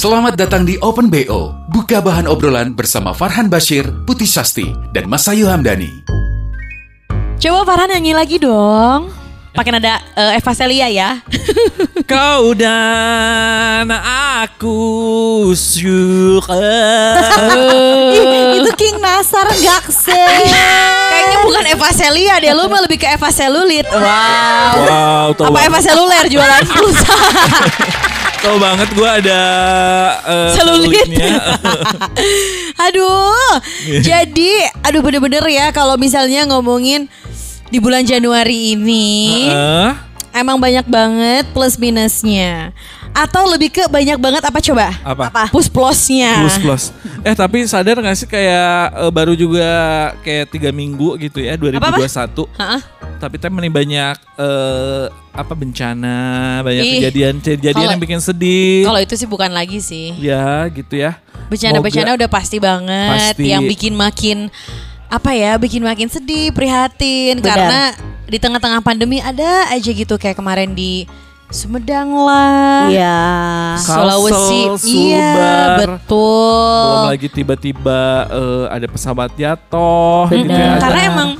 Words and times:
Selamat 0.00 0.32
datang 0.32 0.64
di 0.64 0.80
Open 0.80 1.12
BO. 1.12 1.52
Buka 1.68 2.00
bahan 2.00 2.24
obrolan 2.24 2.72
bersama 2.72 3.12
Farhan 3.12 3.52
Bashir, 3.52 3.84
Putih 4.08 4.24
Sasti, 4.24 4.64
dan 4.96 5.04
Mas 5.04 5.28
Ayu 5.28 5.44
Hamdani. 5.44 5.92
Coba 7.36 7.68
Farhan 7.68 7.92
nyanyi 7.92 8.16
lagi 8.16 8.40
dong. 8.40 9.12
Pakai 9.52 9.76
nada 9.76 10.00
eh, 10.16 10.40
Eva 10.40 10.52
Celia 10.56 10.88
ya. 10.88 11.20
Kau 12.16 12.56
dan 12.56 13.92
aku 13.92 15.52
suka. 15.52 16.64
Ih, 18.16 18.56
itu 18.56 18.72
King 18.80 19.04
Nasar 19.04 19.52
gak 19.52 19.84
sih? 19.92 20.48
Kayaknya 21.12 21.38
bukan 21.44 21.64
Eva 21.76 21.88
Celia 21.92 22.40
deh, 22.40 22.56
lu 22.56 22.72
mah 22.72 22.88
lebih 22.88 22.96
ke 22.96 23.04
Eva 23.04 23.28
Selulit. 23.28 23.84
Wow. 23.92 24.72
Wow, 24.80 25.26
Apa 25.44 25.58
Eva 25.60 25.80
Seluler 25.84 26.24
jualan 26.24 26.64
pulsa? 26.72 27.16
tau 28.40 28.56
banget 28.56 28.88
gue 28.90 29.04
ada 29.06 29.40
eh, 30.22 30.52
Selulit. 30.56 31.04
selulitnya. 31.04 31.28
aduh. 32.88 33.52
Jadi, 34.00 34.50
aduh 34.80 35.00
bener-bener 35.00 35.44
ya 35.46 35.68
kalau 35.70 35.94
misalnya 35.94 36.48
ngomongin 36.48 37.06
di 37.68 37.78
bulan 37.78 38.02
Januari 38.02 38.74
ini 38.74 39.46
Eh, 39.46 39.92
emang 40.32 40.56
banyak 40.56 40.84
banget 40.84 41.44
plus 41.52 41.76
minusnya. 41.76 42.72
Atau 43.10 43.42
lebih 43.50 43.74
ke 43.74 43.90
banyak 43.90 44.16
banget 44.16 44.42
apa 44.42 44.58
coba? 44.62 44.88
apa? 45.02 45.50
Plus 45.50 45.66
plusnya. 45.66 46.40
Plus 46.40 46.56
plus. 46.56 46.84
Eh 47.20 47.34
tapi 47.34 47.66
sadar 47.66 47.98
gak 47.98 48.16
sih 48.16 48.24
kayak 48.24 48.72
eh, 48.96 49.10
baru 49.10 49.34
juga 49.34 49.68
kayak 50.22 50.48
tiga 50.48 50.70
minggu 50.70 51.18
gitu 51.20 51.42
ya 51.42 51.58
2021. 51.58 52.46
Hah? 52.56 52.80
Tapi 53.20 53.36
tem 53.36 53.52
nih 53.52 53.68
banyak 53.68 54.16
eh, 54.34 55.04
apa 55.30 55.52
bencana, 55.52 56.18
banyak 56.64 56.82
Ih, 56.82 56.92
kejadian-kejadian 56.98 57.76
kalau- 57.76 57.92
yang 57.92 58.00
bikin 58.00 58.18
sedih. 58.18 58.88
Kalau 58.88 58.96
itu 58.98 59.14
sih 59.14 59.28
bukan 59.28 59.52
lagi 59.52 59.78
sih. 59.78 60.16
Ya 60.16 60.64
gitu 60.66 60.96
ya. 60.96 61.20
Bencana-bencana 61.52 62.16
udah 62.16 62.30
pasti 62.30 62.56
banget 62.56 63.36
Pasti. 63.36 63.52
yang 63.52 63.60
bikin 63.62 63.92
makin 63.92 64.48
apa 65.06 65.34
ya, 65.34 65.58
bikin 65.58 65.82
makin 65.82 66.06
sedih, 66.06 66.48
prihatin 66.50 67.38
Benar. 67.38 67.44
karena 67.44 67.80
di 68.24 68.38
tengah-tengah 68.38 68.80
pandemi 68.80 69.18
ada 69.18 69.68
aja 69.68 69.90
gitu 69.90 70.14
kayak 70.14 70.38
kemarin 70.38 70.72
di 70.72 71.04
Sumedang 71.50 72.14
lah. 72.14 72.86
Iya. 72.86 73.18
Sulawesi, 73.74 74.60
Kalsel, 74.70 74.86
iya 74.86 75.34
betul. 75.82 76.78
Belum 76.86 77.10
lagi 77.10 77.26
tiba-tiba 77.26 78.00
eh, 78.30 78.64
ada 78.70 78.86
pesawat 78.86 79.34
jatuh 79.34 80.30
gitu 80.30 80.46
Benar. 80.46 80.54
ya. 80.56 80.70
Ada- 80.70 80.82
Karena 80.86 81.00
emang 81.04 81.30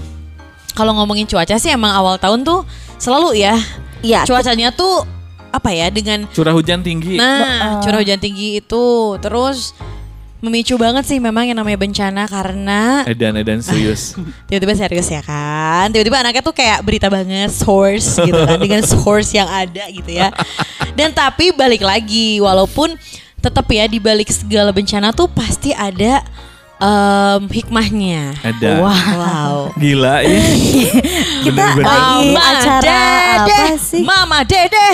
kalau 0.71 0.95
ngomongin 0.95 1.25
cuaca 1.25 1.57
sih 1.57 1.69
emang 1.69 1.91
awal 1.91 2.17
tahun 2.17 2.43
tuh 2.43 2.63
selalu 2.97 3.39
ya 3.39 3.55
Iya. 4.01 4.25
cuacanya 4.25 4.73
tuh 4.73 5.05
apa 5.51 5.71
ya 5.71 5.91
dengan 5.91 6.25
curah 6.31 6.55
hujan 6.55 6.81
tinggi. 6.81 7.19
Nah, 7.19 7.83
curah 7.83 7.99
hujan 7.99 8.17
tinggi 8.17 8.63
itu 8.63 8.85
terus 9.19 9.75
memicu 10.41 10.81
banget 10.81 11.05
sih 11.05 11.21
memang 11.21 11.45
yang 11.45 11.59
namanya 11.59 11.77
bencana 11.77 12.25
karena 12.25 13.05
Edan-edan 13.05 13.61
serius. 13.61 14.17
tiba-tiba 14.49 14.73
serius 14.73 15.11
ya 15.11 15.21
kan. 15.21 15.93
Tiba-tiba 15.93 16.17
anaknya 16.17 16.41
tuh 16.41 16.57
kayak 16.57 16.81
berita 16.81 17.13
banget 17.13 17.53
source 17.53 18.17
gitu 18.17 18.41
kan 18.41 18.57
dengan 18.65 18.81
source 18.81 19.37
yang 19.37 19.51
ada 19.51 19.85
gitu 19.91 20.09
ya. 20.09 20.33
Dan 20.97 21.13
tapi 21.13 21.53
balik 21.53 21.85
lagi 21.85 22.41
walaupun 22.41 22.97
tetap 23.37 23.69
ya 23.69 23.85
di 23.85 24.01
balik 24.01 24.33
segala 24.33 24.73
bencana 24.73 25.13
tuh 25.13 25.29
pasti 25.29 25.77
ada 25.77 26.25
em, 26.81 27.43
hikmahnya. 27.47 28.35
Ada. 28.41 28.71
Wow. 28.81 29.55
Gila 29.77 30.25
ya. 30.25 30.41
Kita 31.45 31.53
Bener-bener. 31.53 31.85
lagi 31.87 32.27
Mama 32.27 32.43
acara 32.51 32.81
Dede, 32.81 33.61
apa 33.61 33.77
sih? 33.79 34.03
Mama 34.03 34.39
Dede. 34.43 34.89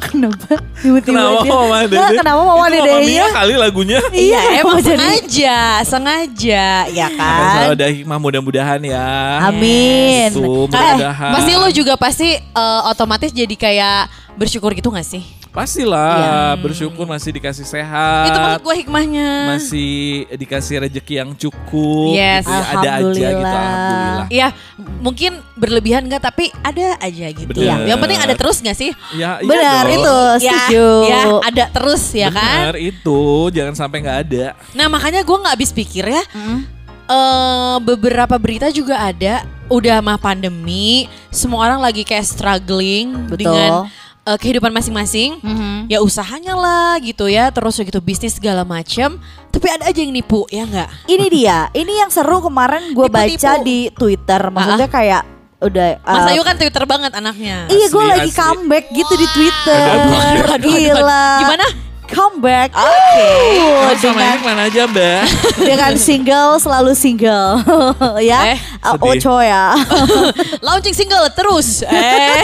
Kenapa? 0.00 0.56
Tiba-tiba 0.74 1.12
Kenapa 1.12 1.42
dia- 1.44 1.52
Mama 1.52 1.76
Dede? 1.82 1.94
Nah, 1.94 2.08
Kenapa 2.16 2.40
Mama 2.40 2.64
Itu 2.64 2.74
Dede 2.74 2.92
Mia 3.04 3.26
kali 3.30 3.54
lagunya. 3.54 3.98
Iya, 4.10 4.40
emang 4.56 4.64
mau 4.72 4.80
jadi- 4.80 4.96
sengaja, 4.96 5.58
sengaja, 5.84 6.64
ya 6.88 7.08
kan? 7.12 7.50
selalu 7.52 7.72
ada 7.74 7.86
hikmah 7.86 8.18
mudah-mudahan 8.18 8.80
ya. 8.80 9.06
Amin. 9.44 10.30
Itu 10.30 10.40
Eh, 10.40 10.48
mudah-mudahan. 10.66 11.30
pasti 11.32 11.52
lo 11.54 11.68
juga 11.70 11.94
pasti 11.94 12.28
eh, 12.32 12.80
otomatis 12.86 13.30
jadi 13.30 13.54
kayak 13.54 14.00
bersyukur 14.34 14.72
gitu 14.72 14.88
gak 14.88 15.04
sih? 15.04 15.22
Pastilah 15.50 16.54
bersyukur 16.56 17.04
masih 17.04 17.30
dikasih 17.32 17.66
sehat. 17.66 18.26
Itu 18.26 18.38
maksud 18.38 18.62
gue 18.62 18.76
hikmahnya. 18.80 19.30
masih 19.50 19.92
dikasih 20.30 20.74
rezeki 20.80 21.14
yang 21.16 21.30
cukup. 21.34 22.14
Yes. 22.14 22.46
gitu 22.46 22.54
ya. 22.54 22.70
Ada 22.70 22.90
aja 22.96 23.26
gitu 23.28 23.44
Alhamdulillah. 23.50 24.26
Iya, 24.30 24.48
mungkin 25.00 25.32
berlebihan 25.54 26.06
nggak 26.06 26.22
tapi 26.22 26.54
ada 26.60 26.94
aja 26.96 27.26
gitu. 27.28 27.50
Bener. 27.50 27.82
Yang 27.84 27.98
penting 27.98 28.20
ada 28.20 28.34
terus 28.34 28.56
gak 28.60 28.76
sih? 28.76 28.90
Ya, 29.12 29.36
iya 29.36 29.48
Benar 29.48 29.84
dong. 29.84 29.96
itu, 29.96 30.16
Ya, 30.16 30.38
setuju. 30.38 30.86
ya, 31.04 31.20
ada 31.42 31.64
terus 31.68 32.04
ya 32.12 32.28
kan? 32.30 32.56
Benar 32.62 32.76
itu, 32.78 33.20
jangan 33.50 33.74
sampai 33.74 33.96
nggak 34.00 34.18
ada. 34.24 34.44
Nah 34.72 34.86
makanya 34.86 35.20
gue 35.20 35.36
nggak 35.36 35.54
habis 35.56 35.70
pikir 35.70 36.06
ya. 36.06 36.22
eh, 37.06 37.76
beberapa 37.80 38.38
berita 38.38 38.70
juga 38.70 39.02
ada. 39.02 39.42
Udah 39.66 39.98
mah 39.98 40.14
pandemi, 40.16 41.06
semua 41.28 41.62
orang 41.64 41.78
lagi 41.80 42.02
kayak 42.02 42.22
struggling 42.24 43.26
Betul. 43.26 43.46
dengan 43.46 43.70
eh, 44.30 44.38
kehidupan 44.38 44.70
masing-masing. 44.70 45.42
Mhm. 45.42 45.90
Ya 45.90 45.98
usahanya 45.98 46.54
lah 46.54 46.96
gitu 47.02 47.26
ya, 47.26 47.50
terus 47.50 47.74
udah 47.76 47.86
gitu 47.90 48.00
bisnis 48.00 48.38
segala 48.38 48.62
macam. 48.62 49.18
Tapi 49.50 49.66
ada 49.66 49.90
aja 49.90 49.98
yang 49.98 50.14
nipu 50.14 50.46
ya 50.46 50.62
nggak? 50.62 51.10
Ini 51.10 51.26
dia, 51.26 51.58
ini 51.74 51.98
yang 51.98 52.10
seru 52.14 52.38
kemarin 52.38 52.94
gue 52.94 53.06
baca 53.10 53.52
di 53.60 53.90
Twitter. 53.90 54.40
Maksudnya 54.50 54.86
kayak 54.86 55.22
udah 55.60 56.00
Mas 56.00 56.24
uh, 56.24 56.32
Ayu 56.32 56.42
kan 56.42 56.56
Twitter 56.56 56.84
banget 56.88 57.12
anaknya. 57.12 57.68
Iya 57.68 57.86
gue 57.92 58.04
lagi 58.08 58.30
asli. 58.32 58.40
comeback 58.40 58.84
gitu 58.96 59.14
di 59.14 59.26
Twitter. 59.36 59.84
Aduh, 59.92 60.16
aduh, 60.16 60.46
aduh, 60.56 60.72
Gila. 60.72 61.26
Gimana? 61.44 61.66
Comeback. 62.10 62.70
Oke. 62.72 63.30
Uh, 63.56 63.86
Mas 63.86 63.98
sama 63.98 64.18
dengan 64.18 64.38
mana 64.42 64.62
aja 64.66 64.82
mbak? 64.84 65.22
dengan 65.68 65.92
single 65.94 66.58
selalu 66.58 66.92
single 66.92 67.62
ya. 68.30 68.54
Eh, 68.54 68.58
Uh. 68.80 68.96
Ocho 69.06 69.38
ya. 69.38 69.76
Launching 70.66 70.92
single 70.92 71.28
terus. 71.30 71.84
Eh. 71.84 72.42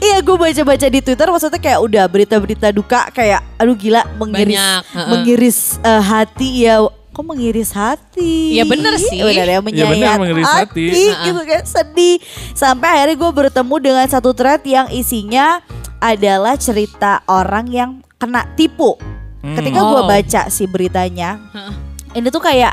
iya 0.00 0.18
gue 0.18 0.34
baca-baca 0.34 0.86
di 0.88 0.98
Twitter 0.98 1.28
maksudnya 1.28 1.56
kayak 1.56 1.80
udah 1.80 2.04
berita-berita 2.04 2.68
duka 2.70 3.06
kayak 3.10 3.38
aduh 3.54 3.72
gila 3.72 4.02
mengiris 4.16 4.50
Banyak, 4.50 4.80
heeh. 4.90 5.08
mengiris 5.08 5.58
uh, 5.80 6.02
hati 6.02 6.66
ya 6.66 6.82
kok 7.14 7.22
mengiris 7.22 7.70
hati 7.70 8.58
Ya 8.58 8.66
bener 8.66 8.98
sih. 8.98 9.22
bener 9.22 9.46
ya 9.46 9.60
menyayat 9.62 10.18
mengiris 10.18 10.50
hati. 10.50 10.86
gitu 11.22 11.40
kan 11.40 11.62
sedih 11.62 12.18
sampai 12.50 12.88
akhirnya 12.90 13.14
gue 13.16 13.30
bertemu 13.32 13.74
dengan 13.78 14.06
satu 14.08 14.34
thread 14.34 14.58
yang 14.64 14.90
isinya 14.90 15.62
adalah 16.04 16.52
cerita 16.54 17.24
orang 17.24 17.64
yang 17.66 17.90
kena 18.14 18.44
tipu 18.52 19.00
ketika 19.42 19.80
gue 19.82 20.00
Oh. 20.00 20.04
baca 20.06 20.48
si 20.48 20.64
beritanya 20.64 21.40
Heeh. 21.50 21.74
ini 22.14 22.28
tuh 22.28 22.40
kayak 22.40 22.72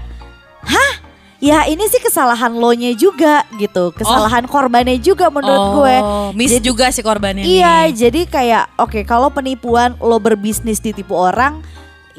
hah 0.61 0.93
ya 1.37 1.63
ini 1.65 1.83
sih 1.85 1.97
kesalahan 1.97 2.51
lo 2.53 2.71
nya 2.71 2.91
juga 2.93 3.43
gitu 3.55 3.91
kesalahan 3.91 4.43
korbannya 4.45 4.95
juga 4.97 5.27
menurut 5.27 5.65
gue 5.73 5.95
Oh, 5.97 6.29
miss 6.31 6.51
Jadi- 6.53 6.63
juga 6.65 6.87
si 6.89 7.01
korbannya 7.01 7.43
Iya, 7.43 7.87
nih. 7.87 7.95
jadi 7.97 8.21
kayak 8.25 8.65
oke 8.77 8.99
kalau 9.03 9.27
penipuan 9.29 9.95
lo 9.97 10.15
berbisnis 10.17 10.77
ditipu 10.77 11.11
orang, 11.13 11.59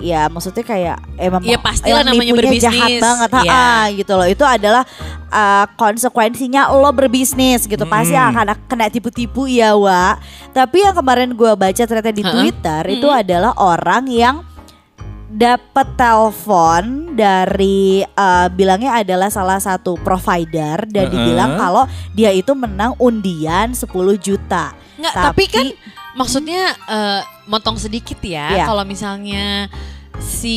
ya 0.03 0.27
maksudnya 0.27 0.61
kayak 0.61 0.99
emang 1.17 1.41
Iya, 1.41 1.57
pastilah 1.57 2.03
yang 2.03 2.11
namanya 2.11 2.33
nipunya 2.35 2.61
jahat 2.61 2.91
berbisnis. 2.91 3.01
banget, 3.01 3.31
Iya. 3.39 3.53
ha 3.55 3.67
gitu 3.89 4.13
loh. 4.13 4.27
Itu 4.27 4.45
adalah 4.45 4.83
uh, 5.29 5.67
konsekuensinya 5.75 6.69
lo 6.69 6.91
berbisnis 6.91 7.65
gitu. 7.65 7.87
Pasti 7.87 8.13
Hmm. 8.13 8.35
akan 8.35 8.47
kena 8.67 8.91
tipu-tipu 8.91 9.47
ya, 9.47 9.73
Wa. 9.73 10.19
Tapi 10.51 10.83
yang 10.83 10.93
kemarin 10.93 11.31
gua 11.33 11.55
baca 11.55 11.79
ternyata 11.79 12.11
di 12.11 12.21
Ha-ha. 12.21 12.35
Twitter 12.35 12.83
itu 12.91 13.07
adalah 13.07 13.55
orang 13.57 14.05
yang 14.07 14.37
dapat 15.33 15.97
telepon 15.97 17.17
dari 17.17 18.05
uh, 18.05 18.53
bilangnya 18.53 19.01
adalah 19.01 19.33
salah 19.33 19.57
satu 19.57 19.97
provider 19.97 20.85
dan 20.85 21.09
Heeh. 21.09 21.13
dibilang 21.15 21.57
kalau 21.57 21.85
dia 22.13 22.29
itu 22.29 22.53
menang 22.53 22.93
undian 22.99 23.73
10 23.73 23.89
juta. 24.19 24.77
Nggak, 25.01 25.15
tapi, 25.17 25.45
kan 25.49 25.67
maksudnya 26.15 26.77
eh, 26.89 27.21
motong 27.47 27.77
sedikit 27.77 28.19
ya. 28.23 28.63
Iya. 28.63 28.65
Kalau 28.69 28.85
misalnya 28.85 29.69
si 30.21 30.57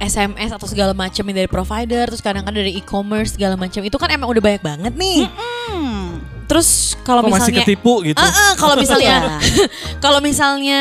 SMS 0.00 0.50
atau 0.50 0.66
segala 0.66 0.96
macam 0.96 1.22
yang 1.28 1.36
dari 1.44 1.50
provider 1.50 2.08
terus 2.08 2.24
kadang-kadang 2.24 2.64
dari 2.64 2.74
e-commerce 2.74 3.36
segala 3.36 3.54
macam 3.54 3.84
itu 3.84 3.96
kan 4.00 4.08
emang 4.10 4.32
udah 4.32 4.42
banyak 4.42 4.62
banget 4.64 4.92
nih. 4.96 5.28
Hmm. 5.28 6.24
Terus 6.48 6.96
kalau 7.04 7.24
Kok 7.24 7.30
masih 7.32 7.52
misalnya 7.52 7.64
ketipu 7.64 7.94
gitu? 8.04 8.20
Ah, 8.20 8.28
ah, 8.28 8.52
kalau 8.56 8.74
misalnya 8.76 9.16
Iya. 9.40 9.66
kalau 10.04 10.18
misalnya 10.20 10.78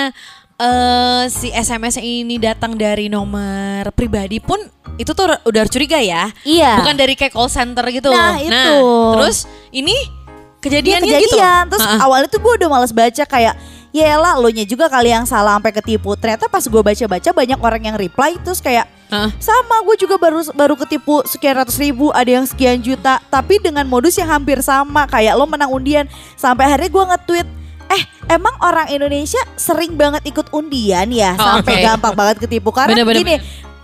eh 0.53 1.23
si 1.33 1.49
SMS 1.49 1.97
ini 1.99 2.37
datang 2.37 2.77
dari 2.77 3.09
nomor 3.09 3.89
pribadi 3.91 4.37
pun 4.39 4.59
itu 4.95 5.11
tuh 5.11 5.25
udah 5.43 5.63
curiga 5.67 5.99
ya. 5.99 6.29
Iya. 6.45 6.79
Bukan 6.79 6.95
dari 6.95 7.13
kayak 7.17 7.33
call 7.33 7.49
center 7.51 7.83
gitu. 7.89 8.07
Nah, 8.13 8.37
itu. 8.39 8.75
terus 9.19 9.45
ini 9.73 9.93
Iya 9.93 10.21
kejadiannya 10.63 11.11
gitu. 11.11 11.35
kejadian. 11.35 11.63
Terus 11.67 11.83
Ha-ha. 11.83 12.05
awalnya 12.07 12.27
tuh 12.31 12.39
gue 12.39 12.53
udah 12.63 12.69
males 12.71 12.93
baca 12.95 13.23
kayak 13.27 13.55
ya 13.93 14.17
lah 14.17 14.41
lo 14.41 14.49
nya 14.49 14.65
juga 14.65 14.89
kali 14.89 15.13
yang 15.13 15.23
salah 15.23 15.55
sampai 15.55 15.71
ketipu. 15.71 16.17
Ternyata 16.17 16.49
pas 16.49 16.65
gue 16.65 16.81
baca-baca 16.81 17.29
banyak 17.29 17.59
orang 17.61 17.81
yang 17.93 17.95
reply 17.95 18.35
terus 18.41 18.59
kayak 18.59 18.89
Hah? 19.13 19.29
sama 19.37 19.85
gue 19.85 19.95
juga 20.01 20.17
baru 20.17 20.41
baru 20.57 20.73
ketipu 20.73 21.21
sekian 21.29 21.61
ratus 21.61 21.77
ribu 21.77 22.09
ada 22.09 22.27
yang 22.27 22.43
sekian 22.49 22.81
juta. 22.81 23.21
Tapi 23.29 23.61
dengan 23.61 23.85
modus 23.85 24.17
yang 24.17 24.27
hampir 24.27 24.59
sama 24.65 25.05
kayak 25.05 25.37
lo 25.37 25.45
menang 25.45 25.69
undian. 25.69 26.09
Sampai 26.33 26.67
akhirnya 26.67 26.89
gue 26.89 27.03
nge-tweet 27.13 27.47
eh 27.93 28.03
emang 28.33 28.57
orang 28.65 28.89
Indonesia 28.89 29.37
sering 29.53 29.93
banget 29.93 30.25
ikut 30.25 30.49
undian 30.49 31.13
ya? 31.13 31.37
Oh, 31.37 31.61
sampai 31.61 31.77
oke. 31.77 31.85
gampang 31.85 32.13
banget 32.17 32.37
ketipu. 32.41 32.73
Karena 32.73 32.97
Bener, 32.97 33.05
bener, 33.05 33.21
gini 33.21 33.35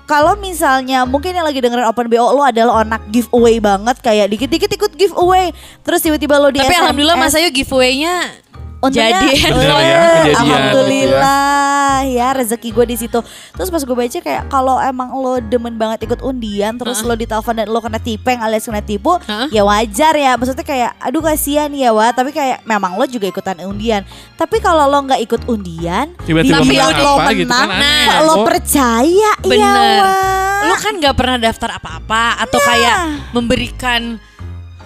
kalau 0.10 0.34
misalnya 0.42 1.06
mungkin 1.06 1.38
yang 1.38 1.46
lagi 1.46 1.62
dengerin 1.62 1.86
Open 1.86 2.10
BO 2.10 2.34
lo 2.34 2.42
adalah 2.42 2.82
anak 2.82 3.06
giveaway 3.14 3.62
banget. 3.62 4.02
Kayak 4.02 4.34
dikit-dikit 4.34 4.72
ikut 4.74 4.92
giveaway. 4.98 5.54
Terus 5.86 6.02
tiba-tiba 6.02 6.42
lo 6.42 6.50
di 6.50 6.58
Tapi 6.58 6.74
SMS, 6.74 6.82
alhamdulillah 6.82 7.18
Mas 7.22 7.38
Ayu 7.38 7.54
giveaway-nya 7.54 8.49
Untungnya, 8.80 9.12
jadi. 9.12 9.30
Bener 9.52 9.76
ya, 9.76 9.76
eh, 9.76 10.00
kejadian. 10.26 10.40
Alhamdulillah 10.40 11.80
ya 12.02 12.28
rezeki 12.32 12.70
gue 12.72 12.86
di 12.86 12.98
situ. 12.98 13.20
Terus 13.52 13.68
pas 13.68 13.82
gue 13.82 13.92
baca 13.94 14.20
kayak 14.20 14.44
kalau 14.48 14.80
emang 14.80 15.12
lo 15.14 15.38
demen 15.38 15.76
banget 15.76 16.06
ikut 16.06 16.22
undian, 16.22 16.76
terus 16.76 17.02
lo 17.02 17.12
ditelepon 17.12 17.56
dan 17.56 17.68
lo 17.68 17.80
kena 17.80 17.98
tipeng 17.98 18.40
alias 18.40 18.64
kena 18.64 18.80
tipu, 18.80 19.20
Hah? 19.22 19.48
ya 19.50 19.62
wajar 19.62 20.16
ya. 20.16 20.34
Maksudnya 20.34 20.64
kayak, 20.64 20.92
aduh 20.98 21.20
kasihan 21.22 21.68
ya 21.70 21.92
wa. 21.92 22.08
Tapi 22.10 22.32
kayak 22.32 22.64
memang 22.64 22.96
lo 22.96 23.04
juga 23.04 23.28
ikutan 23.28 23.60
undian. 23.62 24.08
Tapi 24.34 24.58
kalau 24.58 24.88
lo 24.88 25.00
nggak 25.04 25.22
ikut 25.22 25.42
undian, 25.46 26.16
Tiba-tiba 26.22 26.58
Tapi 26.58 26.72
menang 26.72 26.96
lo 26.96 27.14
gitu 27.30 27.52
kan 27.52 27.68
menang, 27.68 27.70
aneh. 27.76 28.06
kok 28.06 28.22
lo 28.22 28.34
Oh. 28.34 28.46
percaya 28.48 29.32
ya 29.36 29.44
Bener. 29.44 30.00
wa. 30.00 30.12
Lu 30.62 30.76
kan 30.76 30.94
gak 30.96 31.16
pernah 31.16 31.38
daftar 31.38 31.70
apa-apa 31.76 32.24
atau 32.40 32.60
Nah. 32.60 32.66
kayak 32.66 32.98
memberikan 33.34 34.02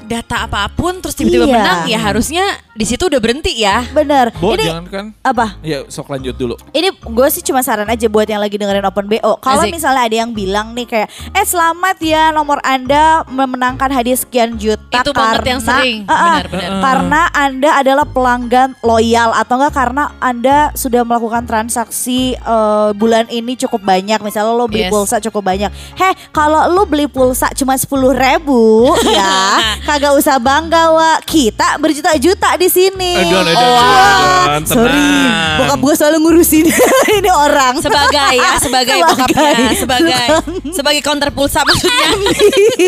data 0.04 0.44
apa 0.44 0.68
pun 0.70 1.00
terus 1.00 1.14
tiba-tiba 1.14 1.46
Iya. 1.46 1.56
menang 1.56 1.80
ya 1.86 2.00
harusnya 2.02 2.44
di 2.72 2.84
situ 2.84 3.06
udah 3.06 3.18
berhenti 3.18 3.54
ya. 3.56 3.86
Bener. 3.88 4.34
Bo, 4.34 4.52
Ini 4.52 4.66
jangan 4.66 4.86
kan? 4.88 5.06
apa? 5.22 5.62
Ya, 5.62 5.86
sok 5.88 6.10
lanjut 6.10 6.34
dulu. 6.34 6.58
Ini 6.70 6.90
gue 6.92 7.28
sih 7.30 7.42
cuma 7.42 7.62
saran 7.62 7.86
aja 7.86 8.08
buat 8.08 8.26
yang 8.26 8.38
lagi 8.38 8.56
dengerin 8.56 8.82
Open 8.84 9.06
BO. 9.06 9.38
Kalau 9.38 9.62
misalnya 9.68 10.04
ada 10.04 10.16
yang 10.18 10.32
bilang 10.32 10.74
nih 10.74 10.84
kayak, 10.84 11.06
eh 11.32 11.44
selamat 11.44 11.98
ya 12.00 12.30
nomor 12.30 12.58
anda 12.62 13.22
memenangkan 13.28 13.90
hadiah 13.90 14.16
sekian 14.16 14.56
juta 14.56 15.00
Itu 15.00 15.14
karena 15.14 15.46
yang 15.48 15.62
sering. 15.62 15.98
Ah, 16.04 16.14
ah, 16.14 16.38
Benar-benar. 16.42 16.82
karena 16.82 17.22
anda 17.32 17.70
adalah 17.76 18.06
pelanggan 18.06 18.70
loyal 18.80 19.30
atau 19.32 19.54
enggak 19.56 19.74
karena 19.76 20.04
anda 20.18 20.58
sudah 20.74 21.02
melakukan 21.02 21.46
transaksi 21.46 22.34
eh, 22.34 22.90
bulan 22.94 23.30
ini 23.30 23.54
cukup 23.56 23.82
banyak. 23.82 24.18
Misalnya 24.20 24.50
lo 24.52 24.66
beli 24.66 24.84
Yes. 24.84 24.92
pulsa 24.92 25.16
cukup 25.22 25.46
banyak. 25.46 25.70
Heh, 25.94 26.14
kalau 26.30 26.66
lo 26.68 26.84
beli 26.84 27.06
pulsa 27.06 27.54
cuma 27.54 27.76
sepuluh 27.76 28.12
ribu 28.12 28.90
ya, 29.06 29.62
kagak 29.94 30.14
usah 30.18 30.42
bangga 30.42 30.90
wa. 30.90 31.22
Kita 31.22 31.78
berjuta-juta 31.78 32.58
di 32.58 32.66
sini. 32.66 33.14
Aduh, 33.22 33.46
aduh, 33.46 33.54
Oh, 33.54 33.78
aduh, 33.78 34.58
aduh, 34.58 34.66
Sorry, 34.66 35.14
bokap 35.62 35.80
gue 35.80 35.94
selalu 35.94 36.18
ngurusin 36.26 36.66
ini 37.22 37.30
orang. 37.30 37.78
Sebagai 37.78 38.34
ya, 38.34 38.58
sebagai 38.58 38.98
bokapnya, 39.06 39.70
sebagai 39.78 40.26
sebagai 40.74 41.02
counter 41.06 41.30
pulsa 41.30 41.62
maksudnya. 41.62 42.10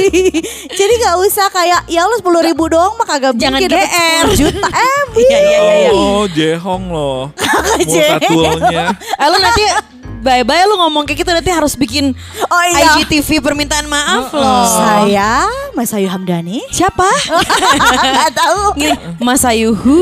Jadi 0.79 0.93
gak 0.97 1.15
usah 1.21 1.47
kayak 1.53 1.85
ya 1.85 2.01
lo 2.03 2.17
sepuluh 2.17 2.41
ribu 2.41 2.65
doang 2.65 2.97
mah 2.97 3.05
kagak 3.05 3.37
Jangan 3.37 3.61
mungkin 3.61 3.69
GR. 3.69 4.25
10 4.33 4.41
juta. 4.41 4.67
Eh, 4.67 4.99
Iya 5.15 5.39
iya 5.39 5.39
iya. 5.39 5.73
iya. 5.79 5.89
Oh, 5.93 6.25
jehong 6.27 6.89
loh. 6.89 7.29
jehong. 7.79 8.33
Multatulnya. 8.33 8.85
Eh, 8.97 9.27
lu 9.29 9.37
nanti 9.37 9.63
bye-bye 10.25 10.65
lu 10.65 10.81
ngomong 10.81 11.05
kayak 11.05 11.21
gitu 11.21 11.29
nanti 11.29 11.47
harus 11.47 11.77
bikin 11.77 12.17
Oh 12.43 12.63
iya. 12.65 12.97
IGTV 12.97 13.37
permintaan 13.39 13.85
maaf 13.85 14.33
loh. 14.33 14.65
Saya 14.65 15.45
Mas 15.71 15.93
Ayu 15.93 16.09
Hamdani. 16.09 16.65
Siapa? 16.67 17.05
Gak 18.17 18.33
tahu. 18.33 18.61
Gini, 18.73 18.95
Mas 19.19 19.45
Ayuhu. 19.45 20.01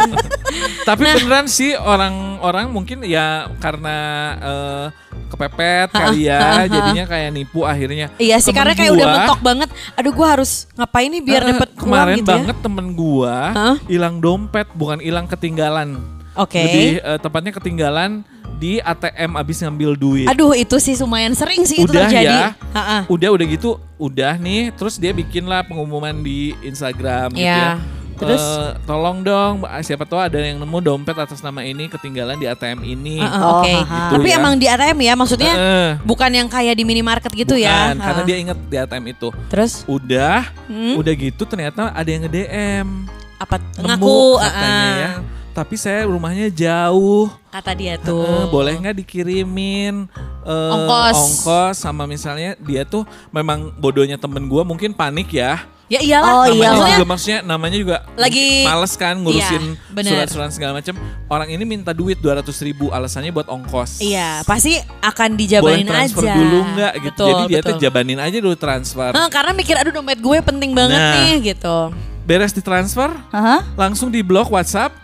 Tapi 0.88 1.02
Nah. 1.04 1.14
beneran 1.18 1.46
sih 1.46 1.74
orang-orang 1.74 2.70
mungkin 2.70 3.02
ya 3.02 3.50
karena 3.58 3.96
eh, 4.38 4.86
kepepet 5.28 5.90
kali 5.90 6.30
ya, 6.30 6.64
jadinya 6.64 7.04
kayak 7.04 7.28
nipu 7.30 7.66
akhirnya. 7.66 8.08
Iya 8.16 8.38
sih 8.38 8.48
Temen 8.48 8.58
karena 8.62 8.72
kayak 8.72 8.92
udah 8.94 9.04
gua, 9.04 9.14
mentok 9.18 9.40
banget. 9.42 9.68
Aduh 9.94 10.12
gua 10.14 10.28
harus 10.30 10.70
ngapain 10.72 11.10
nih 11.10 11.22
biar 11.22 11.42
eh, 11.42 11.48
dapet 11.52 11.68
kemarin 11.74 12.14
uang 12.14 12.20
gitu 12.22 12.30
banget 12.30 12.56
temen 12.62 12.86
gua 12.94 13.36
hilang 13.84 14.16
dompet 14.18 14.68
bukan 14.72 14.98
hilang 14.98 15.26
ketinggalan. 15.26 15.98
ya. 15.98 16.40
Oke. 16.40 16.60
Lebih 16.60 16.88
eh, 17.00 17.18
tepatnya 17.18 17.52
ketinggalan 17.52 18.10
di 18.54 18.78
ATM 18.78 19.34
abis 19.34 19.60
ngambil 19.60 19.90
duit. 19.94 20.26
Aduh 20.26 20.52
itu 20.52 20.76
sih 20.76 20.94
lumayan 20.96 21.32
sering 21.32 21.62
sih 21.62 21.78
itu 21.78 21.86
udah 21.86 22.06
terjadi. 22.06 22.24
ya, 22.24 22.46
Ha-ha. 22.70 22.98
udah 23.06 23.28
udah 23.30 23.46
gitu, 23.46 23.70
udah 23.96 24.34
nih, 24.36 24.70
terus 24.70 24.94
dia 24.94 25.10
bikin 25.10 25.44
lah 25.44 25.60
pengumuman 25.60 26.14
di 26.16 26.54
Instagram 26.60 27.30
gitu 27.30 27.42
Iya. 27.42 27.76
ya. 27.76 28.02
Terus? 28.14 28.38
Eh, 28.38 28.70
tolong 28.84 29.20
dong, 29.20 29.54
siapa 29.80 30.04
tahu 30.04 30.22
ada 30.22 30.38
yang 30.38 30.56
nemu 30.56 30.78
dompet 30.80 31.18
atas 31.18 31.42
nama 31.42 31.60
ini 31.60 31.90
ketinggalan 31.90 32.38
di 32.38 32.46
ATM 32.46 32.86
ini. 32.86 33.18
Ha-ha, 33.18 33.42
Oh, 33.42 33.58
Oke. 33.58 33.74
Tapi 33.74 34.22
Gitu 34.22 34.30
ya. 34.30 34.38
emang 34.38 34.54
di 34.54 34.66
ATM 34.66 34.98
ya 35.00 35.14
maksudnya 35.14 35.52
Eh, 35.52 35.90
bukan 36.00 36.30
yang 36.30 36.46
kayak 36.46 36.74
di 36.74 36.84
minimarket 36.84 37.34
gitu 37.34 37.58
ya. 37.58 37.90
bukan, 37.90 37.96
karena 38.00 38.22
Ha. 38.22 38.24
dia 38.24 38.36
inget 38.38 38.58
di 38.62 38.76
ATM 38.78 39.04
itu. 39.08 39.28
Terus 39.50 39.82
Udah, 39.84 40.46
Hmm? 40.64 40.94
udah 40.94 41.10
gitu 41.12 41.42
ternyata 41.42 41.90
ada 41.90 42.06
yang 42.06 42.22
nge-DM. 42.22 42.86
apa 43.34 43.58
Nemu 43.58 43.82
ngaku 43.84 44.18
katanya 44.38 44.62
ha-ha. 44.62 44.94
ya. 44.96 45.10
Tapi 45.54 45.78
saya 45.78 46.02
rumahnya 46.04 46.50
jauh. 46.50 47.30
kata 47.48 47.70
dia 47.72 47.94
Eh, 47.94 48.02
tuh. 48.02 48.50
boleh 48.50 48.74
nggak 48.74 48.98
dikirimin 48.98 50.10
eh, 50.42 50.74
Ongkos. 50.74 51.14
ongkos 51.14 51.76
sama 51.78 52.02
misalnya 52.04 52.58
dia 52.58 52.82
tuh 52.82 53.06
memang 53.30 53.70
bodohnya 53.72 54.18
temen 54.18 54.42
gua 54.44 54.60
mungkin 54.60 54.90
panik 54.90 55.30
ya. 55.30 55.62
Ya 55.84 56.00
iyalah. 56.00 56.32
Oh, 56.34 56.44
namanya 56.44 56.50
iya. 56.50 56.66
Maksudnya 56.66 56.90
juga 56.90 57.06
maksudnya 57.06 57.38
namanya 57.44 57.76
juga 57.76 57.96
Lagi- 58.16 58.64
males 58.64 58.92
kan 58.96 59.14
ngurusin 59.14 59.64
Iya, 59.92 60.02
surat-surat 60.02 60.50
segala 60.50 60.72
macam. 60.74 60.96
Orang 61.28 61.46
ini 61.46 61.62
minta 61.62 61.92
duit 61.92 62.18
200 62.18 62.42
ribu 62.58 62.88
alasannya 62.88 63.30
buat 63.30 63.46
ongkos. 63.46 64.00
Iya, 64.00 64.42
pasti 64.42 64.74
akan 64.98 65.28
Boleh 65.28 65.38
dijabanin 65.38 65.86
transfer 65.86 66.24
aja. 66.24 66.34
dulu 66.34 66.58
nggak 66.74 66.92
gitu. 66.96 67.06
Betul, 67.14 67.28
Jadi 67.30 67.42
dia 67.46 67.60
tuh 67.62 67.76
jabanin 67.78 68.18
aja 68.18 68.36
dulu 68.40 68.56
transfer. 68.56 69.12
Hah, 69.12 69.28
karena 69.28 69.52
mikir 69.52 69.76
aduh 69.76 69.92
dompet 69.92 70.18
gue 70.18 70.38
penting 70.42 70.72
banget 70.72 70.98
Nah. 70.98 71.14
nih 71.20 71.54
gitu. 71.54 71.76
Beres 72.24 72.50
ditransfer, 72.50 73.12
Hah? 73.30 73.60
langsung 73.76 74.08
di 74.08 74.24
blok 74.24 74.48
WhatsApp. 74.48 75.03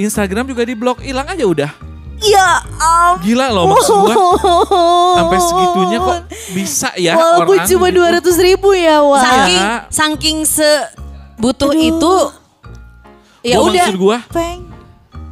Instagram 0.00 0.44
juga 0.44 0.62
di 0.62 0.72
blok, 0.72 1.00
hilang 1.00 1.26
aja 1.26 1.44
udah. 1.44 1.70
Ya 2.20 2.60
ampun. 2.76 3.24
Gila 3.24 3.48
loh 3.48 3.64
maksud 3.66 3.96
gua. 3.98 4.14
Sampai 5.16 5.38
segitunya 5.40 5.98
kok 5.98 6.18
bisa 6.52 6.88
ya 6.94 7.16
Walaupun 7.16 7.56
orang 7.56 7.64
cuma 7.66 7.86
gitu. 7.88 7.96
dua 7.96 8.08
ratus 8.12 8.36
ribu 8.36 8.68
ya 8.72 9.00
wah. 9.00 9.20
Saking 9.20 9.56
Iya. 9.56 9.72
saking 9.88 10.38
sebutuh 10.44 11.72
Aduh. 11.72 11.88
itu 11.88 12.14
ya 13.42 13.56
Gua 13.56 13.64
udah 13.66 13.84
Maksud 13.88 13.96
gua 13.96 14.18
Peng. 14.28 14.60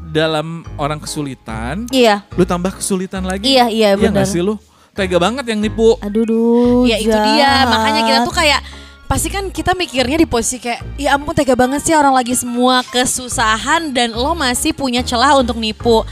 dalam 0.09 0.47
orang 0.75 0.97
kesulitan, 0.97 1.85
Iya. 1.89 2.25
lu 2.33 2.45
tambah 2.45 2.73
kesulitan 2.73 3.21
lagi. 3.23 3.45
Iya, 3.45 3.69
iya, 3.69 3.89
nggak 3.93 4.09
benar. 4.15 4.25
sih 4.25 4.41
lu? 4.41 4.57
Tega 4.97 5.21
banget 5.21 5.45
yang 5.45 5.61
nipu. 5.61 5.93
Aduh 6.01 6.25
duh. 6.25 6.83
ya 6.83 6.97
itu 6.97 7.13
dia 7.13 7.37
jahat. 7.39 7.69
makanya 7.69 8.01
kita 8.03 8.19
tuh 8.25 8.33
kayak 8.33 8.61
pasti 9.09 9.33
kan 9.33 9.49
kita 9.49 9.73
mikirnya 9.73 10.21
di 10.21 10.29
posisi 10.29 10.61
kayak 10.61 11.01
ya 11.01 11.17
ampun 11.17 11.33
tega 11.33 11.57
banget 11.57 11.81
sih 11.81 11.97
orang 11.97 12.13
lagi 12.13 12.37
semua 12.37 12.85
kesusahan 12.85 13.89
dan 13.91 14.13
lo 14.13 14.37
masih 14.37 14.77
punya 14.77 15.01
celah 15.01 15.41
untuk 15.41 15.57
nipu 15.57 16.05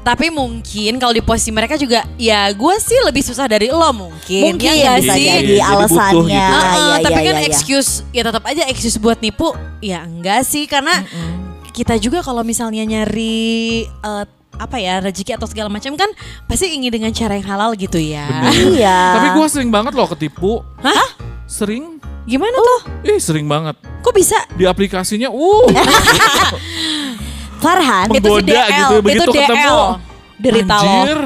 tapi 0.00 0.26
mungkin 0.26 0.96
kalau 0.96 1.12
di 1.12 1.20
posisi 1.20 1.52
mereka 1.52 1.76
juga 1.76 2.02
ya 2.16 2.50
gue 2.50 2.74
sih 2.80 2.98
lebih 3.04 3.20
susah 3.20 3.44
dari 3.44 3.68
lo 3.68 3.92
mungkin, 3.92 4.56
Mungkin 4.56 4.72
ya 4.72 4.96
nggak 4.96 4.96
bisa 5.04 5.14
sih? 5.14 5.26
jadi 5.28 5.54
butuh 5.60 5.70
alasannya. 5.76 6.24
gitu. 6.24 6.56
Ah, 6.56 6.64
ah, 6.64 6.74
Iya, 6.74 7.04
tapi 7.04 7.20
iya, 7.20 7.26
kan 7.28 7.34
iya, 7.36 7.42
iya. 7.44 7.48
excuse 7.52 7.90
ya 8.10 8.22
tetap 8.24 8.42
aja 8.42 8.62
excuse 8.66 8.96
buat 8.96 9.18
nipu 9.20 9.52
ya 9.78 10.02
enggak 10.02 10.40
sih 10.42 10.64
karena 10.64 11.04
kita 11.70 11.94
juga 12.00 12.24
kalau 12.24 12.40
misalnya 12.42 12.82
nyari 12.82 13.84
eh, 13.86 14.24
apa 14.56 14.76
ya 14.76 14.98
rezeki 15.00 15.36
atau 15.36 15.46
segala 15.46 15.68
macam 15.68 15.92
kan 15.94 16.10
pasti 16.44 16.72
ingin 16.72 16.90
dengan 16.90 17.12
cara 17.12 17.36
yang 17.36 17.46
halal 17.46 17.70
gitu 17.76 17.96
ya. 17.96 18.26
Iya. 18.50 18.98
Tapi 19.14 19.28
gua 19.32 19.46
sering 19.46 19.70
banget 19.70 19.92
loh 19.92 20.08
ketipu. 20.10 20.60
Hah? 20.80 21.06
Sering? 21.50 21.98
Gimana 22.30 22.54
tuh? 22.54 22.80
Ih 23.10 23.18
sering 23.18 23.50
banget. 23.50 23.74
Kok 24.06 24.14
bisa? 24.14 24.38
Di 24.54 24.70
aplikasinya, 24.70 25.34
uh. 25.34 25.66
Farhan. 27.64 28.06
Itu 28.14 28.38
si 28.38 28.42
DL, 28.46 28.70
gitu, 28.70 28.94
begitu 29.02 29.24
itu 29.26 29.32
DL. 29.34 29.42
ketemu. 29.50 29.78
Derita 30.38 30.76
lo. 30.78 30.86
Anjir, 30.86 31.20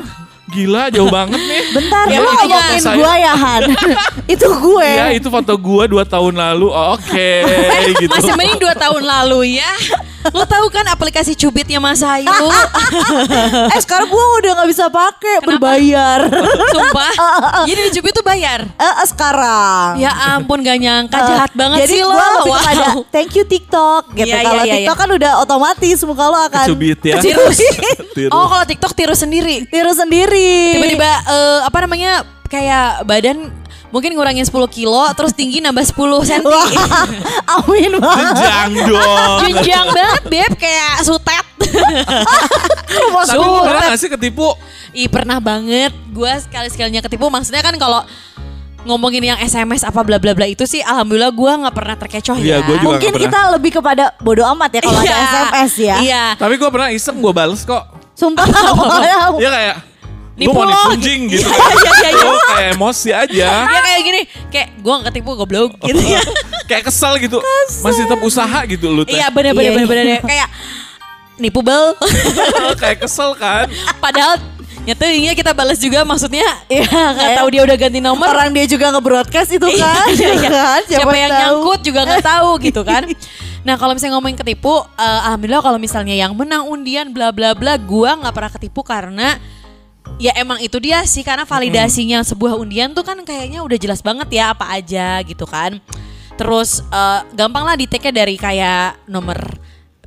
gila 0.48 0.82
jauh 0.88 1.12
banget 1.12 1.40
nih. 1.44 1.62
Bentar, 1.76 2.04
Ya, 2.08 2.18
makanya 2.24 2.56
ngomongin 2.56 2.84
gue 2.88 3.12
ya 3.20 3.32
Han. 3.36 3.62
itu 4.34 4.46
gue. 4.48 4.88
Iya 4.96 5.06
itu 5.12 5.28
foto 5.28 5.54
gua 5.60 5.84
dua 5.84 6.04
tahun 6.08 6.34
lalu. 6.40 6.72
Oh, 6.72 6.96
Oke 6.96 7.44
gitu. 8.00 8.08
Masih 8.08 8.32
mending 8.32 8.58
dua 8.64 8.74
tahun 8.74 9.04
lalu 9.04 9.60
ya. 9.60 9.70
Lo 10.26 10.44
tahu 10.44 10.66
kan 10.68 10.86
aplikasi 10.86 11.34
cubitnya 11.34 11.76
Mas 11.76 12.00
Ayu? 12.00 12.24
eh 13.74 13.80
sekarang 13.80 14.08
gue 14.08 14.24
udah 14.38 14.50
nggak 14.54 14.70
bisa 14.70 14.86
pakai 14.88 15.42
berbayar. 15.42 16.24
Sumpah. 16.70 17.12
Jadi 17.68 17.80
di 17.82 17.92
cubit 17.92 18.12
tuh 18.12 18.22
bayar. 18.22 18.64
Eh, 18.64 18.84
eh, 18.84 19.06
sekarang. 19.06 19.98
Ya 19.98 20.10
ampun 20.32 20.60
gak 20.60 20.76
nyangka 20.76 21.12
Eh, 21.14 21.26
jahat 21.26 21.52
banget 21.52 21.78
jadi 21.82 21.94
sih 21.94 22.02
lo. 22.02 22.10
gua 22.10 22.26
lebih 22.34 22.42
Wow. 22.46 22.60
kepada 22.60 22.86
thank 23.10 23.30
you 23.32 23.44
TikTok 23.44 24.02
gitu. 24.12 24.28
Iya, 24.28 24.40
Kalau 24.40 24.54
iya, 24.58 24.64
iya, 24.64 24.74
TikTok 24.78 24.94
iya. 24.94 25.02
kan 25.02 25.10
udah 25.10 25.32
otomatis 25.38 25.98
muka 26.02 26.24
lo 26.24 26.38
akan 26.40 26.64
Kecubit 26.64 26.98
ya. 27.00 27.14
kecubit. 27.18 27.96
Tiru. 28.12 28.30
Oh 28.34 28.46
kalau 28.46 28.64
TikTok 28.64 28.92
tiru 28.92 29.12
sendiri. 29.12 29.66
Tiru 29.66 29.90
sendiri. 29.90 30.78
Tiba-tiba 30.78 31.10
eh, 31.26 31.58
apa 31.62 31.78
namanya 31.80 32.12
kayak 32.46 33.02
badan 33.02 33.50
mungkin 33.94 34.10
ngurangin 34.18 34.42
10 34.42 34.50
kilo 34.74 35.06
terus 35.14 35.30
tinggi 35.30 35.62
nambah 35.62 35.86
10 35.86 35.94
cm. 36.26 36.42
Wah, 36.50 37.06
amin 37.62 37.94
banget. 38.02 38.34
Jenjang 38.34 38.72
dong. 38.90 39.38
Jenjang 39.46 39.86
banget 39.94 40.22
beb 40.26 40.52
kayak 40.58 40.94
sutet. 41.06 41.46
Tapi 43.24 43.38
lu 43.38 43.60
pernah 43.62 43.82
gak 43.94 44.00
sih 44.02 44.10
ketipu? 44.10 44.48
Ih 44.94 45.06
pernah 45.06 45.38
banget 45.38 45.94
gue 46.10 46.32
sekali-sekalinya 46.46 47.02
ketipu 47.02 47.26
maksudnya 47.30 47.62
kan 47.62 47.74
kalau 47.78 48.02
ngomongin 48.84 49.32
yang 49.34 49.38
SMS 49.40 49.82
apa 49.82 50.04
bla 50.04 50.20
bla 50.20 50.36
bla 50.36 50.44
itu 50.44 50.68
sih 50.68 50.84
alhamdulillah 50.84 51.32
gue 51.32 51.52
nggak 51.64 51.74
pernah 51.74 51.96
terkecoh 51.96 52.36
Iya, 52.36 52.60
ya. 52.60 52.66
gua 52.68 52.76
juga 52.76 52.88
Mungkin 53.00 53.12
kita 53.16 53.40
lebih 53.56 53.70
kepada 53.80 54.12
bodo 54.20 54.44
amat 54.54 54.70
ya 54.76 54.80
kalau 54.84 55.00
ada 55.00 55.08
Iya. 55.08 55.18
SMS 55.48 55.72
ya. 55.80 55.96
Iya. 56.04 56.24
Tapi 56.36 56.54
gue 56.60 56.68
pernah 56.70 56.88
iseng 56.92 57.16
gue 57.18 57.32
bales 57.32 57.64
kok. 57.64 57.82
Sumpah. 58.14 58.44
Dia 59.40 59.50
kayak 59.50 59.93
Nipu 60.34 60.50
Gue 60.50 60.66
mau 60.66 60.66
dipunjing 60.66 61.20
gitu. 61.38 61.46
Iya, 61.46 61.54
iya, 61.54 61.92
iya, 61.94 62.10
iya. 62.10 62.30
Kayak 62.50 62.70
emosi 62.74 63.10
aja. 63.14 63.48
Ya 63.70 63.80
kayak 63.80 64.00
gini, 64.02 64.20
kayak 64.50 64.68
gue 64.82 64.92
gak 64.98 65.04
ketipu 65.14 65.30
goblok 65.38 65.70
gitu 65.86 66.02
ya. 66.02 66.22
kayak 66.66 66.90
kesel 66.90 67.14
gitu. 67.22 67.38
Masih 67.80 68.02
tetap 68.02 68.18
usaha 68.18 68.58
gitu 68.66 68.90
lu 68.90 69.06
teh. 69.06 69.14
Iya 69.14 69.30
bener 69.30 69.54
bener 69.54 69.62
Iya, 69.62 69.72
bener 69.78 69.86
bener 69.86 70.04
iya. 70.04 70.20
kayak 70.20 70.48
nipu 71.36 71.62
bel. 71.62 71.94
kayak 72.82 73.06
kesel 73.06 73.38
kan. 73.38 73.70
Padahal 74.02 74.42
nyatanya 74.84 75.32
kita 75.32 75.56
balas 75.56 75.80
juga 75.80 76.04
maksudnya 76.04 76.44
Iya, 76.68 76.84
nggak 76.84 77.30
tahu 77.40 77.48
dia 77.54 77.62
udah 77.62 77.76
ganti 77.78 78.00
nomor. 78.02 78.26
Orang 78.26 78.50
dia 78.50 78.66
juga 78.66 78.90
nge-broadcast 78.90 79.54
itu 79.54 79.66
Iya, 79.70 79.86
kan. 79.86 80.06
iya, 80.12 80.30
iya. 80.34 80.50
kan? 80.50 80.80
Siapa, 80.84 81.14
yang 81.14 81.30
tahu. 81.30 81.38
nyangkut 81.40 81.80
juga 81.86 82.00
nggak 82.04 82.24
tahu 82.26 82.50
gitu 82.58 82.82
kan. 82.82 83.02
Nah 83.64 83.78
kalau 83.78 83.94
misalnya 83.94 84.18
ngomongin 84.18 84.36
ketipu, 84.36 84.82
eh, 84.98 85.20
alhamdulillah 85.24 85.62
kalau 85.62 85.78
misalnya 85.78 86.12
yang 86.12 86.34
menang 86.34 86.66
undian 86.66 87.14
bla 87.14 87.30
bla 87.30 87.54
bla, 87.54 87.78
gua 87.78 88.18
nggak 88.18 88.34
pernah 88.34 88.52
ketipu 88.52 88.82
karena 88.84 89.38
ya 90.18 90.32
emang 90.38 90.62
itu 90.62 90.78
dia 90.78 91.02
sih 91.04 91.26
karena 91.26 91.42
validasinya 91.42 92.22
sebuah 92.22 92.54
undian 92.54 92.94
tuh 92.94 93.02
kan 93.02 93.18
kayaknya 93.26 93.60
udah 93.64 93.78
jelas 93.78 94.00
banget 94.00 94.28
ya 94.30 94.54
apa 94.54 94.70
aja 94.70 95.20
gitu 95.26 95.44
kan. 95.48 95.80
Terus 96.34 96.82
eh, 96.82 97.20
gampang 97.34 97.62
lah 97.66 97.74
di 97.78 97.86
dari 97.88 98.34
kayak 98.38 99.06
nomor 99.06 99.38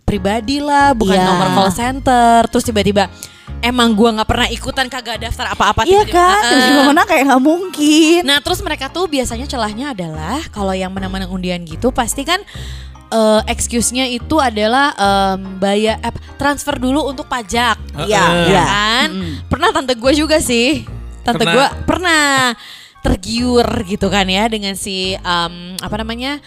pribadi 0.07 0.63
lah, 0.63 0.95
bukan 0.95 1.19
Iya. 1.19 1.27
nomor 1.27 1.47
call 1.51 1.71
center. 1.75 2.47
Terus 2.47 2.63
tiba-tiba 2.63 3.11
emang 3.59 3.91
gua 3.97 4.15
nggak 4.15 4.29
pernah 4.29 4.47
ikutan 4.47 4.87
kagak 4.87 5.17
daftar 5.19 5.51
apa-apa. 5.51 5.83
Iya 5.83 6.03
tiba-tiba, 6.07 6.15
kan, 6.15 6.41
"Eh, 6.43 6.49
tiba-tiba 6.51 6.81
menang 6.87 7.07
kayak 7.07 7.23
nggak 7.27 7.43
mungkin. 7.43 8.19
Nah 8.23 8.37
terus 8.39 8.59
mereka 8.63 8.85
tuh 8.87 9.05
biasanya 9.11 9.47
celahnya 9.49 9.91
adalah 9.91 10.39
kalau 10.55 10.71
yang 10.71 10.91
menang-menang 10.95 11.31
undian 11.31 11.63
gitu 11.67 11.91
pasti 11.91 12.23
kan 12.23 12.39
eh, 13.09 13.41
excuse-nya 13.47 14.05
itu 14.05 14.37
adalah 14.37 14.91
em, 14.93 15.57
bayar 15.57 15.99
eh, 16.01 16.13
transfer 16.35 16.75
dulu 16.75 17.07
untuk 17.07 17.25
pajak. 17.25 17.77
Iya, 17.95 18.05
Ya 18.05 18.25
iya. 18.47 18.63
kan? 18.63 19.09
Pernah 19.47 19.69
tante 19.71 19.93
gue 19.93 20.13
juga 20.13 20.37
sih. 20.39 20.83
Tante 21.23 21.43
gue 21.43 21.65
pernah 21.83 22.55
tergiur 22.99 23.67
gitu 23.85 24.07
kan 24.09 24.25
ya 24.25 24.47
dengan 24.47 24.73
si 24.75 25.15
em, 25.15 25.53
apa 25.79 25.95
namanya? 25.97 26.39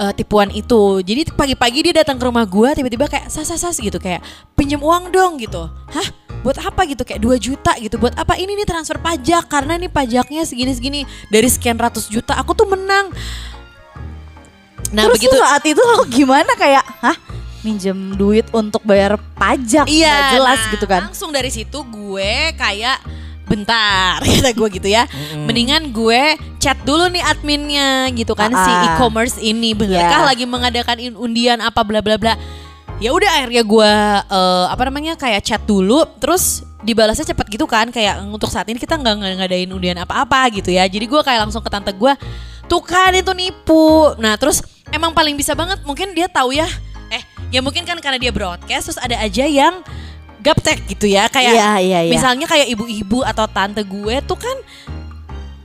eh, 0.00 0.12
tipuan 0.16 0.48
itu. 0.48 1.04
Jadi 1.04 1.28
pagi-pagi 1.28 1.84
dia 1.84 2.00
datang 2.00 2.16
ke 2.16 2.24
rumah 2.24 2.48
gue 2.48 2.72
tiba-tiba 2.72 3.04
kayak 3.04 3.28
sas 3.28 3.44
sas 3.44 3.60
sas 3.60 3.76
gitu 3.76 4.00
kayak 4.00 4.24
pinjam 4.56 4.80
uang 4.80 5.12
dong 5.12 5.36
gitu. 5.36 5.68
Hah? 5.68 6.08
Buat 6.40 6.56
apa 6.64 6.88
gitu 6.88 7.04
kayak 7.04 7.20
2 7.20 7.36
juta 7.36 7.76
gitu. 7.76 8.00
Buat 8.00 8.16
apa 8.16 8.40
ini 8.40 8.56
nih 8.56 8.64
transfer 8.64 8.96
pajak 8.96 9.44
karena 9.52 9.76
nih 9.76 9.92
pajaknya 9.92 10.40
segini-segini 10.48 11.04
dari 11.28 11.48
sekian 11.52 11.76
ratus 11.76 12.08
juta. 12.08 12.32
Aku 12.40 12.56
tuh 12.56 12.64
menang. 12.64 13.12
Nah, 14.90 15.06
Terus 15.06 15.14
begitu 15.18 15.36
saat 15.38 15.62
itu 15.62 15.78
lo 15.78 16.02
gimana 16.06 16.50
kayak, 16.54 16.82
hah? 17.00 17.16
Minjem 17.60 18.16
duit 18.16 18.48
untuk 18.50 18.82
bayar 18.82 19.20
pajak? 19.36 19.84
Iya, 19.86 20.08
Nggak 20.10 20.32
jelas 20.34 20.60
nah, 20.60 20.72
gitu 20.72 20.86
kan. 20.88 21.00
Langsung 21.06 21.30
dari 21.30 21.50
situ 21.52 21.78
gue 21.84 22.32
kayak 22.56 22.98
bentar 23.44 24.22
kata 24.26 24.50
gue 24.50 24.68
gitu 24.72 24.88
ya. 24.88 25.04
Mendingan 25.36 25.90
gue 25.90 26.34
chat 26.56 26.78
dulu 26.82 27.06
nih 27.06 27.20
adminnya 27.20 28.08
gitu 28.10 28.32
kan 28.32 28.48
si 28.48 28.70
Ah. 28.70 28.94
e-commerce 28.94 29.36
ini 29.38 29.74
benarkah 29.74 30.22
Iya. 30.22 30.28
lagi 30.30 30.44
mengadakan 30.46 30.96
undian 31.14 31.58
apa 31.58 31.82
bla 31.82 32.00
bla 32.00 32.16
bla. 32.16 32.34
Ya 32.96 33.12
udah 33.12 33.28
akhirnya 33.28 33.62
gue 33.62 33.92
eh, 34.24 34.66
apa 34.68 34.82
namanya 34.86 35.14
kayak 35.14 35.42
chat 35.42 35.62
dulu 35.64 36.06
terus 36.16 36.62
dibalasnya 36.80 37.28
cepet 37.28 37.46
gitu 37.50 37.68
kan 37.68 37.92
kayak 37.92 38.24
untuk 38.24 38.48
saat 38.48 38.64
ini 38.72 38.80
kita 38.80 38.96
nggak 38.96 39.36
ngadain 39.36 39.68
undian 39.68 40.00
apa-apa 40.00 40.48
gitu 40.48 40.72
ya. 40.72 40.88
Jadi 40.88 41.04
gue 41.04 41.20
kayak 41.20 41.44
langsung 41.44 41.60
ke 41.60 41.68
tante 41.68 41.92
gue 41.92 42.12
tuh 42.70 42.82
kan 42.86 43.10
itu 43.10 43.34
nipu. 43.34 44.14
Nah 44.22 44.38
terus 44.38 44.62
emang 44.94 45.10
paling 45.10 45.34
bisa 45.34 45.58
banget 45.58 45.82
mungkin 45.82 46.14
dia 46.14 46.30
tahu 46.30 46.54
ya. 46.54 46.70
Eh 47.10 47.22
ya 47.50 47.58
mungkin 47.58 47.82
kan 47.82 47.98
karena 47.98 48.22
dia 48.22 48.30
broadcast 48.30 48.94
terus 48.94 49.00
ada 49.02 49.18
aja 49.18 49.42
yang 49.42 49.82
gaptek 50.40 50.86
gitu 50.88 51.10
ya 51.10 51.28
kayak 51.28 51.52
Iya, 51.52 51.72
iya, 51.84 51.98
iya. 52.08 52.12
misalnya 52.16 52.48
kayak 52.48 52.72
ibu-ibu 52.72 53.20
atau 53.20 53.44
tante 53.44 53.84
gue 53.84 54.24
tuh 54.24 54.40
kan 54.40 54.56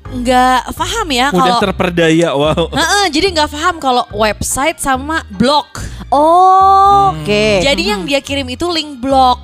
nggak 0.06 0.76
paham 0.76 1.08
ya 1.16 1.28
Udah 1.32 1.40
kalau 1.40 1.58
terperdaya 1.64 2.30
wow. 2.36 2.68
Heeh, 2.72 3.06
jadi 3.10 3.28
nggak 3.36 3.50
paham 3.56 3.76
kalau 3.80 4.04
website 4.14 4.78
sama 4.84 5.24
blog. 5.34 5.66
Oh, 6.14 7.12
oke. 7.16 7.46
Jadi 7.66 7.90
yang 7.90 8.06
dia 8.06 8.22
kirim 8.22 8.46
itu 8.48 8.70
link 8.70 9.02
blog. 9.02 9.42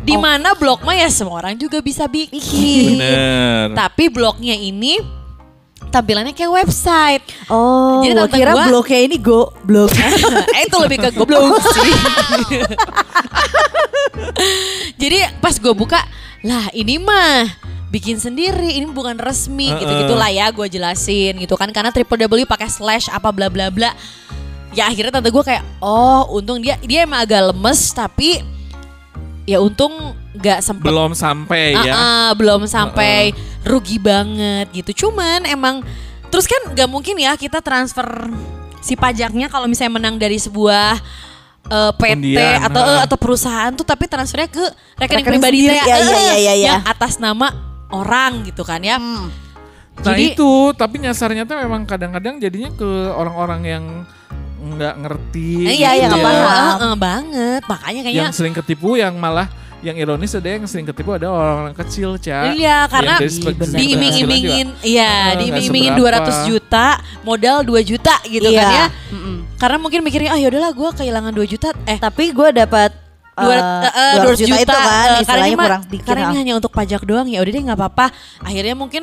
Di 0.00 0.16
mana 0.16 0.56
blog 0.56 0.82
mah 0.82 0.96
ya 0.96 1.12
semua 1.12 1.44
orang 1.44 1.54
juga 1.60 1.78
bisa 1.84 2.08
bikin. 2.10 2.98
Bener. 2.98 3.76
Tapi 3.76 4.10
blognya 4.10 4.56
ini 4.56 5.19
tampilannya 5.90 6.32
kayak 6.32 6.64
website. 6.64 7.22
Oh, 7.50 8.00
Jadi 8.00 8.14
tante 8.14 8.38
kira 8.38 8.54
gua- 8.54 8.68
bloknya 8.70 9.00
ini 9.04 9.16
go 9.18 9.50
blok. 9.66 9.90
eh 10.56 10.62
itu 10.64 10.76
lebih 10.78 10.96
ke 11.02 11.08
goblok 11.12 11.58
sih. 11.60 11.90
Jadi 15.00 15.18
pas 15.40 15.56
gue 15.56 15.74
buka, 15.74 16.00
lah 16.46 16.70
ini 16.72 17.02
mah 17.02 17.48
bikin 17.90 18.22
sendiri, 18.22 18.78
ini 18.78 18.86
bukan 18.86 19.18
resmi 19.18 19.66
Heeh. 19.66 19.82
gitu 19.82 19.92
gitulah 20.06 20.30
ya 20.30 20.46
gue 20.54 20.66
jelasin 20.70 21.34
gitu 21.42 21.58
kan 21.58 21.74
karena 21.74 21.90
triple 21.90 22.22
W 22.30 22.46
pakai 22.46 22.70
slash 22.70 23.10
apa 23.10 23.34
bla 23.34 23.50
bla 23.50 23.68
bla. 23.68 23.90
Ya 24.70 24.86
akhirnya 24.86 25.18
tante 25.18 25.34
gue 25.34 25.42
kayak 25.42 25.66
oh 25.82 26.30
untung 26.30 26.62
dia 26.62 26.78
dia 26.86 27.02
emang 27.02 27.26
agak 27.26 27.50
lemes 27.50 27.90
tapi 27.90 28.38
ya 29.50 29.58
untung 29.58 30.14
nggak 30.38 30.62
sempet 30.62 30.86
Belum 30.86 31.10
sampai 31.10 31.74
ya. 31.74 31.90
Ah-ah, 31.90 32.28
belum 32.38 32.70
sampai 32.70 33.34
rugi 33.66 33.98
banget 33.98 34.70
gitu. 34.70 35.06
Cuman 35.06 35.42
emang 35.50 35.82
terus 36.30 36.46
kan 36.46 36.70
nggak 36.70 36.86
mungkin 36.86 37.18
ya 37.18 37.34
kita 37.34 37.58
transfer 37.58 38.06
si 38.78 38.94
pajaknya 38.94 39.50
kalau 39.50 39.66
misalnya 39.66 39.98
menang 39.98 40.16
dari 40.22 40.38
sebuah 40.38 41.02
eh, 41.66 41.92
PT 41.98 42.14
Undian, 42.14 42.62
atau 42.62 42.82
eh, 42.86 42.94
ha. 42.94 43.04
atau 43.10 43.16
perusahaan 43.18 43.72
tuh 43.74 43.82
tapi 43.82 44.06
transfernya 44.06 44.46
ke 44.46 44.62
rekening, 44.62 45.02
Rekening 45.02 45.26
pribadi 45.26 45.58
sendiri, 45.66 45.76
teh, 45.76 45.82
ya, 45.82 45.96
eh, 45.98 46.06
ya, 46.06 46.06
ya, 46.06 46.22
ya, 46.22 46.38
ya. 46.38 46.54
yang 46.54 46.82
atas 46.86 47.18
nama 47.18 47.50
orang 47.90 48.46
gitu 48.46 48.62
kan 48.62 48.78
ya. 48.80 49.02
Nah 49.02 49.26
Jadi- 50.00 50.32
itu, 50.32 50.72
tapi 50.78 51.02
nyasarnya 51.02 51.44
tuh 51.44 51.58
memang 51.58 51.84
kadang-kadang 51.84 52.38
jadinya 52.40 52.70
ke 52.72 52.88
orang-orang 53.12 53.60
yang 53.66 53.84
nggak 54.70 54.94
ngerti. 54.98 55.50
Eh, 55.64 55.74
iya, 55.76 55.90
iya, 55.92 56.06
gitu 56.06 56.16
nggak 56.16 56.22
ya. 56.22 56.42
paham. 56.44 56.66
Eh, 56.70 56.84
eh, 56.84 56.96
banget. 56.96 57.62
Makanya 57.66 58.00
kayaknya 58.02 58.22
Yang 58.24 58.34
sering 58.34 58.54
ketipu 58.54 58.88
yang 58.94 59.14
malah 59.16 59.48
yang 59.80 59.96
ironis 59.96 60.36
ada 60.36 60.44
yang 60.44 60.68
sering 60.68 60.84
ketipu 60.84 61.16
ada 61.16 61.26
orang-orang 61.26 61.72
kecil, 61.74 62.20
Ca. 62.20 62.52
Iya, 62.52 62.84
karena 62.84 63.16
diiming-imingin 63.56 64.66
iya 64.82 65.32
diiming-imingin 65.36 65.96
seberapa. 65.96 66.20
200 66.44 66.48
juta 66.48 66.86
modal 67.22 67.64
2 67.64 67.80
juta 67.80 68.14
gitu 68.24 68.44
Iya. 68.44 68.60
kan 68.60 68.68
ya 68.70 68.86
Mm-mm. 69.08 69.36
karena 69.56 69.76
mungkin 69.76 70.00
mikirnya 70.04 70.30
ah 70.32 70.40
yaudahlah 70.40 70.72
gue 70.72 70.90
kehilangan 70.96 71.32
2 71.32 71.48
juta 71.48 71.68
eh 71.86 71.96
Tapi 71.96 72.28
gue 72.28 72.48
dapat 72.54 72.90
dua 73.40 73.56
200 73.90 74.20
ratus 74.20 74.38
juta, 74.40 74.60
itu 74.60 74.70
kan, 74.70 75.08
eh, 75.10 75.24
karena 75.24 75.46
ini 75.46 75.56
kurang 75.56 75.82
sedikit. 75.84 76.06
karena 76.06 76.22
ini 76.24 76.36
hanya 76.38 76.54
untuk 76.56 76.72
pajak 76.72 77.02
doang 77.02 77.26
ya 77.26 77.38
udah 77.40 77.52
deh 77.52 77.62
nggak 77.64 77.78
apa-apa 77.78 78.06
akhirnya 78.40 78.74
mungkin 78.74 79.02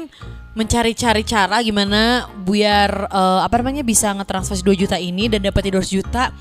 mencari-cari 0.53 1.21
cara 1.21 1.61
gimana 1.61 2.25
biar 2.41 2.89
eh, 3.07 3.39
apa 3.41 3.55
namanya 3.61 3.81
bisa 3.81 4.09
ngetransfer 4.11 4.57
2 4.57 4.73
juta 4.73 4.97
ini 4.97 5.29
dan 5.29 5.41
dapat 5.41 5.69
200 5.69 5.85
juta 5.91 6.33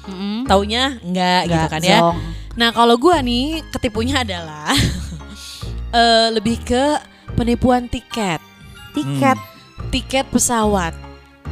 taunya 0.45 0.97
enggak 1.01 1.41
gitu 1.47 1.57
Nggak, 1.57 1.73
kan 1.73 1.83
ya 1.83 1.99
zonk. 2.01 2.17
nah 2.57 2.69
kalau 2.73 2.97
gua 2.97 3.21
nih 3.21 3.61
ketipunya 3.69 4.25
adalah 4.25 4.73
eh, 6.01 6.29
lebih 6.33 6.61
ke 6.61 6.85
penipuan 7.37 7.87
tiket 7.87 8.41
Tiket. 8.93 9.37
tiket 9.93 10.25
pesawat 10.33 10.97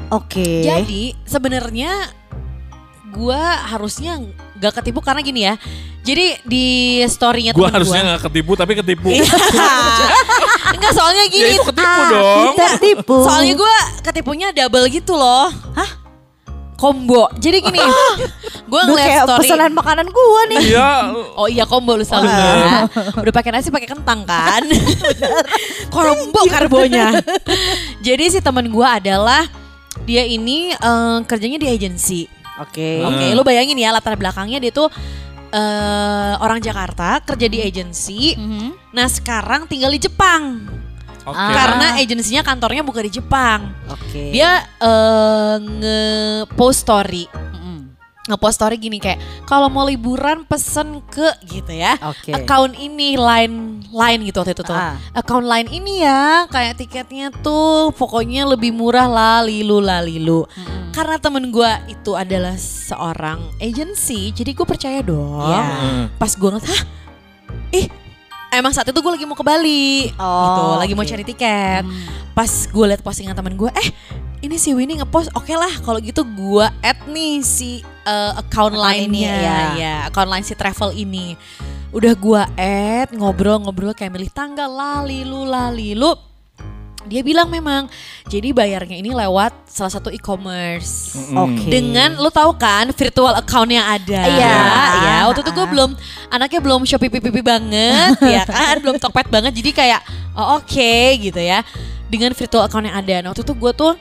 Oke. 0.08 0.64
jadi 0.64 1.12
sebenarnya 1.24 2.08
gua 3.12 3.60
harusnya 3.68 4.16
nggak 4.54 4.72
ketipu 4.80 5.02
karena 5.02 5.20
gini 5.20 5.40
ya 5.44 5.54
jadi 6.04 6.36
di 6.44 6.66
storynya 7.08 7.56
Gua 7.56 7.72
harusnya 7.72 7.96
gua- 7.96 8.08
nggak 8.12 8.22
ketipu 8.28 8.52
tapi 8.54 8.72
ketipu. 8.76 9.08
Iya. 9.08 9.24
Enggak 10.76 10.92
soalnya 10.92 11.24
ya 11.24 11.32
gini. 11.32 11.52
itu 11.56 11.64
ketipu 11.64 12.00
dong. 12.12 12.52
Tertipu. 12.60 13.16
Soalnya 13.24 13.54
gue 13.56 13.74
ketipunya 14.04 14.48
double 14.52 14.84
gitu 14.92 15.16
loh. 15.16 15.48
combo. 16.76 17.32
Jadi 17.40 17.64
gini, 17.64 17.80
gue 18.68 18.76
Udah 18.76 18.84
ngeliat 18.84 19.08
kayak 19.08 19.24
story. 19.24 19.40
pesanan 19.48 19.72
makanan 19.72 20.06
gua 20.12 20.40
nih. 20.52 20.60
Iya. 20.60 20.92
Oh 21.40 21.48
iya 21.48 21.64
combo 21.64 21.96
lu 21.96 22.04
selalu 22.04 22.28
ya. 22.28 22.84
Udah 23.16 23.32
pakai 23.32 23.50
nasi 23.56 23.72
pakai 23.72 23.88
kentang 23.88 24.28
kan? 24.28 24.60
combo 25.94 26.44
karbonya. 26.44 27.16
Jadi 28.04 28.24
si 28.28 28.38
teman 28.44 28.68
gue 28.68 28.84
adalah 28.86 29.48
dia 30.04 30.20
ini 30.20 30.76
eh, 30.76 31.18
kerjanya 31.24 31.56
di 31.56 31.68
agensi. 31.72 32.43
Oke. 32.62 33.02
Oke, 33.02 33.26
lu 33.34 33.42
bayangin 33.42 33.78
ya 33.78 33.90
latar 33.90 34.14
belakangnya 34.14 34.62
dia 34.62 34.72
tuh 34.74 34.86
eh, 35.50 36.34
orang 36.38 36.58
Jakarta 36.62 37.22
kerja 37.22 37.46
di 37.50 37.58
agensi. 37.62 38.34
Nah 38.94 39.06
sekarang 39.10 39.66
tinggal 39.66 39.90
di 39.90 40.00
Jepang 40.02 40.62
Oke. 41.24 41.40
karena 41.40 41.96
agensinya 41.96 42.44
kantornya 42.44 42.84
bukan 42.84 43.08
di 43.08 43.12
Jepang. 43.16 43.72
Oke. 43.88 44.30
Dia 44.34 44.62
eh, 44.62 45.56
nge-post 45.58 46.84
story. 46.84 47.24
Nge-post 48.24 48.56
story 48.56 48.80
gini 48.80 48.96
kayak 48.96 49.20
kalau 49.44 49.68
mau 49.68 49.84
liburan 49.84 50.48
pesen 50.48 51.04
ke 51.12 51.28
gitu 51.44 51.76
ya. 51.76 52.00
Oke. 52.00 52.32
Account 52.32 52.72
ini 52.80 53.20
line 53.20 53.84
line 53.92 54.20
gitu 54.24 54.40
waktu 54.40 54.56
itu 54.56 54.64
tuh. 54.64 54.72
Ah. 54.72 54.96
Account 55.12 55.44
line 55.44 55.68
ini 55.68 56.00
ya 56.00 56.48
kayak 56.48 56.80
tiketnya 56.80 57.28
tuh 57.44 57.92
pokoknya 57.92 58.48
lebih 58.48 58.72
murah 58.72 59.04
lah 59.04 59.44
lilu 59.44 59.76
lah 59.76 60.00
lilu. 60.00 60.48
Karena 60.96 61.20
temen 61.20 61.52
gua 61.52 61.84
itu 61.84 62.16
adalah 62.16 62.56
seorang 62.56 63.44
agency 63.60 64.32
jadi 64.32 64.56
gue 64.56 64.66
percaya 64.66 65.04
dong. 65.04 65.44
Hmm. 65.44 66.08
Pas 66.16 66.32
gue 66.32 66.48
ngeliat 66.48 66.64
hah 66.64 66.82
ih 67.76 67.86
emang 68.54 68.72
saat 68.72 68.88
itu 68.88 68.98
gue 69.02 69.12
lagi 69.12 69.26
mau 69.26 69.36
ke 69.36 69.44
Bali 69.44 70.08
Oh, 70.16 70.40
gitu 70.48 70.62
lagi 70.80 70.92
mau 70.96 71.04
cari 71.04 71.24
tiket. 71.28 71.84
Pas 72.32 72.50
gue 72.50 72.84
liat 72.88 73.04
postingan 73.04 73.36
temen 73.36 73.52
gue 73.58 73.68
eh 73.68 73.88
ini 74.44 74.60
si 74.60 74.76
Winnie 74.76 75.00
ngepost 75.00 75.32
oke 75.32 75.50
lah 75.56 75.72
kalau 75.80 75.96
gitu 76.04 76.20
gue 76.20 76.66
add 76.84 77.00
nih 77.08 77.40
si 77.40 77.80
uh, 78.04 78.36
account 78.36 78.76
Account 78.76 78.92
ini, 78.92 79.24
line-nya 79.24 79.34
ya. 79.40 79.58
ya 79.74 79.96
account 80.12 80.28
line 80.28 80.44
si 80.44 80.52
travel 80.52 80.92
ini. 80.92 81.32
Udah 81.96 82.12
gue 82.12 82.42
add 82.60 83.08
ngobrol-ngobrol 83.16 83.96
kayak 83.96 84.12
milih 84.12 84.28
tanggal 84.28 84.68
lalilu 84.68 85.48
lalilu. 85.48 86.12
Dia 87.04 87.20
bilang 87.20 87.52
memang 87.52 87.88
jadi 88.28 88.52
bayarnya 88.56 88.96
ini 88.96 89.12
lewat 89.12 89.68
salah 89.68 89.92
satu 89.92 90.08
e-commerce. 90.12 91.16
Oke. 91.36 91.68
dengan 91.68 92.16
lu 92.16 92.28
tahu 92.28 92.56
kan 92.56 92.88
virtual 92.92 93.32
account 93.36 93.72
yang 93.72 93.84
ada. 93.84 94.22
Iya. 94.28 94.56
ya 95.04 95.16
waktu 95.28 95.40
itu 95.40 95.52
gue 95.52 95.66
belum 95.72 95.90
anaknya 96.32 96.60
belum 96.60 96.80
shopee 96.84 97.12
pipi 97.12 97.40
banget 97.44 98.16
ya 98.34 98.44
kan 98.44 98.76
belum 98.80 99.00
tokped 99.00 99.28
banget. 99.32 99.52
Jadi 99.56 99.70
kayak 99.72 100.00
oh, 100.36 100.60
oke 100.60 100.92
gitu 101.16 101.40
ya. 101.40 101.64
Dengan 102.12 102.36
virtual 102.36 102.68
account 102.68 102.84
yang 102.88 102.96
ada. 103.00 103.14
Nah, 103.24 103.28
waktu 103.32 103.44
itu 103.44 103.56
gue 103.56 103.72
tuh 103.72 103.92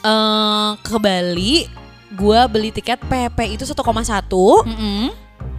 eh, 0.00 0.70
ke 0.78 0.96
Bali 0.96 1.66
gue 2.08 2.40
beli 2.48 2.70
tiket 2.72 2.98
PP 3.04 3.60
itu 3.60 3.64
1,1 3.68 3.76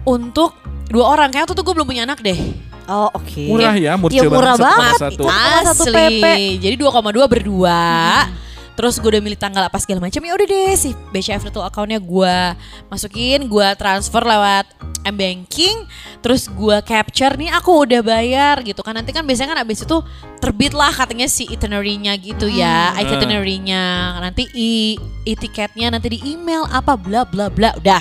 untuk 0.02 0.50
dua 0.90 1.04
orang 1.14 1.30
kayak 1.30 1.46
waktu 1.46 1.54
itu 1.54 1.62
gue 1.62 1.74
belum 1.78 1.88
punya 1.88 2.02
anak 2.04 2.20
deh 2.20 2.38
Oh 2.90 3.06
oke. 3.14 3.46
Murah 3.46 3.78
ya, 3.78 3.94
murce 3.94 4.18
Iya, 4.18 4.26
murah 4.26 4.58
banget, 4.58 4.98
banget. 4.98 5.14
1,1. 5.14 5.14
Itu 5.14 5.22
cuma 5.30 5.60
satu 5.62 5.84
Asli. 5.86 5.94
PP. 5.94 6.24
Jadi 6.58 6.74
2,2 6.74 7.22
berdua. 7.30 7.82
Terus 8.80 8.96
gue 8.96 9.12
udah 9.12 9.20
milih 9.20 9.36
tanggal 9.36 9.68
apa 9.68 9.76
segala 9.76 10.08
macam 10.08 10.24
ya 10.24 10.32
udah 10.32 10.46
deh 10.48 10.72
si 10.72 10.96
BCA 11.12 11.36
virtual 11.36 11.68
accountnya 11.68 12.00
gue 12.00 12.36
masukin, 12.88 13.44
gue 13.44 13.68
transfer 13.76 14.24
lewat 14.24 14.72
m 15.04 15.20
banking, 15.20 15.84
terus 16.24 16.48
gue 16.48 16.80
capture 16.88 17.36
nih 17.36 17.52
aku 17.52 17.84
udah 17.84 18.00
bayar 18.00 18.64
gitu 18.64 18.80
kan. 18.80 18.96
Nanti 18.96 19.12
kan 19.12 19.28
biasanya 19.28 19.52
kan 19.52 19.60
abis 19.68 19.84
itu 19.84 20.00
terbit 20.40 20.72
lah 20.72 20.88
katanya 20.96 21.28
si 21.28 21.44
itinerary-nya 21.44 22.16
gitu 22.24 22.48
ya, 22.48 22.96
itinerary-nya. 22.96 24.16
Nanti 24.16 24.48
i, 24.56 24.96
i 25.28 25.36
tiketnya 25.36 25.92
nanti 25.92 26.16
di 26.16 26.32
email 26.32 26.64
apa 26.72 26.96
bla 26.96 27.28
bla 27.28 27.52
bla 27.52 27.76
udah, 27.76 28.00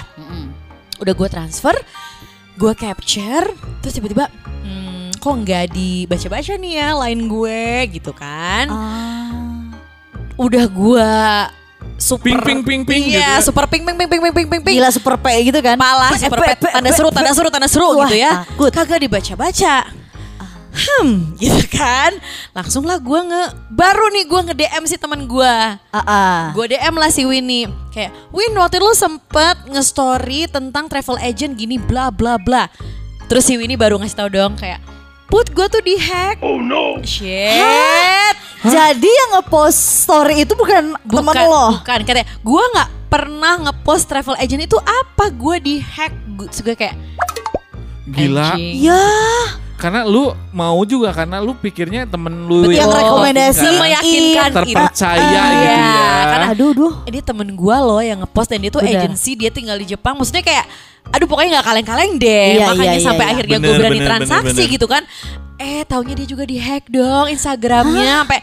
udah 1.03 1.13
gue 1.19 1.27
transfer, 1.27 1.75
gue 2.55 2.71
capture, 2.79 3.51
terus 3.83 3.99
tiba-tiba 3.99 4.31
hmm, 4.63 5.19
kok 5.19 5.35
nggak 5.43 5.75
dibaca-baca 5.75 6.55
nih 6.55 6.71
ya 6.79 6.87
line 7.03 7.27
gue 7.27 7.59
gitu 7.99 8.15
kan 8.15 8.71
udah 10.39 10.65
gua 10.71 11.11
super 11.99 12.39
Ping, 12.43 12.63
ping, 12.63 12.63
ping, 12.63 12.81
ping 12.87 13.03
iya 13.11 13.39
gitu. 13.43 13.51
super 13.51 13.67
ping 13.67 13.83
ping 13.83 13.95
ping 13.99 14.07
ping 14.07 14.21
ping 14.23 14.33
ping 14.33 14.47
ping. 14.47 14.61
Ping 14.63 14.75
Gila 14.79 14.91
super 14.91 15.19
P 15.19 15.27
gitu 15.51 15.59
kan. 15.59 15.75
pala 15.75 16.15
super 16.15 16.39
P, 16.39 16.47
tanda 16.63 16.91
seru 16.95 17.09
tanda 17.11 17.31
seru 17.35 17.49
tanda 17.51 17.67
seru 17.67 17.89
Wah, 17.99 18.07
gitu 18.07 18.15
ya. 18.23 18.31
takut. 18.47 18.71
kagak 18.71 18.99
dibaca 19.03 19.33
baca 19.35 19.75
hmm 20.69 21.35
gitu 21.35 21.65
kan? 21.73 22.13
Langsung 22.53 22.85
lah 22.85 23.01
gua 23.01 23.25
nge 23.25 23.43
baru 23.73 24.05
nih 24.13 24.23
gua 24.29 24.41
nge 24.47 24.55
DM 24.55 24.83
si 24.85 24.95
teman 24.95 25.25
gua. 25.25 25.81
Ah, 25.91 25.99
ah. 26.05 26.39
Gue 26.53 26.69
DM 26.69 26.95
lah 26.95 27.09
si 27.09 27.25
Winnie. 27.25 27.67
Kayak 27.89 28.13
Win 28.29 28.53
waktu 28.55 28.77
itu 28.77 28.85
lu 28.85 28.93
sempet 28.93 29.57
nge-story 29.65 30.45
tentang 30.47 30.85
travel 30.87 31.17
agent 31.19 31.57
gini 31.57 31.81
bla 31.81 32.13
bla 32.13 32.37
bla. 32.37 32.69
Terus 33.27 33.49
si 33.49 33.57
Winnie 33.57 33.77
baru 33.77 33.97
ngasih 33.97 34.17
tau 34.17 34.29
dong 34.29 34.55
kayak 34.57 34.79
Put 35.29 35.53
gue 35.53 35.67
tuh 35.69 35.81
di 35.85 35.93
hack. 35.93 36.41
Oh 36.41 36.57
no. 36.57 36.97
Shit. 37.05 38.35
Jadi 38.65 39.07
yang 39.07 39.39
ngepost 39.39 40.03
story 40.03 40.43
itu 40.43 40.57
bukan, 40.57 40.97
teman 41.05 41.35
lo. 41.47 41.79
Bukan. 41.79 41.99
Katanya 42.03 42.27
Gue 42.41 42.59
gak 42.75 42.89
pernah 43.07 43.53
ngepost 43.69 44.09
travel 44.09 44.35
agent 44.41 44.65
itu 44.65 44.75
apa? 44.81 45.29
Gue 45.29 45.61
di 45.61 45.77
hack. 45.79 46.11
Terus 46.49 46.61
gue 46.65 46.75
kayak 46.75 46.97
Gila. 48.09 48.57
anjing. 48.57 48.89
Ya, 48.89 49.05
Karena 49.79 50.03
lu 50.03 50.27
mau 50.51 50.83
juga 50.83 51.09
karena 51.09 51.39
lu 51.39 51.55
pikirnya 51.55 52.03
temen 52.03 52.45
lu 52.45 52.67
Yang 52.67 52.91
rekomendasi. 52.91 53.63
kan, 53.63 53.79
Meyakinkan 53.79 54.49
terpercaya 54.51 55.23
Iya, 55.23 55.43
gitu 55.47 55.63
ya. 55.63 56.23
karena 56.27 56.45
aduh, 56.51 56.71
duh. 56.75 56.93
Ini 57.07 57.19
temen 57.21 57.47
gue 57.49 57.77
loh 57.79 58.01
yang 58.01 58.19
ngepost 58.19 58.51
dan 58.51 58.59
dia 58.59 58.69
tuh 58.69 58.83
agensi 58.83 59.33
dia 59.33 59.47
tinggal 59.47 59.75
di 59.75 59.87
Jepang 59.87 60.19
maksudnya 60.19 60.43
kayak 60.43 60.67
aduh 61.09 61.25
pokoknya 61.25 61.57
nggak 61.57 61.65
kaleng-kaleng 61.65 62.11
deh 62.15 62.47
Iya, 62.53 62.65
makanya 62.69 62.85
iya, 62.85 62.93
iya, 62.93 63.07
sampai 63.07 63.23
iya. 63.23 63.31
akhirnya 63.33 63.57
gue 63.57 63.73
berani 63.73 63.97
bener, 63.97 64.09
transaksi 64.13 64.45
bener, 64.45 64.61
bener. 64.61 64.75
gitu 64.75 64.85
kan 64.85 65.03
eh 65.57 65.81
taunya 65.83 66.13
dia 66.13 66.27
juga 66.27 66.43
di 66.43 66.55
hack 66.55 66.85
dong 66.87 67.25
Instagramnya 67.29 68.13
sampai 68.21 68.39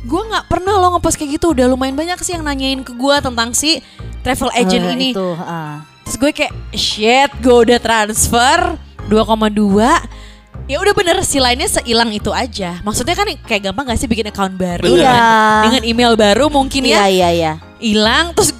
gue 0.00 0.22
nggak 0.26 0.44
pernah 0.46 0.74
lo 0.76 0.86
ngepost 0.92 1.16
kayak 1.16 1.30
gitu 1.34 1.46
udah 1.50 1.66
lumayan 1.66 1.94
banyak 1.94 2.18
sih 2.20 2.34
yang 2.34 2.42
nanyain 2.42 2.82
ke 2.82 2.92
gue 2.92 3.16
tentang 3.20 3.50
si 3.52 3.78
travel 4.20 4.50
agent 4.52 4.84
Eh, 4.84 4.94
ini 4.94 5.08
Itu, 5.10 5.32
ah. 5.34 5.80
terus 6.02 6.16
gue 6.18 6.30
kayak 6.34 6.52
shit 6.70 7.30
gue 7.38 7.56
udah 7.64 7.78
transfer 7.78 8.76
2,2 9.08 10.29
ya 10.70 10.78
udah 10.78 10.94
bener 10.94 11.18
si 11.26 11.42
lainnya 11.42 11.66
seilang 11.66 12.14
itu 12.14 12.30
aja. 12.30 12.78
Maksudnya 12.86 13.18
kan 13.18 13.26
kayak 13.42 13.70
gampang 13.70 13.90
gak 13.90 13.98
sih 13.98 14.06
bikin 14.06 14.30
account 14.30 14.54
baru? 14.54 14.86
Iya. 14.86 15.10
dengan, 15.10 15.26
dengan 15.66 15.82
email 15.82 16.12
baru 16.14 16.46
mungkin 16.46 16.86
ya. 16.86 17.02
Iya, 17.02 17.06
iya, 17.10 17.28
iya. 17.34 17.52
hilang 17.82 18.30
terus 18.36 18.54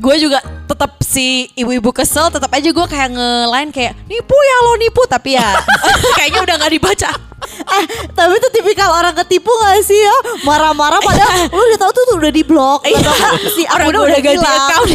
gue 0.00 0.16
juga 0.16 0.40
tetap 0.64 0.96
si 1.04 1.52
ibu-ibu 1.52 1.92
kesel 1.92 2.32
tetap 2.32 2.48
aja 2.48 2.64
gue 2.72 2.86
kayak 2.88 3.12
nge-line 3.12 3.70
kayak 3.76 3.92
nipu 4.08 4.32
ya 4.32 4.56
lo 4.64 4.72
nipu. 4.80 5.02
Tapi 5.04 5.36
ya 5.36 5.60
kayaknya 6.16 6.40
udah 6.48 6.54
nggak 6.64 6.72
dibaca 6.72 7.10
Eh, 7.64 7.84
tapi 8.10 8.32
itu 8.34 8.48
tipikal 8.50 8.90
orang 8.92 9.14
ketipu 9.16 9.50
gak 9.50 9.80
sih 9.80 9.96
ya? 9.96 10.16
Marah-marah 10.42 10.98
padahal 10.98 11.48
lu 11.48 11.62
udah 11.64 11.78
tahu 11.78 11.90
tuh, 11.90 12.04
tuh 12.06 12.16
udah 12.18 12.30
di 12.30 12.42
blok. 12.42 12.80
Iya. 12.84 13.00
si 13.50 13.62
orang 13.66 13.86
gue 13.88 14.04
udah 14.04 14.20
ganti 14.20 14.46
account 14.46 14.88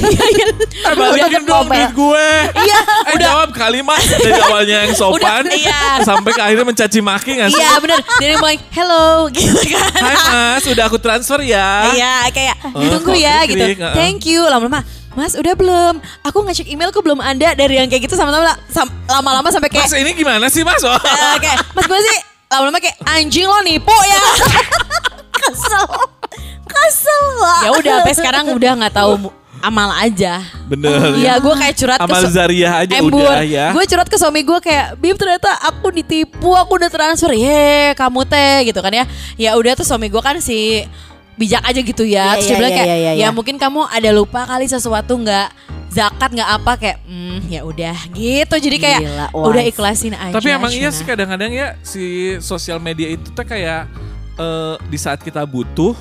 Eh, 0.80 0.94
balikin 0.94 1.44
dong 1.44 1.66
duit 1.66 1.92
gue. 1.92 2.28
Iya, 2.56 2.80
Eh 3.06 3.16
jawab 3.20 3.50
kalimat 3.52 4.00
dari 4.00 4.40
awalnya 4.40 4.78
yang 4.84 4.94
sopan 4.94 5.44
Udah, 5.44 5.54
iya. 5.54 6.00
sampai 6.02 6.32
ke 6.32 6.42
akhirnya 6.42 6.66
mencaci 6.66 7.00
maki 7.00 7.32
gak 7.36 7.50
sih? 7.50 7.60
iya 7.60 7.72
bener 7.78 8.00
dari 8.16 8.36
mulai 8.36 8.58
hello 8.70 9.08
gitu 9.36 9.60
kan 9.68 9.92
Hai 9.96 10.16
mas, 10.56 10.64
udah 10.66 10.84
aku 10.86 10.98
transfer 10.98 11.40
ya. 11.42 11.90
Iya 11.92 12.16
kayak 12.30 12.56
Oh, 12.70 12.82
tunggu 12.82 13.12
kok 13.12 13.18
ya 13.18 13.44
gitu. 13.44 13.64
Thank 13.92 14.24
you 14.26 14.42
lama-lama. 14.42 14.86
Mas 15.12 15.34
udah 15.34 15.54
belum? 15.54 15.94
Aku 16.24 16.44
ngecek 16.44 16.70
emailku 16.70 17.02
belum 17.02 17.20
ada 17.20 17.52
dari 17.52 17.76
yang 17.76 17.90
kayak 17.90 18.06
gitu 18.06 18.14
sama-sama 18.14 18.54
sam- 18.68 18.94
lama-lama 19.06 19.50
sampai 19.50 19.68
kayak 19.68 19.84
Mas 19.84 19.96
ini 19.96 20.12
gimana 20.14 20.46
sih 20.48 20.62
mas? 20.62 20.80
Oh. 20.82 20.94
eh, 20.94 21.38
kayak 21.40 21.58
Mas 21.74 21.86
gue 21.86 22.00
sih 22.00 22.18
lama-lama 22.50 22.82
kayak 22.82 22.98
anjing 23.06 23.46
lo 23.46 23.62
nipu 23.62 23.94
ya. 23.94 24.24
Kesel. 25.38 25.86
Kesel 26.66 27.24
gak? 27.38 27.62
ya 27.62 27.70
udah 27.78 27.94
sampai 28.02 28.16
sekarang 28.18 28.46
udah 28.58 28.72
nggak 28.74 28.94
tahu 28.98 29.30
amal 29.62 29.94
aja. 29.94 30.42
Bener. 30.66 31.14
Iya 31.22 31.38
gue 31.38 31.54
kayak 31.54 31.76
curhat 31.78 32.00
Amal 32.02 32.26
Zariah 32.26 32.74
aja 32.82 32.94
Embur. 32.98 33.22
udah 33.22 33.46
ya. 33.46 33.70
Gue 33.70 33.86
curhat 33.86 34.10
ke 34.10 34.18
suami 34.18 34.42
gue 34.42 34.60
kayak 34.66 34.98
Bib 34.98 35.20
ternyata 35.20 35.52
aku 35.68 35.92
ditipu 35.92 36.56
Aku 36.56 36.80
udah 36.80 36.88
transfer 36.88 37.36
Ye 37.36 37.92
kamu 37.94 38.24
teh 38.24 38.72
gitu 38.72 38.80
kan 38.80 38.94
ya 38.94 39.06
Ya 39.36 39.52
udah 39.60 39.76
tuh 39.76 39.84
suami 39.84 40.08
gue 40.08 40.22
kan 40.24 40.40
si 40.40 40.88
bijak 41.36 41.60
aja 41.68 41.76
gitu 41.76 42.08
ya 42.08 42.34
Iya, 42.34 42.40
Terus 42.40 42.46
dia 42.48 42.50
iya, 42.50 42.60
bilang 42.62 42.72
iya, 42.72 42.80
kayak 42.80 42.88
iya, 42.88 43.12
Ya 43.12 43.14
iya. 43.20 43.30
mungkin 43.36 43.60
kamu 43.60 43.84
ada 43.92 44.10
lupa 44.16 44.48
kali 44.48 44.64
sesuatu 44.64 45.20
nggak 45.20 45.48
zakat 45.89 46.30
nggak 46.32 46.49
apa 46.62 46.71
kayak 46.78 46.97
hmm 47.06 47.38
ya 47.49 47.62
udah 47.65 47.97
gitu. 48.13 48.56
Jadi 48.56 48.78
kayak 48.78 48.99
Gila, 49.02 49.28
udah 49.34 49.63
ikhlasin 49.65 50.13
aja 50.13 50.34
Tapi 50.38 50.49
emang 50.54 50.71
iya 50.71 50.89
sih 50.93 51.04
kadang-kadang 51.04 51.49
ya 51.49 51.75
si 51.82 52.38
sosial 52.39 52.78
media 52.78 53.10
itu 53.10 53.34
tuh 53.34 53.45
kayak 53.45 53.89
eh, 54.39 54.75
di 54.88 54.95
saat 54.95 55.19
kita 55.19 55.43
butuh 55.43 55.93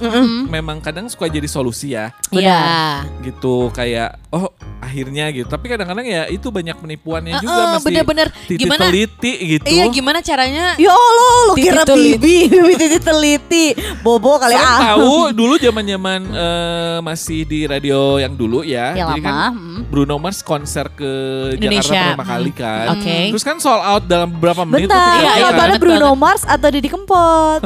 memang 0.46 0.79
kadang 0.79 1.07
suka 1.07 1.27
jadi 1.27 1.44
solusi 1.44 1.92
ya 1.92 2.14
Iya. 2.31 3.03
gitu 3.20 3.68
kayak 3.70 4.14
oh 4.31 4.46
akhirnya 4.79 5.29
gitu 5.29 5.44
tapi 5.44 5.66
kadang-kadang 5.66 6.07
ya 6.07 6.22
itu 6.27 6.48
banyak 6.48 6.72
penipuannya 6.74 7.40
juga 7.40 7.51
Heeh, 7.51 7.72
mesti 7.74 7.87
bener-bener. 7.90 8.29
titi 8.46 8.62
Gimana- 8.62 8.85
teliti 8.85 9.33
gitu 9.51 9.66
Iya 9.66 9.85
gimana 9.88 10.18
caranya? 10.20 10.66
Ya 10.79 10.88
Allah, 10.88 11.33
lo 11.44 11.53
Titi 11.53 11.66
kira 11.66 11.83
bibi, 11.85 12.37
bibi 12.46 12.74
titi 12.77 12.98
teliti. 12.98 13.66
Bobo 14.01 14.38
kali 14.38 14.55
ah. 14.55 14.94
tahu 14.94 15.35
dulu 15.35 15.59
zaman-zaman 15.59 16.20
eh, 16.24 16.98
masih 17.01 17.42
di 17.42 17.66
radio 17.66 18.16
yang 18.16 18.33
dulu 18.33 18.62
ya. 18.62 18.94
Yang 18.94 19.09
Jadi 19.11 19.20
kan 19.20 19.35
lama, 19.35 19.51
mm. 19.53 19.81
Bruno 19.88 20.16
Mars 20.16 20.40
konser 20.40 20.87
ke 20.90 21.11
Indonesia. 21.53 21.90
Jakarta 21.90 22.07
pertama 22.14 22.24
kali 22.24 22.51
Hmm. 22.51 22.61
kan. 22.61 22.87
Oke. 22.94 23.16
Terus 23.35 23.44
kan 23.44 23.57
sold 23.59 23.83
out 23.83 24.05
dalam 24.05 24.29
beberapa 24.31 24.62
menit. 24.62 24.87
Bentar, 24.87 25.01
tuh 25.01 25.18
Iya, 25.18 25.33
kita 25.35 25.42
iya, 25.42 25.66
kan. 25.68 25.81
Bruno. 25.81 26.09
Mars 26.14 26.42
atau 26.44 26.68
Didi 26.68 26.88
Kempot? 26.88 27.61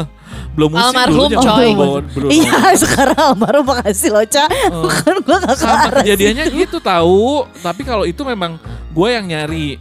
Belum 0.53 0.69
musik 0.69 0.85
Almarhum, 0.87 1.17
dulu 1.17 1.25
zaman 1.31 1.49
coy. 1.49 1.71
Bruno 2.07 2.29
Iya, 2.29 2.57
sekarang 2.83 3.19
almarhum 3.19 3.65
makasih 3.65 4.11
loh, 4.11 4.25
Ca. 4.27 4.45
Bukan 4.69 5.15
gue 5.19 5.37
gak 5.39 5.49
ke 5.51 5.57
Sama 5.59 5.77
arah 5.83 5.93
kejadiannya 5.99 6.45
gitu 6.51 6.77
tahu. 6.79 7.49
Tapi 7.57 7.83
kalau 7.83 8.05
itu 8.05 8.21
memang 8.23 8.61
gue 8.89 9.09
yang 9.09 9.25
nyari. 9.25 9.81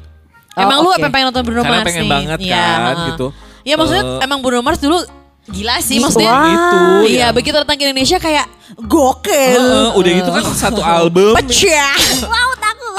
Emang 0.51 0.79
Oh, 0.79 0.83
lu 0.85 0.89
oke. 0.93 1.03
pengen 1.05 1.27
nonton 1.27 1.43
Bruno 1.43 1.61
Karena 1.61 1.77
Mars 1.77 1.87
pengen 1.87 2.01
nih? 2.01 2.09
banget 2.09 2.37
Iya, 2.41 2.55
kan 2.77 2.95
gitu. 3.09 3.27
Ya 3.61 3.73
maksudnya 3.75 4.03
Eh, 4.05 4.19
emang 4.21 4.39
Bruno 4.39 4.61
Mars 4.61 4.79
dulu 4.79 4.99
gila 5.45 5.75
sih 5.79 5.97
Wah. 5.97 6.07
maksudnya. 6.07 6.31
itu. 6.45 6.79
Iya, 7.09 7.19
yang- 7.21 7.33
begitu 7.33 7.55
datang 7.57 7.75
ke 7.75 7.83
Indonesia 7.83 8.17
kayak 8.17 8.45
Gokil. 8.77 9.59
Heeh, 9.59 9.87
udah 9.93 10.11
gitu 10.13 10.29
kan 10.29 10.43
satu 10.51 10.79
album. 10.79 11.35
pecah. 11.35 11.95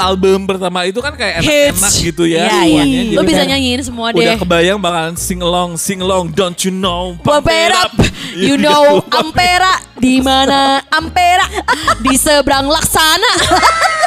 album 0.03 0.39
pertama 0.45 0.83
itu 0.83 0.99
kan 0.99 1.15
kayak 1.15 1.41
enak-enak 1.41 1.93
gitu 2.03 2.25
ya. 2.27 2.47
Iya, 2.49 2.61
iya. 2.65 2.83
Jadi 2.83 3.15
Lu 3.15 3.23
bisa 3.23 3.43
nyanyiin 3.43 3.83
semua 3.83 4.11
Udah 4.11 4.35
deh. 4.35 4.39
kebayang 4.39 4.79
bakalan 4.79 5.15
sing 5.15 5.39
along, 5.39 5.71
sing 5.77 5.99
along, 5.99 6.31
don't 6.31 6.59
you 6.61 6.71
know? 6.71 7.15
Pump 7.21 7.47
it 7.47 7.71
up, 7.71 7.95
you 8.35 8.55
Gitu. 8.55 8.65
know 8.65 9.01
Ampera 9.09 9.79
di 9.95 10.19
mana 10.19 10.83
Ampera 10.89 11.47
di 12.01 12.15
seberang 12.15 12.67
Laksana. 12.67 13.33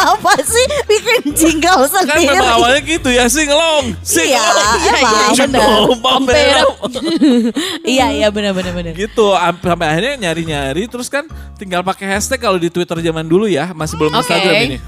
apa 0.00 0.32
sih 0.42 0.66
bikin 0.88 1.20
jingle 1.36 1.84
sendiri? 1.86 2.28
Kan 2.28 2.40
memang 2.40 2.52
awalnya 2.60 2.80
gitu 2.84 3.08
ya, 3.12 3.24
sing 3.28 3.48
long, 3.48 3.92
sing 4.00 4.30
Iya, 4.30 4.40
iya 4.40 4.70
iya, 4.80 4.98
iya, 5.00 5.22
iya, 5.32 5.44
benar. 5.46 6.64
Iya, 7.94 8.06
iya, 8.14 8.28
benar, 8.30 8.52
benar, 8.54 8.72
benar. 8.72 8.92
Gitu, 8.94 9.26
sampai 9.34 9.86
akhirnya 9.86 10.14
nyari-nyari, 10.28 10.84
terus 10.86 11.08
kan 11.10 11.26
tinggal 11.58 11.82
pakai 11.84 12.16
hashtag 12.16 12.40
kalau 12.40 12.56
di 12.56 12.68
Twitter 12.72 12.98
zaman 13.00 13.26
dulu 13.26 13.50
ya, 13.50 13.72
masih 13.76 13.96
belum 13.98 14.12
okay. 14.14 14.20
Instagram 14.22 14.54
ini. 14.66 14.78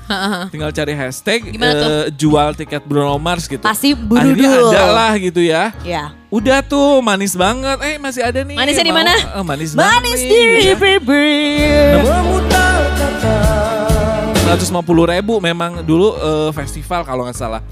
Tinggal 0.53 0.70
cari 0.72 0.92
hashtag, 0.94 1.40
uh, 1.59 2.07
jual 2.14 2.55
tiket 2.57 2.83
Bruno 2.87 3.16
Mars 3.18 3.48
gitu. 3.51 3.62
Pasti 3.62 3.96
buru 3.96 4.20
Akhirnya 4.20 4.51
ada 4.53 4.85
lah 4.92 5.12
gitu 5.18 5.40
ya. 5.42 5.72
Iya. 5.83 6.14
Udah 6.33 6.64
tuh 6.64 7.05
manis 7.05 7.37
banget. 7.37 7.77
Eh 7.85 7.96
masih 8.01 8.25
ada 8.25 8.40
nih. 8.40 8.57
Manisnya 8.57 8.85
di 8.88 8.94
mana? 8.94 9.12
Oh, 9.37 9.44
manis, 9.44 9.77
manis 9.77 9.77
banget. 9.77 10.01
Manis 10.01 10.20
di 10.25 10.40
River 10.72 12.62
250 14.52 15.12
ribu 15.16 15.40
memang 15.40 15.80
dulu 15.80 16.12
uh, 16.20 16.52
festival 16.52 17.08
kalau 17.08 17.24
nggak 17.24 17.38
salah. 17.40 17.64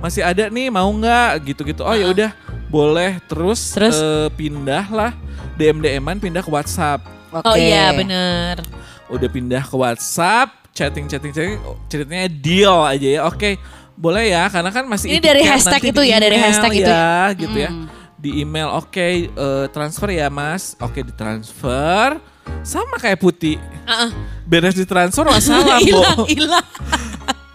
Masih 0.00 0.24
ada 0.24 0.48
nih 0.48 0.72
mau 0.72 0.88
nggak? 0.88 1.44
Gitu-gitu. 1.44 1.84
Oh 1.84 1.92
ya 1.92 2.08
udah 2.08 2.30
boleh. 2.72 3.20
Terus, 3.28 3.76
terus? 3.76 4.00
Eh, 4.00 4.00
uh, 4.00 4.28
pindah 4.32 4.88
lah 4.88 5.12
DM 5.60 5.84
DM-an 5.84 6.16
pindah 6.16 6.40
ke 6.40 6.48
WhatsApp. 6.48 7.04
Okay. 7.32 7.48
oh 7.48 7.56
iya 7.56 7.92
bener. 7.92 8.64
Udah 9.12 9.28
pindah 9.28 9.60
ke 9.60 9.76
WhatsApp 9.76 10.72
chatting 10.72 11.04
chatting 11.04 11.36
chatting 11.36 11.60
ceritanya 11.92 12.28
deal 12.32 12.80
aja 12.80 13.08
ya. 13.08 13.20
Oke 13.28 13.36
okay, 13.36 13.52
boleh 13.92 14.32
ya 14.32 14.48
karena 14.48 14.72
kan 14.72 14.88
masih 14.88 15.12
ini 15.12 15.20
dari 15.20 15.44
ya, 15.44 15.52
hashtag 15.52 15.92
itu 15.92 16.00
ya 16.00 16.16
dari 16.16 16.36
hashtag 16.40 16.72
ya, 16.80 16.80
itu 16.80 17.44
gitu 17.44 17.58
hmm. 17.60 17.66
ya 17.68 17.70
di 18.16 18.30
email 18.40 18.72
oke 18.72 18.88
okay, 18.88 19.28
uh, 19.36 19.68
transfer 19.68 20.08
ya 20.08 20.32
mas. 20.32 20.72
Oke 20.80 21.00
okay, 21.00 21.02
ditransfer 21.04 22.31
sama 22.62 22.96
kayak 22.96 23.18
putih. 23.18 23.56
Heeh. 23.82 24.10
Beres 24.44 24.72
ditransfer 24.72 25.24
wassalam, 25.24 25.78
Hilang 25.78 26.14
Bo. 26.18 26.24
hilang. 26.24 26.66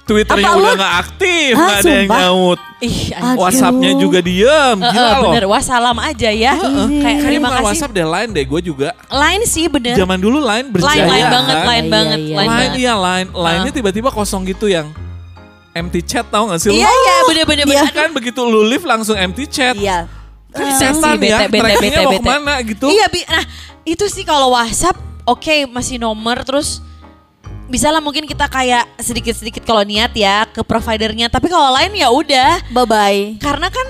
Twitternya 0.04 0.47
Apa 0.47 0.56
udah 0.56 0.71
lu- 0.71 0.80
nggak 0.80 0.93
aktif, 0.97 1.52
Hah, 1.52 1.60
nggak 1.60 1.78
ada 1.78 1.91
yang 1.91 2.08
nyaut. 2.10 2.60
Ih. 2.80 2.97
WhatsAppnya 3.36 3.91
juga 3.93 4.19
diem, 4.21 4.78
Heeh, 4.78 4.93
gila 4.93 5.12
loh. 5.13 5.23
bener 5.28 5.45
wassalam 5.45 5.97
aja 5.97 6.30
ya. 6.30 6.54
Kayak 6.56 6.88
Kayaknya 6.95 7.23
terima 7.26 7.43
bukan 7.43 7.52
kasih. 7.54 7.67
WhatsApp 7.67 7.91
deh, 7.91 8.08
lain 8.08 8.28
deh 8.32 8.45
gue 8.45 8.62
juga. 8.63 8.89
Lain 9.10 9.41
sih 9.43 9.65
bener. 9.67 9.95
Zaman 9.95 10.15
dulu 10.17 10.39
lain 10.39 10.65
berjaya 10.69 10.95
Lain 10.95 11.08
lain 11.10 11.19
kan? 11.21 11.32
banget, 11.34 11.56
lain 11.58 11.84
Iya, 11.84 11.91
banget, 11.91 12.17
iya, 12.17 12.23
lain 12.30 12.38
Line 12.39 12.47
banget. 12.54 12.71
iya 12.78 12.93
line, 12.95 13.28
line-nya 13.30 13.71
tiba-tiba 13.73 14.10
kosong 14.10 14.41
gitu 14.43 14.65
yang 14.65 14.88
empty 15.73 16.00
chat 16.02 16.23
tau 16.26 16.47
gak 16.47 16.58
sih 16.58 16.69
lu? 16.69 16.76
Iya 16.76 16.88
iya 16.88 17.15
bener 17.26 17.43
bener 17.45 17.65
bener. 17.65 17.91
Kan 17.91 18.10
begitu 18.10 18.39
lu 18.41 18.63
live 18.63 18.84
langsung 18.84 19.13
empty 19.13 19.43
chat. 19.45 19.76
Iya. 19.76 20.08
Kan 20.47 20.63
Bisa 20.63 20.88
setan 20.89 21.19
ya, 21.19 21.43
bete, 21.43 21.52
bete, 21.52 21.60
trackingnya 21.60 22.00
bete, 22.00 22.08
mau 22.08 22.15
ke 22.15 22.23
mana 22.23 22.54
gitu. 22.63 22.86
Iya, 22.88 23.06
Bi. 23.10 23.21
Nah, 23.28 23.43
itu 23.88 24.04
sih 24.12 24.28
kalau 24.28 24.52
WhatsApp 24.52 25.00
oke 25.23 25.71
masih 25.71 25.95
nomor 25.95 26.43
terus 26.43 26.84
bisa 27.67 27.88
lah 27.88 28.00
mungkin 28.00 28.23
kita 28.23 28.47
kayak 28.47 28.84
sedikit-sedikit 28.95 29.63
kalau 29.63 29.84
niat 29.84 30.12
ya 30.12 30.47
ke 30.47 30.63
providernya. 30.63 31.28
Tapi 31.28 31.47
kalau 31.47 31.67
lain 31.71 31.91
ya 31.95 32.08
udah. 32.08 32.63
Bye 32.71 32.88
bye. 32.88 33.19
Karena 33.39 33.67
kan 33.67 33.88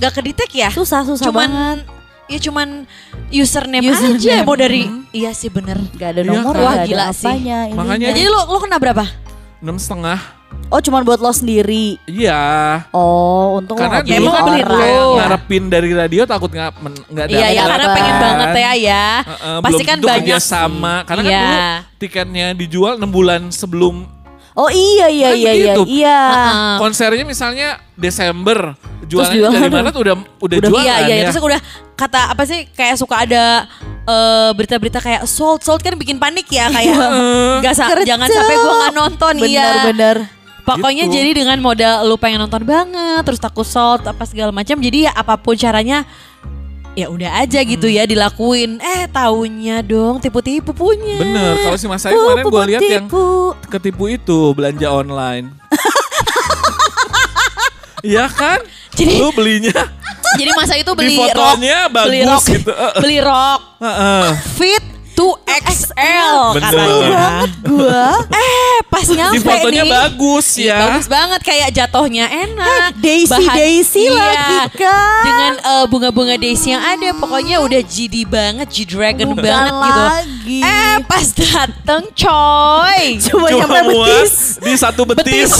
nggak 0.00 0.12
kedetek 0.12 0.48
ya. 0.52 0.68
Susah 0.72 1.04
susah 1.04 1.28
cuman 1.28 1.48
banget. 1.48 1.78
ya 2.32 2.38
cuman 2.40 2.68
username, 3.28 3.92
Username. 3.92 4.16
aja 4.16 4.40
mau 4.40 4.56
dari 4.56 4.88
iya 5.12 5.36
sih 5.36 5.52
bener. 5.52 5.76
Gak 5.96 6.16
ada 6.16 6.20
Iya 6.24 6.32
nomor, 6.32 6.54
kan? 6.56 6.64
Wah, 6.64 6.74
gak 6.80 6.86
gila 6.88 7.04
ada 7.04 7.12
sih. 7.12 7.28
apanya. 7.28 7.58
Makanya- 7.76 8.08
jadi 8.08 8.20
lu 8.24 8.40
lu 8.40 8.58
kena 8.60 8.76
berapa? 8.80 9.04
Enam 9.60 9.76
setengah. 9.76 10.20
Oh 10.66 10.78
cuman 10.78 11.02
buat 11.02 11.18
lo 11.18 11.30
sendiri. 11.30 11.98
Iya. 12.04 12.42
Oh 12.90 13.58
untung 13.58 13.74
Karena 13.74 13.98
lo 13.98 14.06
Ya, 14.06 14.16
dulu 14.16 14.28
emang 14.28 14.46
kan 14.46 14.70
lo. 14.70 15.18
ngarepin 15.18 15.64
dari 15.66 15.90
radio 15.90 16.22
takut 16.24 16.46
nggak 16.48 16.70
men- 16.78 17.04
nggak 17.06 17.26
Iya 17.26 17.34
ya 17.34 17.42
dapet 17.42 17.58
karena 17.60 17.74
dapet. 17.80 17.96
pengen 17.96 18.14
banget 18.16 18.48
ya 18.54 18.72
ya. 18.76 19.06
Heeh, 19.20 19.56
Pasti 19.58 19.74
belum 19.76 19.88
kan 19.88 19.98
banyak 19.98 20.14
kerjasama. 20.20 20.94
Karena 21.02 21.20
kan 21.20 21.28
Iya. 21.28 21.40
dulu 21.40 21.58
tiketnya 21.98 22.46
dijual 22.52 22.92
6 22.96 23.10
bulan 23.10 23.40
sebelum 23.48 24.06
Oh 24.52 24.66
iya 24.68 25.06
iya 25.06 25.28
Kan 25.28 25.38
iya 25.40 25.52
iya. 25.54 25.74
Iya. 25.80 26.20
Konsernya 26.76 27.24
misalnya 27.24 27.68
Desember. 27.94 28.74
Jualannya 29.02 29.38
jualan. 29.40 29.54
dari 29.56 29.70
Maret 29.72 29.94
udah 29.96 30.14
udah, 30.38 30.56
Udah- 30.56 30.68
jualan 30.68 30.84
Iya 30.84 30.94
iya 31.00 31.14
ya. 31.16 31.24
terus 31.24 31.38
udah 31.40 31.60
kata 31.94 32.30
apa 32.30 32.42
sih 32.44 32.66
kayak 32.68 32.94
suka 32.94 33.16
ada 33.20 33.66
eh, 34.02 34.50
berita-berita 34.52 34.98
kayak 34.98 35.22
sold 35.24 35.60
sold 35.60 35.78
kan 35.78 35.94
bikin 35.94 36.14
panik 36.16 36.46
ya 36.46 36.66
kayak 36.68 36.94
nggak 37.58 37.74
sa- 37.74 37.90
Gercep. 37.90 38.06
jangan 38.06 38.26
sampai 38.28 38.54
gua 38.56 38.74
nggak 38.76 38.94
nonton 38.96 39.34
Bener 39.36 39.50
iya. 39.50 39.70
bener. 39.84 40.16
Pokoknya 40.72 41.04
Gitu. 41.04 41.14
jadi 41.16 41.30
dengan 41.34 41.58
modal 41.58 42.04
lu 42.04 42.14
pengen 42.14 42.38
nonton 42.38 42.62
banget 42.62 43.22
terus 43.22 43.38
takut 43.38 43.64
sold 43.64 44.02
apa 44.02 44.22
segala 44.22 44.50
macam 44.50 44.76
jadi 44.76 45.06
ya 45.06 45.12
apa 45.12 45.34
pun 45.34 45.54
caranya 45.54 46.06
ya 46.92 47.06
udah 47.06 47.38
aja 47.38 47.60
gitu 47.60 47.86
Hmm. 47.86 47.96
ya 47.96 48.02
dilakuin. 48.04 48.76
Eh 48.76 49.06
tahunya 49.06 49.80
dong 49.80 50.18
tipu-tipu 50.18 50.70
punya. 50.70 51.18
Bener, 51.18 51.54
kalau 51.60 51.76
si 51.76 51.86
Mas 51.86 52.02
Ayu 52.02 52.18
kemarin 52.18 52.44
gue 52.44 52.62
lihat 52.68 52.82
yang 52.82 53.06
Tipu. 53.06 53.26
ketipu 53.66 54.04
itu 54.08 54.38
belanja 54.52 54.88
online. 54.88 55.54
Iya 58.00 58.32
kan? 58.32 58.64
Jadi- 58.96 59.20
lu 59.20 59.28
belinya 59.30 59.76
Jadi 60.40 60.50
masa 60.54 60.78
itu 60.78 60.88
beli 60.94 61.18
di 61.18 61.26
rok, 61.26 61.58
beli 61.58 62.22
bagus 62.22 62.22
rok, 62.24 62.44
gitu. 62.48 62.70
Eh, 62.70 62.80
eh. 62.80 62.92
beli 63.02 63.18
rok 63.18 63.60
Heeh. 63.76 64.26
fit 64.54 64.84
to 65.20 65.28
XL 65.44 66.56
Bener. 66.56 66.64
katanya. 66.64 67.08
banget 67.12 67.50
gua. 67.62 68.04
Eh 68.32 68.76
pas 68.86 69.04
nyampe 69.04 69.36
Di 69.36 69.40
fotonya 69.42 69.82
nih. 69.82 69.92
bagus 69.92 70.46
ya. 70.56 70.78
Bagus 70.82 71.06
banget 71.06 71.40
kayak 71.42 71.68
jatohnya 71.70 72.24
enak. 72.24 72.96
Daisy 72.96 73.28
Bahan- 73.28 73.52
Daisy 73.54 74.00
iya. 74.02 74.16
lagi 74.16 74.56
kan. 74.80 75.22
Dengan 75.22 75.52
eh, 75.60 75.84
bunga-bunga 75.86 76.34
Daisy 76.34 76.72
yang 76.72 76.80
ada 76.80 77.12
pokoknya 77.12 77.60
udah 77.60 77.82
GD 77.82 78.24
banget, 78.24 78.66
G 78.66 78.76
Dragon 78.86 79.28
Bukan 79.30 79.44
banget 79.44 79.74
gitu. 79.76 80.00
lagi. 80.02 80.58
Eh 80.62 80.96
pas 81.04 81.26
dateng 81.28 82.02
coy. 82.10 83.02
Cuma 83.20 83.46
Cuma 83.46 83.58
nyampe 83.60 83.78
betis. 83.86 84.56
di 84.58 84.72
satu 84.74 85.04
betis. 85.04 85.52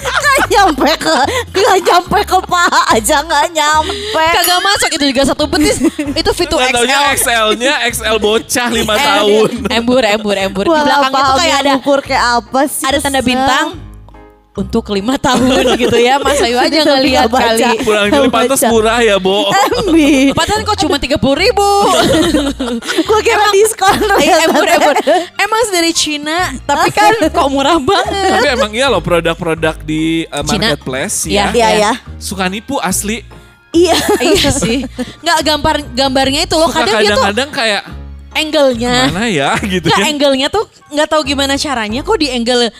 Gak 0.00 0.46
nyampe 0.48 0.88
ke 0.96 1.16
Gak 1.52 1.78
nyampe 1.82 2.18
ke 2.22 2.38
paha 2.42 2.80
aja 2.90 3.20
Gak 3.20 3.46
nyampe 3.50 4.24
Kagak 4.32 4.58
masuk 4.58 4.90
itu 4.90 5.04
juga 5.06 5.22
satu 5.26 5.44
betis. 5.46 5.76
itu 6.00 6.30
fit 6.32 6.48
to 6.48 6.56
Nggak 6.56 6.72
taunya 6.72 6.98
XL. 7.12 7.18
XL-nya 7.52 7.72
XL 7.86 8.16
bocah 8.20 8.68
5 8.68 8.76
Eh, 8.80 8.84
tahun. 9.00 9.48
Embur, 9.72 10.02
embur, 10.04 10.36
embur. 10.36 10.64
Di 10.64 10.70
belakangnya 10.70 11.20
tuh 11.24 11.36
kayak 11.36 11.56
ada 11.58 11.72
ukur 11.74 11.98
kayak 12.00 12.24
apa 12.38 12.60
sih 12.64 12.84
ada 12.84 12.98
tanda 12.98 13.20
bintang 13.20 13.68
untuk 14.50 14.90
lima 14.90 15.14
tahun 15.16 15.62
gitu 15.80 15.94
ya. 15.94 16.18
Mas 16.18 16.36
Ayu 16.38 16.58
aja 16.58 16.82
ngeliat 16.82 17.26
nggak 17.26 17.32
baca. 17.32 17.48
kali. 17.54 17.80
Kurang 17.80 18.06
kali 18.10 18.28
pantas 18.28 18.60
murah 18.66 18.98
ya, 19.00 19.16
Bo. 19.16 19.46
Embi 19.80 20.34
Padahal 20.34 20.60
kok 20.62 20.76
cuma 20.76 20.98
tiga 20.98 21.16
puluh 21.16 21.38
ribu. 21.38 21.68
Gue 23.00 23.20
kira 23.22 23.46
diskon 23.50 23.94
embur, 24.18 24.66
embur. 24.66 24.94
Emang 25.34 25.62
dari 25.70 25.92
Cina, 25.94 26.50
tapi 26.62 26.90
kan 26.90 27.30
kok 27.30 27.48
murah 27.48 27.78
banget. 27.78 28.36
Tapi 28.36 28.48
emang 28.50 28.70
iya 28.70 28.90
loh 28.90 29.00
produk-produk 29.00 29.80
di 29.80 30.26
uh, 30.26 30.42
marketplace 30.42 31.24
Iya. 31.24 31.54
ya. 31.54 31.54
Iya 31.54 31.68
ya 31.78 31.92
Suka 32.18 32.50
nipu 32.50 32.76
asli. 32.76 33.22
Iya 33.70 33.94
iya 34.18 34.50
sih. 34.50 34.82
Nggak 35.22 35.38
gambar 35.46 35.74
gambarnya 35.94 36.40
itu 36.42 36.58
loh. 36.58 36.68
Kadang 36.68 36.90
dia 36.90 37.14
tuh 37.14 37.22
kadang-kadang 37.22 37.48
kayak 37.54 37.82
angle-nya. 38.32 39.10
mana 39.10 39.26
ya 39.26 39.54
gitu 39.72 39.86
Nggak 39.86 39.98
kan. 39.98 40.10
angle-nya 40.10 40.48
tuh 40.48 40.64
nggak 40.90 41.08
tahu 41.08 41.22
gimana 41.24 41.54
caranya 41.54 42.00
kok 42.00 42.18
di 42.18 42.28
angle 42.28 42.70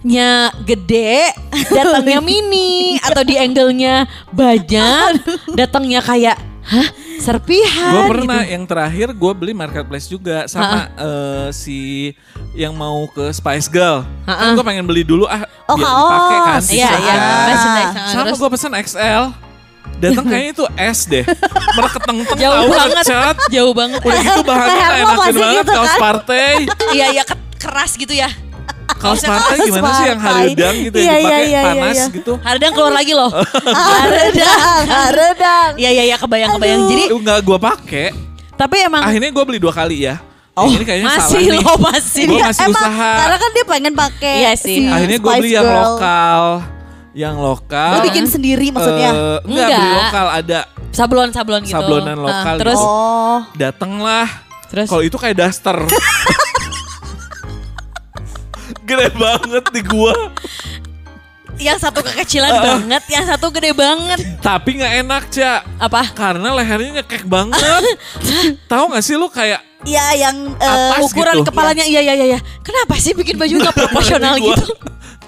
angle-nya 0.00 0.30
gede, 0.64 1.28
datangnya 1.76 2.20
mini 2.20 2.96
atau 2.98 3.20
di 3.20 3.36
angle-nya 3.36 4.08
banyak, 4.32 5.20
datangnya 5.52 6.00
kayak 6.00 6.36
hah 6.60 6.88
serpihan. 7.20 7.92
Gue 7.92 8.04
pernah 8.16 8.40
gitu. 8.40 8.52
yang 8.56 8.64
terakhir 8.64 9.08
gue 9.12 9.32
beli 9.36 9.52
marketplace 9.52 10.08
juga 10.08 10.48
sama 10.48 10.88
eh, 10.96 11.48
si 11.52 12.10
yang 12.56 12.72
mau 12.72 13.04
ke 13.12 13.28
Spice 13.28 13.68
Girl. 13.68 14.02
Kan 14.24 14.56
gue 14.56 14.64
pengen 14.64 14.88
beli 14.88 15.04
dulu 15.04 15.28
ah 15.28 15.44
Oh, 15.70 15.78
biar 15.78 15.86
kaos. 15.86 16.02
dipakai 16.10 16.38
kan. 16.42 16.62
Iya, 16.66 16.90
iya, 16.98 17.14
kan. 17.14 18.08
Sama 18.10 18.32
gue 18.34 18.48
pesen 18.50 18.72
XL. 18.74 19.24
Datang 20.00 20.24
kayaknya 20.24 20.50
itu 20.50 20.64
S 20.74 20.98
deh. 21.06 21.24
Mereketeng-teng 21.70 22.38
jauh 22.38 22.54
tahu 22.56 22.70
banget, 22.70 22.96
ngecat. 22.96 23.36
jauh 23.48 23.72
banget. 23.72 24.00
Udah 24.00 24.20
gitu 24.22 24.42
bahannya 24.42 24.76
lo 24.80 24.94
enakin 24.96 25.34
banget 25.36 25.56
gitu 25.60 25.72
kaos 25.72 25.86
kan? 25.86 26.00
partai. 26.00 26.52
Iya, 26.90 27.06
iya 27.12 27.22
ke- 27.22 27.42
keras 27.56 27.92
gitu 27.94 28.12
ya. 28.12 28.30
Kaos 28.90 29.22
partai 29.22 29.54
kaos 29.54 29.66
gimana 29.66 29.88
sih 29.94 30.06
yang 30.06 30.20
haridang 30.20 30.74
gitu 30.82 30.96
Iya, 30.96 31.04
yang 31.06 31.14
iya, 31.14 31.20
dipakai 31.22 31.40
iya, 31.40 31.46
iya, 31.46 31.62
panas 31.62 31.94
iya. 31.94 32.06
gitu. 32.10 32.32
Haredang 32.38 32.72
keluar 32.74 32.92
lagi 32.92 33.12
loh. 33.12 33.30
Redang, 34.10 34.84
redang. 35.10 35.70
Iya, 35.76 35.90
iya, 35.90 36.02
iya 36.06 36.16
kebayang-kebayang. 36.16 36.80
Jadi, 36.86 37.02
Itu 37.06 37.16
nggak 37.18 37.38
gue 37.40 37.58
pakai. 37.58 38.06
tapi 38.54 38.76
emang 38.78 39.00
Akhirnya 39.00 39.30
gue 39.30 39.44
beli 39.46 39.56
dua 39.56 39.72
kali 39.72 40.04
ya. 40.04 40.20
Oh, 40.52 40.66
ini 40.66 40.82
kayaknya 40.82 41.08
masih 41.08 41.24
salah 41.32 41.40
nih. 41.48 41.60
loh, 41.62 41.76
masih. 41.80 42.22
Gue 42.26 42.36
Iya, 42.36 42.44
masih 42.46 42.64
emang, 42.66 42.82
usaha. 42.82 43.10
Karena 43.16 43.36
kan 43.38 43.50
dia 43.50 43.64
pengen 43.64 43.92
pakai 43.94 44.34
Iya 44.38 44.52
sih. 44.54 44.76
si 44.76 44.84
Akhirnya 44.86 45.18
gue 45.18 45.30
Spice 45.30 45.40
beli 45.40 45.50
yang 45.50 45.64
Girl. 45.64 45.80
lokal. 45.80 46.42
Yang 47.10 47.36
lokal. 47.36 47.90
Lu 47.90 48.06
bikin 48.06 48.24
sendiri 48.24 48.70
maksudnya? 48.70 49.10
Eh, 49.10 49.38
enggak, 49.42 49.68
beli 49.68 49.82
Enggak. 49.82 49.98
lokal 49.98 50.26
ada 50.30 50.60
sablon-sablon 50.90 51.62
gitu. 51.62 51.74
Sablonan 51.74 52.14
Nah, 52.14 52.22
lokal 52.22 52.54
terus 52.56 52.78
gitu. 52.78 52.86
Oh. 52.86 53.40
datenglah. 53.54 54.28
Terus? 54.70 54.86
Kalau 54.86 55.02
itu 55.02 55.16
kayak 55.16 55.36
daster. 55.36 55.76
Gede 58.82 59.08
banget 59.12 59.64
di 59.70 59.82
gua. 59.82 60.14
yang 61.60 61.76
satu 61.76 62.00
kekecilan 62.00 62.56
banget, 62.56 63.02
yang 63.12 63.28
satu 63.28 63.52
gede 63.52 63.76
banget. 63.76 64.16
Tapi 64.40 64.80
nggak 64.80 64.94
enak, 65.04 65.22
Cak. 65.28 65.60
Apa? 65.76 66.08
Karena 66.10 66.56
lehernya 66.56 66.98
nyekek 66.98 67.28
banget. 67.28 67.60
Tahu 68.72 68.84
nggak 68.88 69.04
sih 69.04 69.14
lu 69.14 69.28
kayak 69.28 69.60
Iya 69.80 70.12
yang 70.18 70.36
Atas 70.56 71.04
Ukuran 71.04 71.40
gitu. 71.40 71.52
kepalanya 71.52 71.84
iya 71.84 72.00
iya 72.00 72.14
iya 72.14 72.26
iya. 72.32 72.40
Kenapa 72.60 72.96
sih 72.96 73.12
bikin 73.12 73.36
baju 73.36 73.52
nggak 73.60 73.76
proporsional 73.80 74.36
gitu? 74.36 74.72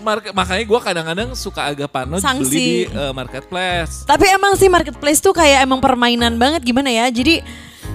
Mark- 0.03 0.31
makanya 0.31 0.65
gua 0.65 0.81
kadang-kadang 0.81 1.29
suka 1.33 1.65
agak 1.65 1.88
parno 1.88 2.19
Sangsi. 2.19 2.45
beli 2.45 2.59
di 2.59 2.69
eh, 2.88 3.12
marketplace. 3.12 4.03
Tapi 4.05 4.27
emang 4.29 4.53
sih 4.55 4.67
marketplace 4.67 5.19
tuh 5.19 5.33
kayak 5.33 5.62
emang 5.62 5.79
permainan 5.79 6.35
banget 6.35 6.61
gimana 6.61 6.88
ya? 6.88 7.07
Jadi 7.07 7.41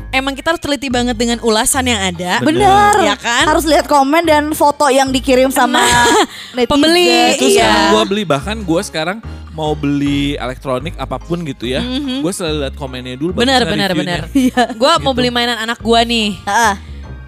emang 0.09 0.31
kita 0.31 0.49
harus 0.49 0.59
teliti 0.59 0.87
banget 0.87 1.13
dengan 1.13 1.37
ulasan 1.39 1.85
yang 1.85 1.99
ada. 2.01 2.39
Bener. 2.39 2.93
Ya 3.03 3.13
kan? 3.13 3.43
Harus 3.45 3.63
lihat 3.63 3.85
komen 3.85 4.23
dan 4.23 4.49
foto 4.51 4.87
yang 4.87 5.09
dikirim 5.09 5.47
sama 5.49 5.83
netizen. 6.55 6.67
pembeli. 6.67 7.35
Itu 7.35 7.45
Iya. 7.45 7.55
sekarang 7.61 7.83
gua 7.91 8.03
beli 8.03 8.23
bahkan 8.23 8.57
gua 8.59 8.81
sekarang 8.81 9.17
mau 9.51 9.73
beli 9.73 10.33
elektronik 10.35 10.93
apa 10.95 11.17
pun 11.17 11.41
gitu 11.41 11.65
ya. 11.65 11.81
Gua 12.19 12.31
selalu 12.31 12.57
lihat 12.63 12.75
komennya 12.75 13.15
dulu. 13.15 13.35
Bener 13.35 13.61
bener 13.63 13.89
reviewnya. 13.89 14.23
bener. 14.25 14.67
Gua 14.81 14.95
mau 14.97 15.11
Gitu. 15.11 15.17
beli 15.17 15.29
mainan 15.29 15.59
anak 15.59 15.79
gua 15.79 16.01
nih. 16.01 16.37
Heeh, 16.39 16.75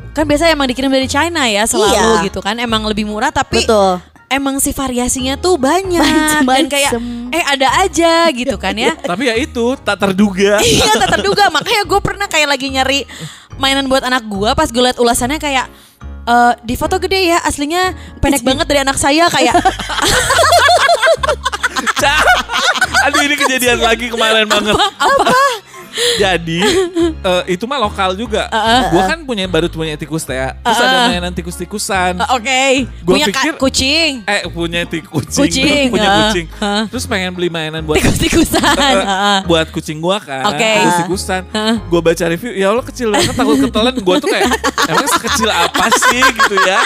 Kan 0.10 0.26
biasanya 0.26 0.52
emang 0.52 0.66
dikirim 0.66 0.90
dari 0.90 1.06
China 1.06 1.46
ya 1.46 1.64
selalu 1.64 1.94
Iya. 2.18 2.26
gitu 2.26 2.40
kan. 2.40 2.58
Emang 2.58 2.82
lebih 2.84 3.06
murah 3.06 3.30
tapi 3.30 3.62
betul. 3.62 4.02
Emang 4.30 4.62
si 4.62 4.72
variasinya 4.72 5.36
tuh 5.36 5.58
banyak 5.58 6.00
Macem-macem. 6.00 6.46
dan 6.46 6.66
kayak 6.70 6.92
eh 7.30 7.44
ada 7.44 7.68
aja 7.84 8.14
gitu 8.32 8.56
kan 8.56 8.78
ya. 8.78 8.94
Tapi 9.12 9.28
ya 9.28 9.36
itu 9.36 9.76
tak 9.82 9.98
terduga. 10.00 10.62
iya 10.66 10.94
tak 10.96 11.20
terduga 11.20 11.50
makanya 11.50 11.84
gue 11.84 12.00
pernah 12.00 12.28
kayak 12.30 12.48
lagi 12.48 12.70
nyari 12.70 13.04
mainan 13.58 13.90
buat 13.90 14.06
anak 14.06 14.24
gue 14.30 14.50
pas 14.54 14.70
gue 14.70 14.80
liat 14.82 15.02
ulasannya 15.02 15.42
kayak 15.42 15.68
eh 16.30 16.54
di 16.62 16.78
foto 16.78 17.02
gede 17.02 17.34
ya 17.34 17.42
aslinya 17.42 17.92
pendek 18.22 18.46
banget 18.46 18.66
dari 18.70 18.80
anak 18.86 18.96
saya 19.02 19.26
kayak. 19.28 19.58
Aduh 23.00 23.22
ini 23.26 23.36
kejadian 23.36 23.80
lagi 23.82 24.08
kemarin 24.08 24.46
banget. 24.48 24.76
apa 24.76 25.40
Jadi 26.18 26.60
eh, 27.20 27.44
itu 27.50 27.64
mah 27.64 27.80
lokal 27.80 28.14
juga. 28.14 28.48
Gua 28.90 29.04
kan 29.06 29.20
punya 29.22 29.46
baru 29.46 29.68
punya 29.68 29.96
tikus 29.96 30.24
teh. 30.24 30.36
Terus 30.36 30.80
ada 30.80 31.08
mainan 31.08 31.32
tikus-tikusan. 31.32 32.14
Eh, 32.16 32.30
oke 32.30 32.62
Gua 33.02 33.14
punya 33.16 33.28
pikir- 33.28 33.58
kucing 33.58 34.12
Eh 34.24 34.42
punya 34.48 34.82
tik 34.84 35.06
kucing, 35.06 35.46
Kucing, 35.46 35.86
punya 35.90 36.08
ah, 36.08 36.18
kucing. 36.26 36.46
ah. 36.60 36.84
Terus 36.88 37.06
pengen 37.06 37.32
beli 37.32 37.48
mainan 37.48 37.82
buat 37.82 37.98
tikus-tikusan 37.98 38.62
eh, 38.62 38.94
Heeh. 39.00 39.40
buat 39.46 39.68
kucing 39.70 39.98
gua 39.98 40.18
kan. 40.20 40.50
Oke. 40.50 40.72
Tikus-tikusan. 40.80 41.42
Gua 41.88 42.02
baca 42.02 42.24
review, 42.26 42.52
ya 42.54 42.70
Allah 42.70 42.86
kecil 42.86 43.08
banget 43.10 43.34
takut 43.34 43.58
ketelan. 43.60 43.96
Gua 44.00 44.16
tuh 44.18 44.28
kayak 44.28 44.50
emang 44.86 45.08
sekecil 45.10 45.50
apa 45.50 45.86
sih 46.00 46.22
gitu 46.22 46.56
ya? 46.62 46.80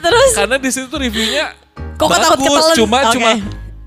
terus 0.00 0.30
Karena 0.34 0.56
di 0.56 0.70
situ 0.70 0.90
reviewnya 0.90 1.52
kok 1.96 2.08
takut 2.08 2.38
bagus, 2.40 2.48
ketelan 2.48 2.76
cuma 2.76 2.98
Oke. 2.98 3.12
cuma 3.14 3.30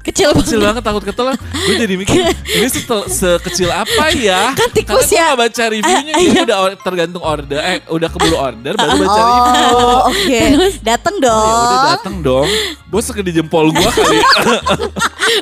kecil 0.04 0.30
banget 0.30 0.44
kecil 0.44 0.60
banget 0.60 0.84
takut 0.84 1.04
ketelan. 1.04 1.36
Gue 1.40 1.76
jadi 1.80 1.96
mikir 1.96 2.20
ini 2.28 2.68
setel- 2.68 3.08
sekecil 3.08 3.72
apa 3.72 4.12
ya? 4.14 4.52
Kan 4.52 4.70
tikus 4.70 5.08
Karena 5.08 5.16
ya. 5.16 5.24
nggak 5.26 5.40
baca 5.40 5.64
reviewnya, 5.72 6.14
jadi 6.14 6.24
iya. 6.28 6.42
udah 6.44 6.58
or- 6.60 6.80
tergantung 6.84 7.24
order. 7.24 7.60
Eh 7.64 7.78
udah 7.88 8.10
keburu 8.12 8.36
order 8.36 8.74
baru 8.76 8.96
baca 9.00 9.22
review. 9.24 9.64
Oh, 9.74 10.00
oke. 10.12 10.42
Dateng 10.84 11.16
Ya 11.18 11.26
udah 11.26 11.40
dong. 11.40 11.84
dateng 11.96 12.16
dong. 12.20 12.50
Bos 12.92 13.08
segede 13.08 13.32
jempol 13.32 13.72
gua 13.72 13.90
kali. 13.90 14.20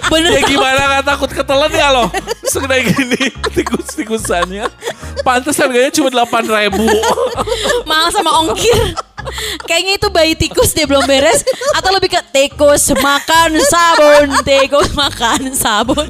bener 0.08 0.32
ya 0.32 0.42
gimana 0.46 0.82
gak 1.00 1.06
takut 1.10 1.32
ketelan 1.34 1.72
ya 1.74 1.90
loh. 1.92 2.08
Segede 2.46 2.94
gini 2.94 3.22
tikus-tikusannya. 3.52 4.70
Pantes 5.26 5.58
harganya 5.58 5.92
cuma 5.92 6.10
8 6.14 6.48
ribu. 6.48 6.86
mahal 7.84 8.10
sama 8.14 8.32
ongkir 8.40 8.96
Kayaknya 9.64 9.94
itu 9.98 10.08
bayi 10.10 10.34
tikus 10.34 10.72
dia 10.72 10.86
belum 10.86 11.06
beres 11.06 11.42
Atau 11.74 11.94
lebih 11.94 12.12
ke 12.12 12.22
tikus 12.32 12.92
makan 12.98 13.58
sabun 13.64 14.28
Tikus 14.42 14.90
makan 14.94 15.54
sabun 15.54 16.10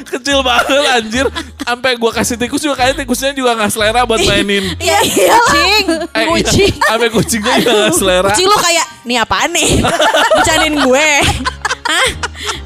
Kecil 0.00 0.40
banget 0.42 0.84
anjir. 0.90 1.26
Sampai 1.62 1.94
gua 1.96 2.10
kasih 2.10 2.36
tikus 2.36 2.60
juga 2.60 2.82
kayaknya 2.82 3.04
tikusnya 3.04 3.30
juga 3.32 3.54
gak 3.54 3.70
selera 3.70 4.02
buat 4.04 4.20
mainin. 4.20 4.74
Iya 4.76 4.98
kucing 5.00 5.84
Eh, 6.12 6.24
iya. 6.24 6.26
Kucing 6.26 6.72
Sampai 6.76 7.08
kucingnya 7.08 7.54
juga 7.62 7.72
gak 7.88 7.94
selera. 7.94 8.28
Kucing 8.32 8.48
lu 8.48 8.58
kayak 8.58 8.86
Nih 9.06 9.16
apaan 9.16 9.50
nih 9.54 9.80
Bercandain 10.36 10.76
gue 10.76 11.08
Hah 11.90 12.08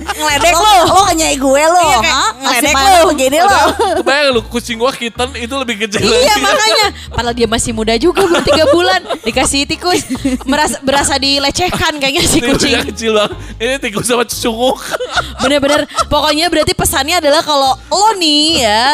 Ngeledek 0.06 0.52
Lo, 0.54 0.60
lu 0.60 0.84
lo 0.86 1.02
kenyai 1.06 1.34
gue 1.34 1.62
lo. 1.64 1.80
Iya, 1.82 1.98
kayak 1.98 2.32
ngeledek 2.36 2.74
lo. 2.76 3.00
begini 3.08 3.38
lo. 3.38 3.60
Kebayang 3.98 4.28
lu 4.30 4.40
kucing 4.44 4.76
gua 4.76 4.90
kitten 4.90 5.28
itu 5.34 5.54
lebih 5.54 5.76
kecil 5.80 6.02
Iya 6.02 6.14
lagi. 6.30 6.42
makanya 6.42 6.86
Padahal 7.08 7.34
dia 7.34 7.46
masih 7.46 7.72
muda 7.72 7.94
juga 7.94 8.22
Baru 8.22 8.44
3 8.62 8.68
bulan 8.70 9.00
Dikasih 9.22 9.64
tikus 9.64 10.04
Merasa, 10.44 10.76
Berasa 10.80 11.14
dilecehkan 11.16 11.96
kayaknya 11.96 12.22
si 12.22 12.38
Tikusnya 12.38 12.52
kucing 12.78 12.90
kecil 12.90 13.12
banget. 13.14 13.32
Ini 13.56 13.74
tikus 13.80 14.04
sama 14.04 14.24
cunguk. 14.24 14.78
Bener-bener 15.42 15.82
Pokoknya 16.06 16.46
berarti 16.46 16.72
pesannya 16.72 17.18
adalah 17.18 17.40
Kalau 17.40 17.72
lo 17.90 18.08
nih 18.14 18.44
ya 18.60 18.84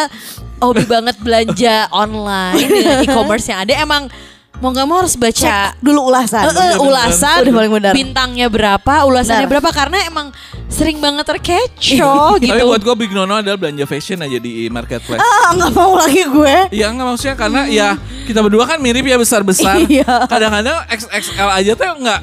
Hobi 0.59 0.85
banget 0.85 1.17
belanja 1.19 1.89
online 1.91 2.61
Dengan 2.61 2.97
e-commerce 3.05 3.47
yang 3.47 3.65
ada 3.65 3.75
Emang 3.75 4.07
Mau 4.61 4.71
gak 4.71 4.85
mau 4.85 5.01
harus 5.01 5.17
baca 5.17 5.73
Cek 5.73 5.81
dulu 5.81 6.13
ulasan. 6.13 6.45
Eh, 6.45 6.53
eh, 6.53 6.77
ulasan 6.77 7.49
Udah 7.49 7.55
paling 7.57 7.73
benar. 7.73 7.93
Bintangnya 7.97 8.47
berapa 8.53 9.09
Ulasannya 9.09 9.49
Benar. 9.49 9.53
berapa 9.57 9.71
Karena 9.73 9.99
emang 10.05 10.29
Sering 10.69 11.01
banget 11.01 11.27
terkecoh 11.27 12.37
gitu 12.45 12.53
Tapi 12.53 12.63
buat 12.63 12.79
gue 12.79 12.95
Big 12.95 13.11
Nono 13.11 13.41
adalah 13.41 13.59
belanja 13.59 13.83
fashion 13.85 14.21
aja 14.21 14.39
di 14.39 14.71
marketplace. 14.71 15.19
Ah, 15.19 15.51
nggak 15.57 15.73
mau 15.75 15.99
lagi 15.99 16.23
gue. 16.23 16.57
Iya 16.71 16.95
nggak 16.95 17.07
maksudnya 17.11 17.35
karena 17.35 17.61
ya 17.67 17.89
kita 18.29 18.39
berdua 18.39 18.65
kan 18.69 18.79
mirip 18.79 19.03
ya 19.03 19.19
besar-besar. 19.19 19.83
Iya. 19.91 20.29
Kadang-kadang 20.31 20.87
XXL 20.87 21.51
aja 21.51 21.73
tuh 21.75 21.87
nggak 21.99 22.21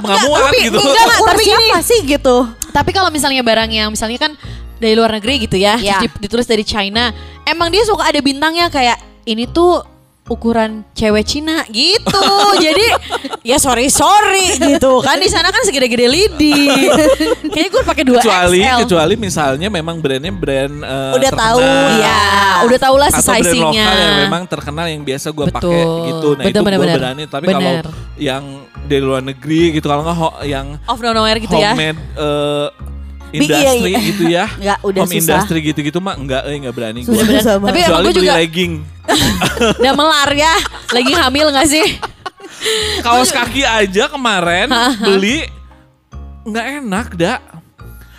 nggak 0.00 0.18
muat 0.24 0.40
tapi 0.48 0.56
gitu. 0.64 0.78
enggak, 0.80 1.04
enggak, 1.04 1.18
Ukur 1.20 1.28
tapi 1.28 1.42
siapa 1.44 1.78
sih 1.84 2.00
gitu? 2.06 2.36
Tapi 2.70 2.90
kalau 2.94 3.10
misalnya 3.12 3.42
barang 3.44 3.68
yang 3.68 3.88
misalnya 3.92 4.16
kan 4.16 4.32
dari 4.80 4.94
luar 4.96 5.12
negeri 5.12 5.44
gitu 5.44 5.60
ya, 5.60 5.76
Ya. 5.76 6.00
ditulis 6.16 6.48
dari 6.48 6.64
China, 6.64 7.12
emang 7.44 7.68
dia 7.68 7.84
suka 7.84 8.08
ada 8.08 8.22
bintangnya 8.24 8.72
kayak 8.72 8.96
ini 9.28 9.44
tuh 9.44 9.84
ukuran 10.30 10.86
cewek 10.94 11.26
Cina 11.26 11.66
gitu. 11.66 12.24
Jadi 12.64 12.86
ya 13.42 13.58
sorry 13.58 13.90
sorry 13.90 14.54
gitu 14.56 15.02
kan 15.02 15.18
di 15.18 15.26
sana 15.26 15.50
kan 15.50 15.66
segede-gede 15.66 16.06
lidi. 16.06 16.70
Kayaknya 17.52 17.70
gue 17.74 17.82
pakai 17.82 18.04
dua 18.06 18.22
kecuali 18.22 18.62
XL. 18.62 18.78
kecuali 18.86 19.14
misalnya 19.18 19.68
memang 19.68 19.98
brandnya 19.98 20.30
brand 20.30 20.74
eh, 20.86 21.12
Udah 21.18 21.30
tahu, 21.34 21.58
terkenal. 21.58 21.98
Ya, 21.98 22.22
udah 22.62 22.78
tau 22.78 22.96
lah 22.96 23.08
atau 23.10 23.18
brand 23.26 23.42
sizingnya. 23.42 23.84
lokal 23.84 23.98
yang 23.98 24.16
memang 24.30 24.42
terkenal 24.46 24.86
yang 24.86 25.02
biasa 25.02 25.26
gue 25.34 25.46
pakai 25.50 25.82
gitu. 25.82 26.28
Nah 26.38 26.44
Betul, 26.46 26.54
itu 26.54 26.60
bener, 26.62 26.78
gue 26.78 26.88
berani. 26.94 27.24
Tapi 27.26 27.44
kalau 27.50 27.72
yang 28.14 28.44
dari 28.86 29.02
luar 29.02 29.22
negeri 29.26 29.74
gitu 29.74 29.86
kalau 29.90 30.02
nggak 30.06 30.46
yang 30.46 30.78
Off 30.86 31.02
nowhere 31.02 31.38
gitu 31.42 31.54
ya. 31.58 31.74
homemade 31.74 31.98
eh, 32.14 32.68
Industry 33.30 33.62
iya, 33.62 33.72
iya. 33.88 34.00
gitu 34.02 34.22
ya. 34.26 34.44
Nggak, 34.62 34.78
udah 34.82 35.00
Home 35.00 35.12
susah. 35.12 35.22
industry 35.36 35.58
gitu-gitu 35.64 35.98
mah 35.98 36.14
enggak 36.14 36.42
eh 36.44 36.56
enggak 36.56 36.74
berani. 36.74 37.00
Susah, 37.02 37.22
Bener. 37.22 37.38
susah. 37.38 37.54
Tapi 37.56 37.78
Kecuali 37.80 38.02
gue 38.02 38.10
beli 38.10 38.18
juga 38.20 38.32
legging. 38.36 38.72
udah 39.80 39.92
melar 39.94 40.30
ya. 40.32 40.54
Lagi 40.90 41.12
hamil 41.12 41.46
gak 41.48 41.66
sih? 41.66 41.86
Kaos 43.04 43.30
kaki 43.30 43.62
aja 43.62 44.04
kemarin 44.06 44.68
beli 45.00 45.48
nggak 46.42 46.66
enak 46.80 47.08
dak. 47.14 47.40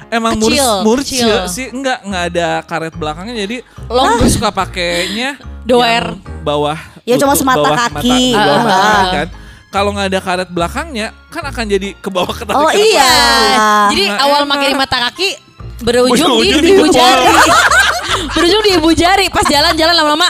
Emang 0.08 0.36
Kecil, 0.36 0.84
murce 0.84 1.08
kecil. 1.08 1.48
sih 1.48 1.72
enggak 1.72 2.04
enggak 2.04 2.24
ada 2.30 2.48
karet 2.62 2.92
belakangnya 2.92 3.36
jadi 3.40 3.58
Long. 3.88 4.20
gue 4.20 4.28
suka 4.28 4.52
pakainya 4.52 5.40
Doer. 5.64 6.20
bawah 6.42 6.76
Ya, 7.02 7.16
cuma 7.16 7.32
semata 7.32 7.64
bawah 7.64 7.80
kaki. 7.90 8.30
mata, 8.30 8.44
bawah 8.44 8.60
mata 8.62 8.76
Ah. 8.76 8.84
kaki 8.84 9.08
kan. 9.14 9.28
Kalau 9.72 9.96
nggak 9.96 10.12
ada 10.12 10.20
karet 10.20 10.50
belakangnya 10.52 11.16
kan 11.32 11.42
akan 11.42 11.64
jadi 11.66 11.96
ke 11.96 12.10
bawah 12.12 12.30
ke 12.30 12.44
Oh 12.46 12.68
ke 12.68 12.76
iya. 12.78 13.14
Jadi 13.88 14.04
Nggak 14.06 14.20
awal 14.22 14.42
enak. 14.44 14.50
makin 14.52 14.68
di 14.68 14.78
mata 14.78 14.98
kaki 15.02 15.30
berujung 15.82 16.12
di 16.38 16.52
Berujung 16.52 16.62
di 16.62 16.70
ibu 16.70 16.86
jempol. 16.86 16.94
jari. 16.94 17.34
berujung 18.36 18.62
di 18.62 18.72
ibu 18.76 18.90
jari 18.92 19.26
pas 19.28 19.46
jalan-jalan 19.48 19.96
lama-lama 19.96 20.28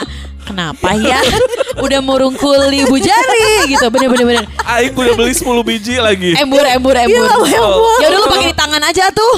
kenapa 0.51 0.89
ya? 0.99 1.19
Udah 1.85 2.03
murungkul 2.03 2.67
di 2.67 2.83
ibu 2.83 2.99
jari 2.99 3.71
gitu. 3.71 3.87
Bener-bener 3.87 4.25
bener. 4.27 4.45
Aing 4.67 4.91
udah 4.91 5.15
beli 5.15 5.33
10 5.33 5.47
biji 5.63 5.95
lagi 5.97 6.35
Embur, 6.37 6.61
embur, 6.67 6.93
embur. 6.93 7.25
Oh. 7.31 7.97
Ya 8.03 8.11
udah 8.11 8.19
lu 8.19 8.27
pakai 8.27 8.51
di 8.51 8.57
tangan 8.59 8.83
aja 8.83 9.07
tuh. 9.09 9.33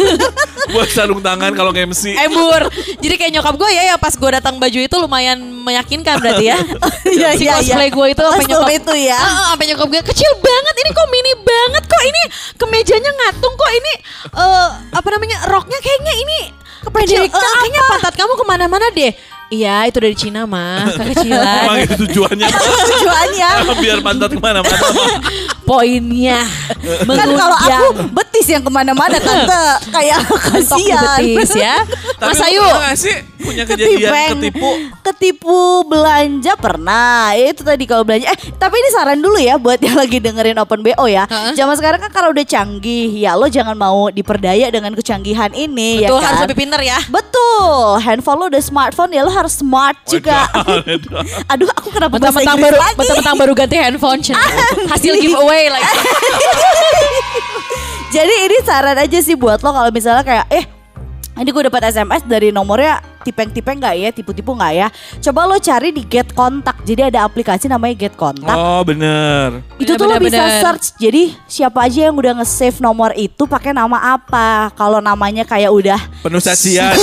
buat 0.74 0.88
sarung 0.90 1.22
tangan 1.22 1.52
kalau 1.52 1.74
nge-MC. 1.74 2.16
embur. 2.16 2.70
Jadi 3.02 3.14
kayak 3.18 3.32
nyokap 3.38 3.54
gue 3.58 3.70
ya, 3.74 3.82
ya 3.92 3.96
pas 3.98 4.14
gue 4.14 4.30
datang 4.30 4.56
baju 4.56 4.78
itu 4.78 4.96
lumayan 4.96 5.38
meyakinkan 5.66 6.22
berarti 6.22 6.54
ya. 6.54 6.58
Iya, 7.06 7.38
si 7.38 7.46
iya, 7.46 7.56
cosplay 7.58 7.88
iya. 7.88 7.96
gue 7.96 8.06
itu 8.12 8.22
sampai 8.22 8.44
Kostum 8.44 8.50
nyokap 8.50 8.70
itu 8.76 8.92
ya. 9.08 9.18
Heeh, 9.18 9.46
sampai 9.54 9.66
nyokap 9.72 9.88
gue 9.88 10.02
kecil 10.10 10.30
banget 10.42 10.74
ini 10.74 10.90
kok 10.90 11.08
mini 11.08 11.32
banget 11.38 11.82
kok 11.86 12.02
ini 12.02 12.22
kemejanya 12.58 13.10
ngatung 13.14 13.54
kok 13.54 13.72
ini 13.72 13.92
eh 14.36 14.68
apa 14.90 15.08
namanya 15.14 15.36
roknya 15.48 15.78
kayaknya 15.80 16.14
ini 16.18 16.38
kecil. 16.86 17.22
Eh, 17.26 17.30
kayaknya 17.30 17.80
pantat 17.90 18.14
kamu 18.14 18.32
ke 18.38 18.44
mana-mana 18.46 18.86
deh. 18.94 19.12
Iya 19.46 19.86
itu 19.86 19.98
dari 19.98 20.12
Cina 20.12 20.42
mah 20.42 20.90
kekecilan. 20.92 21.62
Emang 21.62 21.78
itu 21.80 21.94
tujuannya 22.02 22.48
Tujuannya. 22.90 23.48
biar 23.82 23.98
pantat 24.00 24.30
ke 24.30 24.40
mana-mana. 24.40 24.78
Poinnya 25.62 26.42
Kan 27.06 27.28
kalau 27.28 27.56
aku 27.56 27.84
betis 28.12 28.46
yang 28.46 28.62
ke 28.62 28.70
mana-mana 28.70 29.18
tante 29.18 29.62
kayak 29.90 30.22
kasihan. 30.50 31.18
betis 31.18 31.52
ya. 31.54 31.82
Tapi 32.16 32.26
Mas 32.28 32.42
Ayu. 32.42 32.62
sih 32.96 33.16
punya 33.36 33.62
kejadian 33.62 34.10
Ketipeng. 34.10 34.30
ketipu? 34.38 34.70
Ketipu 35.02 35.58
belanja 35.84 36.52
pernah. 36.56 37.30
Ya, 37.32 37.50
Itu 37.50 37.62
tadi 37.62 37.84
kalau 37.84 38.02
belanja. 38.02 38.26
Eh, 38.28 38.38
tapi 38.52 38.74
ini 38.76 38.90
saran 38.90 39.18
dulu 39.18 39.36
ya 39.36 39.54
buat 39.56 39.78
yang 39.78 39.94
lagi 39.94 40.18
dengerin 40.18 40.56
Open 40.56 40.82
BO 40.82 41.06
ya. 41.06 41.26
Heeh. 41.26 41.54
Zaman 41.54 41.74
sekarang 41.74 41.98
kan 42.00 42.10
kalau 42.10 42.30
udah 42.30 42.42
canggih, 42.42 43.10
ya 43.12 43.34
lo 43.34 43.46
jangan 43.46 43.74
mau 43.74 44.06
diperdaya 44.08 44.66
dengan 44.68 44.90
kecanggihan 44.92 45.50
ini 45.52 46.02
Betul 46.02 46.06
ya 46.08 46.18
kan. 46.18 46.26
harus 46.28 46.40
lebih 46.46 46.58
pinter 46.58 46.80
ya. 46.80 46.98
Betul, 47.06 47.98
handphone 48.00 48.38
lo 48.38 48.46
udah 48.48 48.62
smartphone 48.64 49.10
ya 49.10 49.22
lo 49.22 49.35
harus 49.36 49.54
smart 49.60 49.98
juga. 50.08 50.48
Aduh, 51.52 51.68
aku 51.72 51.88
kenapa 51.92 52.16
bahasa 52.16 52.40
Inggris 52.40 52.64
baru, 52.72 52.78
lagi? 52.80 52.96
mentang-mentang 52.96 53.36
baru 53.36 53.52
ganti 53.52 53.76
handphone. 53.76 54.20
Hasil 54.92 55.14
giveaway 55.20 55.68
lagi. 55.68 55.86
Jadi 58.16 58.34
ini 58.48 58.56
saran 58.64 58.96
aja 58.96 59.18
sih 59.20 59.36
buat 59.36 59.60
lo 59.60 59.74
kalau 59.74 59.90
misalnya 59.92 60.24
kayak 60.24 60.46
eh 60.48 60.64
ini 61.36 61.50
gue 61.52 61.68
dapat 61.68 61.92
SMS 61.92 62.24
dari 62.24 62.48
nomornya 62.48 63.04
tipeng-tipeng 63.20 63.76
nggak 63.76 63.94
ya, 63.98 64.08
tipu-tipu 64.14 64.54
nggak 64.54 64.72
ya? 64.72 64.88
Coba 65.20 65.44
lo 65.44 65.58
cari 65.58 65.90
di 65.90 66.06
Get 66.06 66.32
Contact. 66.32 66.86
Jadi 66.86 67.12
ada 67.12 67.26
aplikasi 67.26 67.66
namanya 67.66 67.94
Get 68.06 68.14
Contact. 68.14 68.54
Oh 68.56 68.80
bener. 68.86 69.60
itu 69.76 69.92
Bener, 69.92 69.98
tuh 69.98 70.06
lo 70.06 70.16
bener, 70.16 70.24
bisa 70.24 70.42
bener. 70.46 70.60
search. 70.62 70.86
Jadi 70.96 71.22
siapa 71.44 71.84
aja 71.84 72.08
yang 72.08 72.16
udah 72.16 72.32
nge-save 72.40 72.78
nomor 72.80 73.12
itu 73.18 73.44
pakai 73.44 73.74
nama 73.74 74.16
apa? 74.16 74.72
Kalau 74.78 75.02
namanya 75.04 75.44
kayak 75.44 75.68
udah 75.68 76.00
Penuh 76.24 76.40
cacian. 76.40 76.94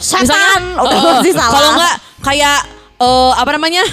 Satan, 0.00 0.62
oh, 0.80 0.88
udah 0.88 1.20
oh, 1.20 1.30
salah. 1.30 1.52
Kalau 1.52 1.70
enggak 1.76 1.94
kayak 2.24 2.58
eh, 2.98 3.32
apa 3.36 3.50
namanya? 3.54 3.84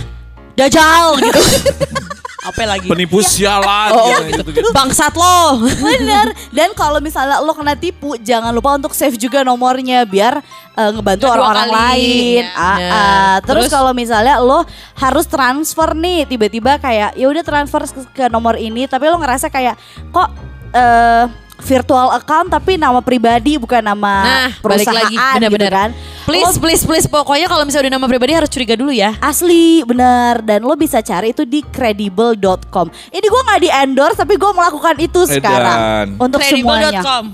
Dajal 0.53 1.17
gitu. 1.21 1.41
apa 2.43 2.61
lagi? 2.67 2.87
Penipu 2.91 3.19
sialan. 3.19 3.89
Oh, 3.91 4.11
oh, 4.11 4.19
gitu, 4.27 4.43
gitu. 4.51 4.69
Bangsat 4.69 5.15
lo. 5.15 5.63
Bener. 5.87 6.35
Dan 6.51 6.75
kalau 6.75 6.99
misalnya 6.99 7.39
lo 7.39 7.55
kena 7.55 7.73
tipu, 7.73 8.19
jangan 8.19 8.51
lupa 8.51 8.75
untuk 8.75 8.91
save 8.91 9.15
juga 9.15 9.41
nomornya 9.41 10.03
biar 10.03 10.43
eh, 10.75 10.89
ngebantu 10.91 11.31
orang-orang 11.31 11.69
lain. 11.71 12.43
Ya, 12.43 12.53
Ah, 12.53 12.75
bener. 12.75 12.91
ah. 12.91 13.37
Terus, 13.41 13.65
Terus? 13.65 13.71
kalau 13.71 13.91
misalnya 13.95 14.37
lo 14.37 14.67
harus 14.95 15.25
transfer 15.25 15.95
nih, 15.95 16.27
tiba-tiba 16.27 16.77
kayak 16.77 17.15
ya 17.15 17.25
udah 17.25 17.43
transfer 17.43 17.81
ke, 17.87 18.01
ke 18.11 18.23
nomor 18.27 18.59
ini, 18.59 18.85
tapi 18.85 19.07
lo 19.07 19.17
ngerasa 19.17 19.47
kayak 19.47 19.79
kok 20.11 20.29
eh 20.73 21.25
virtual 21.55 22.09
account 22.11 22.49
tapi 22.49 22.75
nama 22.75 22.99
pribadi 22.99 23.55
bukan 23.55 23.79
nama 23.79 24.13
Nah, 24.19 24.49
balik 24.57 24.83
perusahaan 24.83 24.95
lagi 24.99 25.15
gitu 25.15 25.33
benar-benar. 25.37 25.71
kan. 25.71 25.89
Please, 26.23 26.49
Lo 26.49 26.59
please, 26.59 26.83
please. 26.83 27.05
Pokoknya 27.05 27.45
kalau 27.45 27.63
misalnya 27.63 27.87
udah 27.87 27.95
nama 27.95 28.07
pribadi 28.07 28.31
harus 28.33 28.49
curiga 28.49 28.73
dulu 28.73 28.89
ya. 28.89 29.13
Asli 29.19 29.83
bener 29.83 30.41
dan 30.41 30.63
lo 30.63 30.73
bisa 30.73 30.99
cari 30.99 31.31
itu 31.31 31.43
di 31.43 31.61
credible.com. 31.61 32.87
Ini 33.09 33.23
gue 33.23 33.41
nggak 33.43 33.61
di 33.61 33.69
endorse 33.69 34.17
tapi 34.17 34.35
gue 34.35 34.51
melakukan 34.51 34.95
itu 34.97 35.19
Edan. 35.23 35.35
sekarang 35.37 35.77
untuk 36.17 36.39
semuanya. 36.41 36.99
Credible.com. 36.99 37.25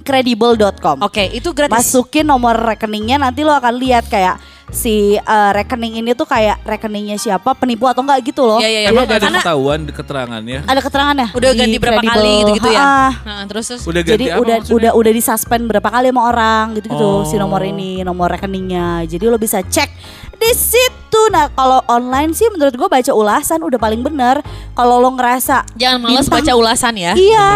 Credible.com. 0.00 0.96
Oke, 1.02 1.28
itu 1.30 1.52
gratis. 1.52 1.76
Masukin 1.76 2.24
nomor 2.24 2.56
rekeningnya 2.56 3.20
nanti 3.20 3.44
lo 3.44 3.52
akan 3.52 3.74
lihat 3.76 4.08
kayak 4.08 4.40
si 4.70 4.94
eh, 5.14 5.50
rekening 5.52 5.98
ini 5.98 6.10
tuh 6.12 6.24
kayak 6.24 6.62
rekeningnya 6.62 7.14
siapa 7.14 7.52
penipu 7.52 7.84
atau 7.84 8.00
enggak 8.00 8.22
gitu 8.24 8.42
loh. 8.42 8.58
Iya, 8.58 8.68
iya, 8.68 8.80
iya. 8.80 8.88
Emang 8.88 9.04
ada, 9.04 9.18
Karena- 9.18 9.42
ketahuan 9.42 9.80
di 9.82 9.92
keterangannya? 9.92 10.60
ada 10.64 10.80
keterangannya. 10.80 11.28
Udah 11.30 11.50
ganti 11.52 11.76
berapa 11.76 11.98
Credible. 11.98 12.14
kali 12.16 12.32
gitu-gitu 12.40 12.68
ya. 12.70 12.80
Ha-ha. 12.80 13.08
Nah, 13.22 13.44
terus 13.44 13.64
terus. 13.66 13.82
Udah 13.84 14.00
ganti 14.00 14.14
Jadi 14.16 14.24
apa 14.28 14.40
udah 14.40 14.56
maksudnya? 14.58 14.76
udah 14.76 14.90
udah 14.94 15.12
disuspend 15.12 15.62
berapa 15.66 15.88
kali 15.88 16.06
sama 16.08 16.22
orang 16.24 16.64
gitu-gitu 16.74 17.02
Oh. 17.02 17.24
si 17.24 17.34
nomor 17.34 17.62
ini, 17.62 18.00
nomor 18.00 18.30
rekeningnya. 18.30 19.02
Jadi 19.04 19.24
lo 19.24 19.36
bisa 19.36 19.58
cek 19.60 19.90
di 20.32 20.52
situ. 20.52 20.98
Nah, 21.28 21.50
kalau 21.50 21.82
online 21.86 22.30
sih 22.30 22.46
menurut 22.48 22.72
gue 22.72 22.88
baca 22.88 23.10
ulasan 23.10 23.60
udah 23.60 23.76
paling 23.76 24.00
bener. 24.00 24.38
Kalau 24.72 24.96
lo 24.96 25.10
ngerasa 25.10 25.66
Jangan 25.74 25.98
males 26.00 26.24
bintang- 26.24 26.34
baca 26.40 26.52
ulasan 26.54 26.94
ya. 26.96 27.12
Iya. 27.12 27.46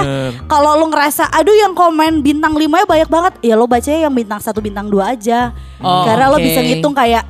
Kalau 0.44 0.74
lo 0.74 0.86
ngerasa 0.86 1.30
aduh 1.30 1.54
yang 1.54 1.72
komen 1.72 2.20
bintang 2.20 2.52
5 2.52 2.76
ya 2.76 2.84
banyak 2.84 3.08
banget, 3.08 3.32
ya 3.40 3.54
lo 3.54 3.64
bacanya 3.64 4.00
yang 4.02 4.12
bintang 4.12 4.36
satu 4.38 4.58
bintang 4.58 4.86
dua 4.86 5.14
aja. 5.14 5.54
Oh, 5.78 6.02
Karena 6.02 6.28
lo 6.28 6.36
oke. 6.36 6.42
bisa 6.42 6.60
ngitung 6.60 6.92
kayak 6.92 7.03
kayak 7.04 7.28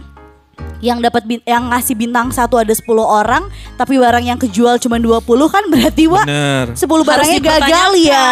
yang 0.80 0.98
dapat 0.98 1.22
bin- 1.24 1.44
yang 1.44 1.68
ngasih 1.68 1.94
bintang 1.94 2.30
satu 2.30 2.56
ada 2.56 2.70
10 2.70 2.82
orang, 2.98 3.46
tapi 3.74 3.96
barang 3.96 4.24
yang 4.24 4.36
kejual 4.36 4.78
cuma 4.78 4.96
20 4.96 5.22
kan 5.46 5.64
berarti 5.66 6.04
wa 6.06 6.22
Bener. 6.22 6.72
10 6.72 6.80
Harus 6.80 7.04
barangnya 7.04 7.40
gagal 7.40 7.90
ya. 8.00 8.30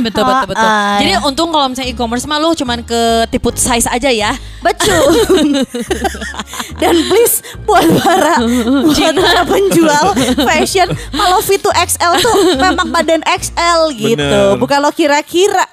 Betul 0.00 0.22
betul 0.22 0.46
betul. 0.48 0.66
Ah, 0.66 0.98
Jadi 0.98 1.12
untung 1.22 1.50
kalau 1.50 1.66
misalnya 1.68 1.90
e-commerce 1.90 2.24
mah 2.24 2.38
lu 2.38 2.52
cuman 2.52 2.78
ke 2.82 3.00
tipe 3.28 3.48
size 3.54 3.86
aja 3.86 4.08
ya. 4.08 4.32
Betul. 4.62 5.10
Dan 6.80 6.94
please 7.06 7.42
buat 7.62 7.82
para 7.98 8.42
buat 8.82 9.14
para 9.14 9.42
penjual 9.44 10.06
fashion 10.42 10.86
kalau 11.12 11.38
V2XL 11.40 12.12
tuh 12.18 12.34
memang 12.56 12.88
badan 12.88 13.22
XL 13.24 13.80
gitu, 13.94 14.18
Bener. 14.18 14.58
bukan 14.58 14.78
lo 14.78 14.90
kira-kira. 14.90 15.66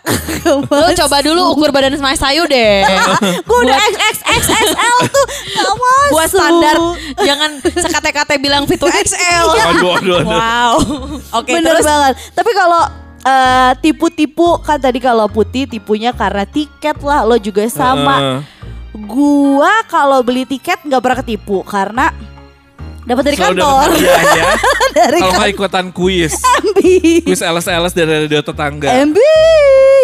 Lu 0.46 0.90
coba 0.96 1.18
dulu 1.22 1.54
ukur 1.54 1.70
badan 1.70 1.98
Mas 2.00 2.22
Ayu 2.22 2.46
deh. 2.46 2.82
Gue 3.48 3.60
udah 3.60 3.78
XXXXL 3.78 4.98
tuh 5.08 5.26
masuk. 5.76 6.09
Buat 6.10 6.28
standar 6.30 6.76
jangan 7.22 7.52
sekate-kate 7.62 8.36
bilang 8.42 8.64
Fit 8.66 8.82
XL. 8.82 9.46
Aduh, 9.46 9.70
aduh, 9.70 9.92
aduh. 9.98 10.20
Wow. 10.26 10.74
Oke, 11.42 11.54
Bener 11.56 11.78
terus 11.78 11.86
banget. 11.86 12.14
Tapi 12.34 12.52
kalau 12.54 12.84
eh, 13.22 13.72
tipu-tipu 13.80 14.58
kan 14.62 14.78
tadi 14.80 14.98
kalau 14.98 15.30
putih 15.30 15.70
tipunya 15.70 16.12
karena 16.12 16.44
tiket 16.44 16.98
lah 17.02 17.24
lo 17.24 17.38
juga 17.38 17.66
sama. 17.70 18.18
Heeh. 18.18 18.40
Gua 19.06 19.86
kalau 19.86 20.20
beli 20.26 20.50
tiket 20.50 20.82
nggak 20.82 21.02
pernah 21.02 21.18
ketipu 21.22 21.62
karena 21.62 22.10
dapat 23.06 23.24
dari 23.26 23.38
Selalu 23.38 23.58
kantor. 23.58 23.88
dapat 23.90 24.60
dari 25.00 25.20
Kalau 25.22 25.34
nggak 25.38 25.52
ikutan 25.54 25.86
kuis. 25.90 26.34
MB. 26.38 26.78
Kuis 27.26 27.42
LS-LS 27.42 27.94
dari 27.94 28.12
radio 28.28 28.42
tetangga. 28.42 28.90
MB. 29.06 29.18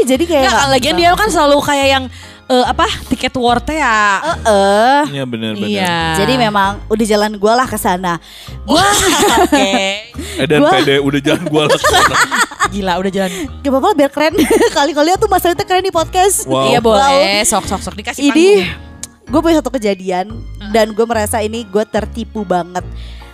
Jadi 0.06 0.24
kayak 0.30 0.50
nggak 0.50 0.68
lagian 0.70 0.96
dia 0.98 1.10
kan 1.18 1.30
selalu 1.30 1.58
kayak 1.66 1.88
yang 1.90 2.06
eh, 2.46 2.66
apa 2.66 2.86
tiket 3.08 3.34
worth 3.34 3.68
ya. 3.68 4.22
Heeh. 4.22 5.00
Iya 5.12 5.24
bener-bener. 5.26 5.82
Iya. 5.82 5.98
Jadi 6.18 6.34
memang 6.36 6.78
udah 6.86 7.06
jalan 7.06 7.32
gua 7.36 7.58
lah 7.58 7.68
ke 7.68 7.76
sana. 7.76 8.22
Wah, 8.64 8.98
oke. 9.46 9.72
Eh 10.42 10.46
dan 10.46 10.60
Gua- 10.60 10.72
PD 10.74 11.00
udah 11.00 11.20
jangan 11.20 11.46
gua 11.48 11.64
lakukan. 11.66 12.04
Gila 12.74 12.94
udah 12.98 13.12
jalan. 13.12 13.32
Gak 13.62 13.72
apa-apa 13.72 13.90
biar 13.94 14.12
keren. 14.12 14.34
Kali-kali 14.78 15.16
tuh 15.16 15.30
Mas 15.30 15.44
Rita 15.44 15.64
keren 15.64 15.82
di 15.82 15.94
podcast. 15.94 16.44
Wow. 16.44 16.70
Iya 16.70 16.80
boleh, 16.80 17.42
sok-sok 17.44 17.82
sok 17.82 17.96
dikasih 17.96 18.22
Ini 18.26 18.34
panggung. 18.34 18.84
gue 19.26 19.40
punya 19.42 19.56
satu 19.58 19.72
kejadian 19.72 20.30
dan 20.70 20.92
gue 20.92 21.06
merasa 21.06 21.40
ini 21.40 21.64
gue 21.64 21.82
tertipu 21.84 22.44
banget. 22.44 22.84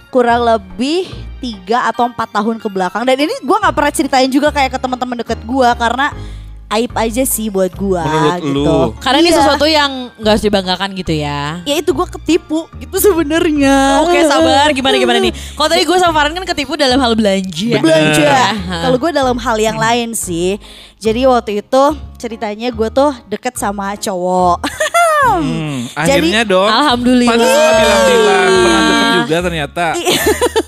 Kurang 0.07 0.43
lebih 0.43 1.07
tiga 1.39 1.87
atau 1.87 2.05
empat 2.05 2.29
tahun 2.29 2.59
ke 2.59 2.67
belakang 2.67 3.01
dan 3.01 3.15
ini 3.15 3.31
gue 3.33 3.57
nggak 3.57 3.73
pernah 3.73 3.91
ceritain 3.91 4.27
juga 4.27 4.51
kayak 4.51 4.75
ke 4.75 4.79
teman-teman 4.79 5.19
deket 5.19 5.39
gue 5.41 5.69
karena 5.73 6.11
aib 6.71 6.91
aja 6.93 7.21
sih 7.21 7.47
buat 7.47 7.69
gue 7.69 7.99
Menurut 7.99 8.39
gitu. 8.39 8.47
lu. 8.55 8.79
Karena 8.97 9.19
ini 9.19 9.27
Iya. 9.27 9.37
sesuatu 9.37 9.65
yang 9.65 9.91
nggak 10.15 10.31
harus 10.31 10.41
dibanggakan 10.41 10.89
gitu 10.93 11.11
ya. 11.11 11.59
Ya 11.63 11.75
itu 11.75 11.91
gue 11.91 12.07
ketipu 12.09 12.71
gitu 12.75 12.95
sebenarnya. 12.97 14.01
Oke 14.01 14.23
sabar 14.23 14.71
gimana 14.71 14.95
gimana 14.95 15.19
nih. 15.19 15.35
Kalau 15.57 15.67
tadi 15.67 15.83
gue 15.83 15.97
sama 15.97 16.11
Farhan 16.11 16.31
kan 16.33 16.45
ketipu 16.45 16.73
dalam 16.73 16.95
hal 16.95 17.11
belanja. 17.13 17.75
belanja. 17.77 18.55
Kalau 18.87 18.95
gue 18.95 19.11
dalam 19.11 19.35
hal 19.35 19.57
yang 19.57 19.75
lain 19.75 20.11
sih. 20.11 20.55
Jadi 20.95 21.25
waktu 21.25 21.59
itu 21.59 21.83
ceritanya 22.15 22.69
gue 22.69 22.87
tuh 22.87 23.11
deket 23.27 23.55
sama 23.55 23.93
cowok. 23.95 24.63
Hmm, 25.21 25.85
Jadi- 26.07 26.23
akhirnya 26.23 26.41
dong. 26.43 26.65
Alhamdulillah. 26.65 27.35
Pantes 27.35 27.51
bilang-bilang 27.51 28.47
pernah 28.47 28.81
deket 28.81 29.11
juga 29.19 29.37
ternyata. 29.41 29.85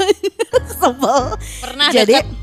Sebel. 0.76 1.22
Pernah 1.62 1.88
Jadi 1.90 2.14
deket. 2.18 2.43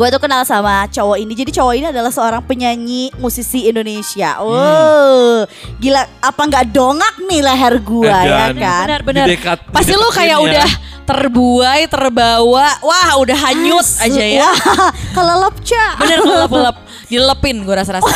Gue 0.00 0.08
tuh 0.08 0.16
kenal 0.16 0.48
sama 0.48 0.88
cowok 0.88 1.20
ini. 1.20 1.36
Jadi 1.36 1.52
cowok 1.60 1.74
ini 1.76 1.86
adalah 1.92 2.08
seorang 2.08 2.40
penyanyi 2.40 3.12
musisi 3.20 3.68
Indonesia. 3.68 4.40
Hmm. 4.40 4.48
Wow, 4.48 5.44
gila 5.76 6.08
apa 6.24 6.40
nggak 6.40 6.72
dongak 6.72 7.20
nih 7.28 7.44
leher 7.44 7.74
gue 7.84 8.08
ya 8.08 8.48
Edan. 8.48 8.56
kan? 8.56 8.84
Benar-benar. 8.88 9.26
Pasti 9.68 9.92
lu 9.92 10.08
kayak 10.08 10.40
ya. 10.40 10.46
udah 10.48 10.68
terbuai, 11.04 11.84
terbawa. 11.84 12.80
Wah, 12.80 13.12
udah 13.20 13.36
hanyut 13.44 13.84
aja 14.00 14.24
ya. 14.24 14.48
Wah, 14.48 14.88
kelelep 15.20 15.56
Ca. 15.68 15.86
Bener 16.00 16.18
ngelap-ngelap. 16.24 16.76
Dilepin 17.12 17.56
gue 17.68 17.74
rasa-rasa. 17.76 18.08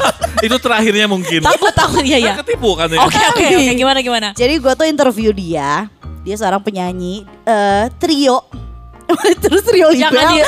Itu 0.46 0.56
terakhirnya 0.56 1.04
mungkin. 1.04 1.44
takut 1.44 1.76
takut 1.76 2.00
ya 2.00 2.16
ya. 2.16 2.32
Kan 2.32 2.48
Ketipu 2.48 2.80
kan 2.80 2.88
ya. 2.88 3.04
Oke 3.04 3.20
oke 3.36 3.44
oke 3.60 3.72
gimana 3.76 4.00
gimana? 4.00 4.28
Jadi 4.32 4.56
gue 4.56 4.72
tuh 4.72 4.88
interview 4.88 5.36
dia. 5.36 5.84
Dia 6.24 6.36
seorang 6.40 6.64
penyanyi 6.64 7.28
eh, 7.44 7.92
trio. 8.00 8.65
Terus 9.42 9.64
libel. 9.70 9.92
Jangan 9.94 10.24
di 10.32 10.38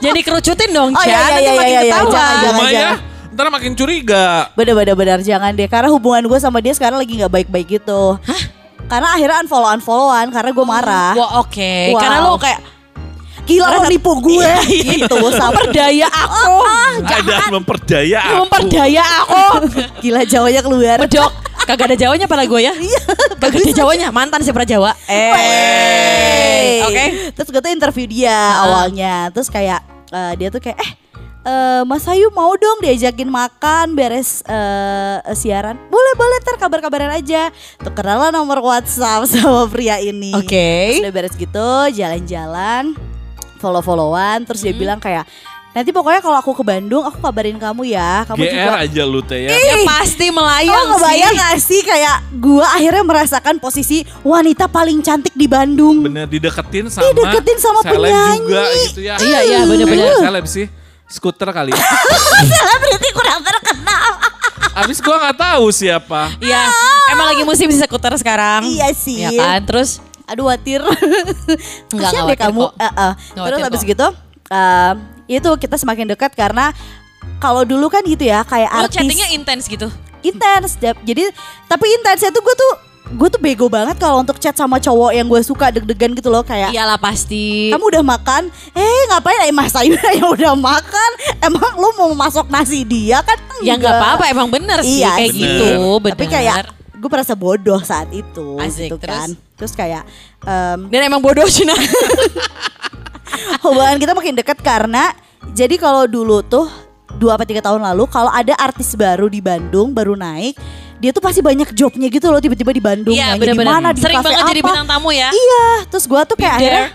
Jangan 0.00 0.16
dikerucutin 0.16 0.70
dong, 0.70 0.90
Oh, 0.92 1.02
Chan. 1.02 1.10
iya, 1.10 1.18
iya, 1.18 1.28
Nanti 1.28 1.42
iya, 1.42 1.52
makin 1.52 1.68
iya, 1.68 1.80
iya. 1.80 1.92
ketahuan. 1.92 2.14
Jangan, 2.14 2.40
jangan. 2.40 2.70
Ya. 2.72 2.92
Ntar 3.30 3.46
makin 3.48 3.72
curiga. 3.78 4.26
Bener-bener 4.58 4.94
bener 4.98 5.18
jangan 5.22 5.50
deh 5.54 5.68
karena 5.70 5.88
hubungan 5.88 6.26
gue 6.26 6.38
sama 6.38 6.58
dia 6.58 6.74
sekarang 6.74 6.98
lagi 6.98 7.14
nggak 7.14 7.30
baik-baik 7.30 7.80
gitu. 7.80 8.18
Karena 8.84 9.14
akhirnya 9.14 9.46
unfollow 9.46 9.70
unfollowan 9.70 10.26
karena 10.28 10.50
gue 10.50 10.66
marah. 10.66 11.12
Wah 11.14 11.30
oke, 11.40 11.74
Wow. 11.94 12.00
karena 12.02 12.16
lo 12.20 12.34
kayak 12.36 12.60
Gila 13.40 13.66
lo 13.66 13.82
nipu 13.88 14.12
gue 14.20 14.50
gitu 14.68 15.16
sama 15.34 15.58
memperdaya 15.58 16.06
aku, 16.22 16.54
Ada 17.02 17.50
memperdaya 17.50 18.18
aku. 18.20 18.36
memperdaya 18.46 19.02
aku. 19.24 19.42
Gila 20.04 20.22
Jawanya 20.22 20.60
keluar. 20.62 20.98
Bedok, 21.02 21.32
kagak 21.66 21.90
ada 21.90 21.96
Jawanya 21.98 22.26
pada 22.30 22.46
gue 22.46 22.60
ya? 22.62 22.70
Iya, 22.70 23.00
Kagak 23.40 23.58
ada 23.58 23.72
Jawanya, 23.74 24.06
mantan 24.14 24.44
si 24.44 24.52
Jawa. 24.52 24.94
Eh, 25.08 25.30
Oke. 26.88 27.04
Terus 27.36 27.48
gue 27.50 27.60
tuh 27.60 27.72
interview 27.72 28.06
dia 28.06 28.38
awalnya. 28.62 29.28
Terus 29.34 29.48
kayak 29.48 29.80
eh, 30.10 30.32
dia 30.38 30.48
tuh 30.48 30.62
kayak 30.62 30.78
eh 30.78 30.92
eh, 31.46 31.82
Mas 31.88 32.04
Ayu 32.08 32.28
mau 32.32 32.52
dong 32.56 32.84
diajakin 32.84 33.28
makan 33.28 33.96
beres 33.96 34.44
eh, 34.44 35.18
siaran. 35.36 35.76
Boleh 35.88 36.14
boleh 36.16 36.36
ntar 36.44 36.56
kabar-kabaran 36.60 37.12
aja. 37.14 37.48
Tukeran 37.80 38.18
lah 38.20 38.30
nomor 38.32 38.60
WhatsApp 38.60 39.26
sama 39.32 39.66
pria 39.68 39.98
ini. 40.00 40.36
Oke. 40.36 41.00
Terus 41.00 41.04
udah 41.04 41.14
beres 41.14 41.34
gitu 41.36 41.68
jalan-jalan, 41.96 42.96
follow-followan. 43.58 44.44
Terus 44.48 44.60
dia 44.64 44.74
bilang 44.76 45.00
kayak 45.00 45.24
nanti 45.70 45.90
pokoknya 45.94 46.18
kalau 46.18 46.36
aku 46.42 46.50
ke 46.50 46.64
Bandung 46.66 47.06
aku 47.06 47.22
kabarin 47.22 47.54
kamu 47.54 47.94
ya. 47.94 48.26
Kamu 48.26 48.42
GR 48.42 48.50
juga 48.50 48.72
aja 48.82 49.02
lu 49.06 49.20
teh 49.22 49.40
ya. 49.46 49.50
Ya 49.54 49.76
pasti 49.86 50.26
melayang 50.34 50.84
ngebayang 50.94 51.34
sih. 51.34 51.40
gak 51.40 51.56
sih 51.62 51.80
kayak 51.86 52.16
gue 52.34 52.66
akhirnya 52.66 53.04
merasakan 53.06 53.56
posisi 53.62 54.02
wanita 54.26 54.66
paling 54.66 54.98
cantik 55.00 55.34
di 55.34 55.46
Bandung. 55.46 56.02
Bener 56.02 56.26
dideketin 56.26 56.90
sama 56.90 57.06
Dideketin 57.06 57.58
sama 57.62 57.80
seleb 57.86 58.10
penyanyi. 58.10 58.38
juga 58.42 58.62
gitu 58.90 59.00
ya. 59.06 59.14
Iya, 59.20 59.38
iya, 59.46 59.60
bener-bener. 59.66 60.10
Eh, 60.10 60.22
Seleb 60.26 60.46
sih. 60.50 60.66
Skuter 61.10 61.50
kali. 61.50 61.74
Selebriti 62.50 63.08
kurang 63.14 63.40
terkenal. 63.42 64.10
Abis 64.78 64.98
gua 65.02 65.16
nggak 65.18 65.38
tahu 65.38 65.66
siapa. 65.74 66.34
Iya, 66.38 66.62
emang 67.10 67.26
lagi 67.34 67.42
musim 67.42 67.66
skuter 67.74 68.14
sekarang. 68.18 68.66
Iya 68.66 68.94
sih. 68.94 69.22
Ya 69.22 69.30
kan, 69.34 69.60
terus 69.66 69.98
Aduh 70.30 70.46
watir. 70.46 70.78
Enggak, 71.90 72.10
enggak 72.14 72.22
deh 72.30 72.38
kamu. 72.38 72.62
watir 72.70 72.78
kok. 72.78 72.78
Eh, 72.78 72.86
eh. 72.86 73.12
Enggak 73.34 73.66
Terus 73.66 73.82
kok. 73.82 73.90
gitu 73.90 74.08
em, 74.50 74.94
itu 75.30 75.50
kita 75.56 75.78
semakin 75.78 76.10
dekat 76.10 76.34
karena 76.34 76.74
kalau 77.38 77.62
dulu 77.62 77.86
kan 77.86 78.02
gitu 78.02 78.24
ya 78.24 78.42
kayak 78.42 78.66
lo 78.68 78.84
artis 78.84 78.98
chattingnya 78.98 79.28
intens 79.30 79.64
gitu. 79.64 79.86
intens. 80.20 80.74
Jadi 80.76 81.30
tapi 81.64 81.86
intensnya 81.92 82.28
tuh 82.28 82.42
gue 82.42 82.52
tuh 82.52 82.72
gue 83.10 83.28
tuh 83.28 83.38
bego 83.38 83.66
banget 83.66 83.96
kalau 83.96 84.20
untuk 84.20 84.38
chat 84.38 84.52
sama 84.52 84.76
cowok 84.76 85.10
yang 85.10 85.26
gue 85.26 85.40
suka 85.40 85.70
deg-degan 85.70 86.12
gitu 86.12 86.30
loh 86.30 86.42
kayak 86.42 86.70
Iyalah 86.70 86.94
pasti. 86.94 87.70
kamu 87.70 87.82
udah 87.90 88.04
makan? 88.04 88.42
Eh 88.70 89.02
ngapain 89.08 89.40
eh 89.42 89.50
Mas 89.50 89.74
Ayu 89.74 89.94
yang 90.18 90.30
udah 90.30 90.54
makan? 90.54 91.10
Emang 91.40 91.74
lu 91.74 91.90
mau 91.96 92.10
masuk 92.12 92.46
nasi 92.46 92.82
dia 92.82 93.18
kan? 93.20 93.34
Ya 93.60 93.74
nggak 93.74 93.90
apa-apa, 93.92 94.24
emang 94.26 94.46
bener 94.46 94.78
sih 94.80 95.02
Iya 95.02 95.10
kayak 95.16 95.30
sih. 95.30 95.40
gitu, 95.42 95.70
bener. 95.98 96.14
Tapi 96.14 96.24
kayak 96.26 96.54
gue 96.94 97.08
merasa 97.08 97.32
bodoh 97.32 97.80
saat 97.80 98.12
itu 98.12 98.60
Asik, 98.60 98.86
gitu 98.86 98.96
kan. 98.96 99.26
terus? 99.26 99.56
Terus 99.56 99.72
kayak 99.74 100.04
em, 100.40 100.78
Dan 100.86 101.00
emang 101.02 101.18
bodoh 101.18 101.48
Cina. 101.48 101.72
hubungan 103.64 103.96
kita 103.98 104.12
makin 104.12 104.34
dekat 104.36 104.58
karena 104.60 105.12
jadi 105.52 105.74
kalau 105.76 106.04
dulu 106.04 106.40
tuh 106.40 106.68
dua 107.16 107.34
apa 107.34 107.44
tiga 107.44 107.60
tahun 107.60 107.82
lalu 107.82 108.06
kalau 108.06 108.30
ada 108.30 108.54
artis 108.56 108.94
baru 108.94 109.26
di 109.26 109.42
Bandung 109.42 109.90
baru 109.90 110.14
naik 110.14 110.54
dia 111.00 111.16
tuh 111.16 111.24
pasti 111.24 111.40
banyak 111.40 111.72
jobnya 111.72 112.12
gitu 112.12 112.28
loh 112.28 112.38
tiba-tiba 112.38 112.76
di 112.76 112.82
Bandung 112.84 113.16
Iya 113.16 113.40
di 113.40 113.56
mana 113.56 113.90
di 113.96 114.04
Sering 114.04 114.20
kafe 114.20 114.36
banget 114.36 114.44
jadi 114.52 114.60
apa. 114.60 114.68
bintang 114.68 114.88
tamu 114.88 115.08
ya. 115.16 115.28
Iya, 115.32 115.66
terus 115.88 116.04
gua 116.04 116.28
tuh 116.28 116.36
kayak 116.36 116.60
akhirnya 116.60 116.86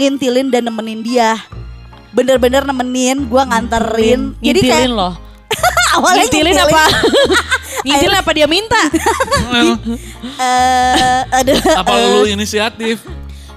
ngintilin 0.00 0.48
dan 0.48 0.62
nemenin 0.64 1.00
dia. 1.04 1.36
Bener-bener 2.16 2.64
nemenin, 2.64 3.28
gua 3.28 3.44
nganterin. 3.44 4.32
Jadi 4.40 4.60
kayak 4.64 4.88
Ngintilin 4.88 4.92
loh. 4.96 5.12
awalnya 6.00 6.24
Ngintilin 6.24 6.56
apa? 6.56 6.84
Ngintilin 7.86 8.16
apa 8.16 8.30
dia 8.32 8.46
minta? 8.48 8.82
Eh, 10.40 11.20
aduh, 11.36 11.60
Apa 11.76 11.92
lu 12.16 12.24
inisiatif? 12.24 13.04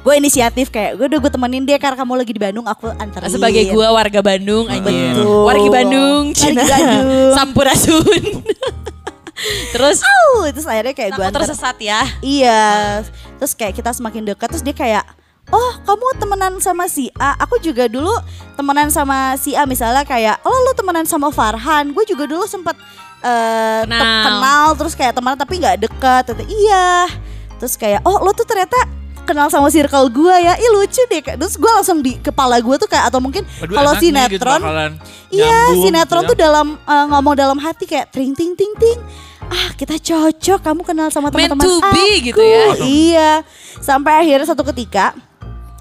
Gue 0.03 0.13
inisiatif 0.19 0.67
kayak 0.67 0.99
gue 0.99 1.07
udah 1.07 1.19
gue 1.23 1.31
temenin 1.31 1.63
dia 1.63 1.79
karena 1.79 1.95
kamu 1.95 2.19
lagi 2.19 2.35
di 2.35 2.41
Bandung 2.43 2.67
aku 2.67 2.91
anterin. 2.91 3.31
Sebagai 3.31 3.71
gua 3.71 3.95
warga 3.95 4.19
Bandung. 4.19 4.67
Betul. 4.67 5.47
Warga 5.47 5.69
Bandung, 5.71 6.35
Cina. 6.35 6.63
Sampurasun. 7.39 8.03
Terus 9.73 9.99
Au, 10.05 10.45
terus 10.45 10.63
akhirnya 10.69 10.93
kayak 10.93 11.17
gue 11.17 11.25
tersesat 11.25 11.75
ya. 11.81 12.05
Iya. 12.21 13.01
Terus 13.41 13.57
kayak 13.57 13.73
kita 13.75 13.91
semakin 13.91 14.29
dekat 14.29 14.47
terus 14.53 14.63
dia 14.63 14.77
kayak 14.77 15.03
Oh 15.51 15.71
kamu 15.83 16.23
temenan 16.23 16.53
sama 16.63 16.87
si 16.87 17.11
A 17.19 17.35
Aku 17.43 17.59
juga 17.59 17.91
dulu 17.91 18.13
temenan 18.55 18.87
sama 18.87 19.35
si 19.35 19.51
A 19.51 19.67
Misalnya 19.67 20.07
kayak 20.07 20.39
Oh 20.47 20.55
lu 20.63 20.71
temenan 20.71 21.03
sama 21.03 21.27
Farhan 21.35 21.91
Gue 21.91 22.07
juga 22.07 22.23
dulu 22.23 22.47
sempet 22.47 22.79
te- 23.19 23.83
Kenal. 23.83 24.23
kenal 24.23 24.65
Terus 24.79 24.95
kayak 24.95 25.19
temenan 25.19 25.35
tapi 25.35 25.59
gak 25.59 25.83
deket 25.83 26.23
Iya 26.47 27.11
Terus 27.59 27.75
kayak 27.75 28.07
oh 28.07 28.23
lo 28.23 28.31
tuh 28.31 28.47
ternyata 28.47 29.02
kenal 29.23 29.47
sama 29.47 29.67
circle 29.67 30.07
gue 30.07 30.35
ya 30.37 30.53
Ih 30.53 30.71
lucu 30.71 31.01
deh 31.05 31.19
Terus 31.23 31.55
gue 31.55 31.71
langsung 31.71 31.99
di 31.99 32.15
kepala 32.17 32.59
gue 32.59 32.75
tuh 32.75 32.85
kayak 32.85 33.07
Atau 33.07 33.19
mungkin 33.19 33.41
kalau 33.59 33.91
enak 33.91 34.03
nih 34.03 34.11
gitu 34.29 34.43
sinetron 34.43 34.91
Iya 35.29 35.57
sinetron 35.73 36.23
gitu 36.23 36.29
tuh 36.29 36.37
dalam 36.37 36.67
eh, 36.77 37.05
ngomong 37.09 37.33
dalam 37.33 37.57
hati 37.57 37.83
kayak 37.83 38.11
tring 38.11 38.31
ting 38.31 38.53
ting 38.53 38.69
ting. 38.75 38.99
Ah 39.43 39.73
kita 39.73 39.97
cocok 39.97 40.59
kamu 40.61 40.81
kenal 40.83 41.07
sama 41.09 41.27
teman-teman 41.27 41.61
aku. 41.61 41.91
be 41.91 42.09
gitu 42.23 42.39
ya. 42.39 42.65
Iya. 42.79 43.31
Sampai 43.77 44.19
akhirnya 44.19 44.45
satu 44.45 44.61
ketika 44.65 45.17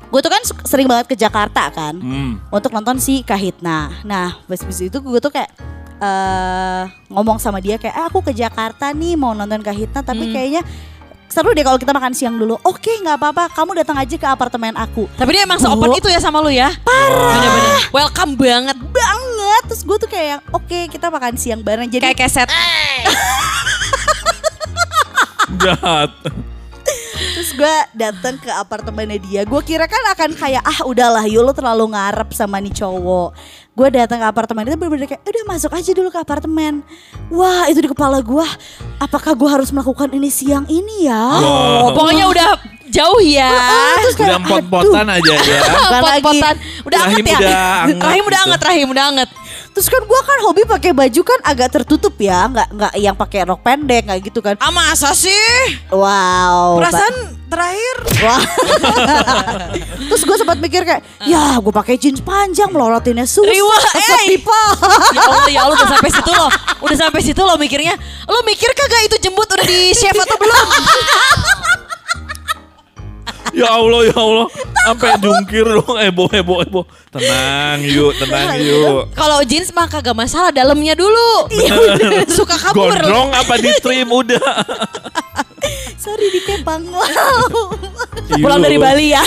gue 0.08 0.20
tuh 0.20 0.28
kan 0.28 0.40
sering 0.62 0.84
banget 0.84 1.08
ke 1.08 1.16
Jakarta 1.16 1.68
kan 1.68 1.96
Hmm. 1.96 2.36
untuk 2.48 2.68
nonton 2.68 2.96
si 2.96 3.20
Kahitna. 3.20 3.92
Nah 4.02 4.40
pas 4.44 4.58
bis 4.58 4.78
itu 4.78 4.98
gue 4.98 5.18
tuh 5.18 5.30
kayak 5.30 5.48
eh 5.98 6.82
ngomong 7.08 7.38
sama 7.38 7.60
dia 7.60 7.78
kayak 7.78 7.94
eh, 7.94 8.04
aku 8.04 8.20
ke 8.20 8.32
Jakarta 8.32 8.90
nih 8.90 9.14
mau 9.14 9.32
nonton 9.32 9.62
Kahitna 9.62 10.00
tapi 10.00 10.26
Hmm. 10.26 10.32
kayaknya 10.32 10.62
seru 11.32 11.56
deh 11.56 11.64
kalau 11.64 11.80
kita 11.80 11.96
makan 11.96 12.12
siang 12.12 12.36
dulu. 12.36 12.60
Oke 12.60 12.92
nggak 13.00 13.16
apa-apa 13.16 13.48
kamu 13.56 13.80
datang 13.80 13.96
aja 13.96 14.12
ke 14.12 14.28
apartemen 14.28 14.76
aku. 14.76 15.08
Tapi 15.16 15.30
dia 15.32 15.48
emang 15.48 15.56
seopen 15.56 15.96
itu 15.96 16.12
ya 16.12 16.20
sama 16.20 16.44
lu 16.44 16.52
ya. 16.52 16.68
Parah. 16.84 17.32
Bener-bener. 17.32 17.88
Welcome 17.88 18.32
banget. 18.36 18.76
Banget 18.76 19.62
terus 19.72 19.82
gue 19.88 19.96
tuh 19.96 20.10
kayak 20.12 20.44
oke 20.52 20.78
kita 20.92 21.08
makan 21.08 21.40
siang 21.40 21.64
bareng 21.64 21.88
jadi 21.88 22.12
Kayak 22.12 22.28
keset. 22.28 22.48
Jahat. 25.64 26.12
Terus 27.42 27.58
gue 27.58 27.76
datang 27.98 28.38
ke 28.38 28.46
apartemennya 28.54 29.18
dia. 29.18 29.42
Gue 29.42 29.58
kira 29.66 29.90
kan 29.90 29.98
akan 30.14 30.38
kayak 30.38 30.62
ah 30.62 30.86
udahlah 30.86 31.26
yuk 31.26 31.42
lo 31.42 31.50
terlalu 31.50 31.90
ngarep 31.90 32.30
sama 32.30 32.62
nih 32.62 32.70
cowok. 32.70 33.34
Gue 33.74 33.90
datang 33.90 34.22
ke 34.22 34.26
apartemen 34.30 34.62
itu 34.62 34.78
bener-bener 34.78 35.10
kayak 35.10 35.26
udah 35.26 35.44
masuk 35.50 35.74
aja 35.74 35.90
dulu 35.90 36.14
ke 36.14 36.22
apartemen. 36.22 36.86
Wah 37.34 37.66
itu 37.66 37.82
di 37.82 37.90
kepala 37.90 38.22
gue. 38.22 38.46
Apakah 39.02 39.34
gue 39.34 39.50
harus 39.50 39.74
melakukan 39.74 40.14
ini 40.14 40.30
siang 40.30 40.70
ini 40.70 41.10
ya? 41.10 41.18
Oh, 41.42 41.90
pokoknya 41.90 42.30
udah 42.30 42.48
jauh 42.94 43.18
ya. 43.18 43.50
Terus 44.06 44.14
Udah 44.22 44.38
pot-potan 44.46 45.06
aja 45.10 45.32
ya. 45.42 45.60
Pot-potan. 45.98 46.54
Udah 46.86 47.00
Rahim 47.10 47.26
anget 47.26 47.42
ya. 47.42 47.42
udah 47.42 47.58
anget 47.58 47.98
rahim 48.06 48.22
udah 48.22 48.38
gitu. 48.38 48.46
anget, 48.46 48.60
rahim 48.62 48.86
udah 48.94 49.04
anget. 49.10 49.30
Terus 49.72 49.88
kan 49.88 50.02
gue 50.04 50.20
kan 50.20 50.38
hobi 50.44 50.62
pakai 50.68 50.92
baju 50.92 51.20
kan 51.24 51.38
agak 51.48 51.68
tertutup 51.80 52.12
ya, 52.20 52.44
nggak 52.44 52.68
nggak 52.76 52.92
yang 53.00 53.16
pakai 53.16 53.48
rok 53.48 53.64
pendek 53.64 54.04
nggak 54.04 54.20
gitu 54.28 54.44
kan. 54.44 54.60
Ah 54.60 54.68
masa 54.68 55.16
sih? 55.16 55.80
Wow. 55.88 56.76
Perasaan 56.76 57.40
terakhir. 57.48 57.96
Wah. 58.20 58.42
Terus 60.12 60.22
gue 60.28 60.36
sempat 60.36 60.60
mikir 60.60 60.84
kayak, 60.84 61.00
ya 61.24 61.56
gue 61.56 61.72
pakai 61.72 61.96
jeans 61.96 62.20
panjang 62.20 62.68
melorotinnya 62.68 63.24
susah. 63.24 63.48
Riwa, 63.48 63.76
eh. 63.96 64.36
pipa. 64.36 64.62
ya 65.16 65.20
Allah, 65.24 65.48
ya 65.48 65.60
Allah 65.64 65.76
udah 65.80 65.90
sampai 65.96 66.10
situ 66.20 66.32
loh. 66.32 66.50
Udah 66.84 66.96
sampai 67.08 67.20
situ 67.24 67.40
loh 67.40 67.56
mikirnya. 67.56 67.96
Lo 68.28 68.44
mikir 68.44 68.68
kagak 68.76 69.08
itu 69.08 69.16
jembut 69.24 69.48
udah 69.48 69.64
di 69.64 69.96
chef 69.96 70.12
atau 70.12 70.36
belum? 70.36 70.66
Ya 73.52 73.68
Allah, 73.68 74.00
ya 74.08 74.16
Allah. 74.16 74.46
Sampai 74.88 75.12
jungkir 75.20 75.64
dong. 75.68 75.96
Ebo, 76.00 76.24
ebo, 76.32 76.54
ebo. 76.64 76.80
Tenang 77.12 77.84
yuk, 77.84 78.16
tenang 78.16 78.56
yuk. 78.58 79.12
Kalau 79.12 79.44
jeans 79.44 79.68
mah 79.76 79.86
kagak 79.86 80.16
masalah 80.16 80.48
dalamnya 80.48 80.96
dulu. 80.96 81.52
Suka 82.36 82.56
kabur. 82.56 82.88
Gondrong 82.88 83.28
apa 83.36 83.60
di 83.60 83.70
trim 83.84 84.08
udah. 84.08 84.40
Sorry 86.00 86.32
dikepang. 86.32 86.88
Pulang 88.40 88.60
dari 88.64 88.80
Bali 88.80 89.12
ya. 89.12 89.22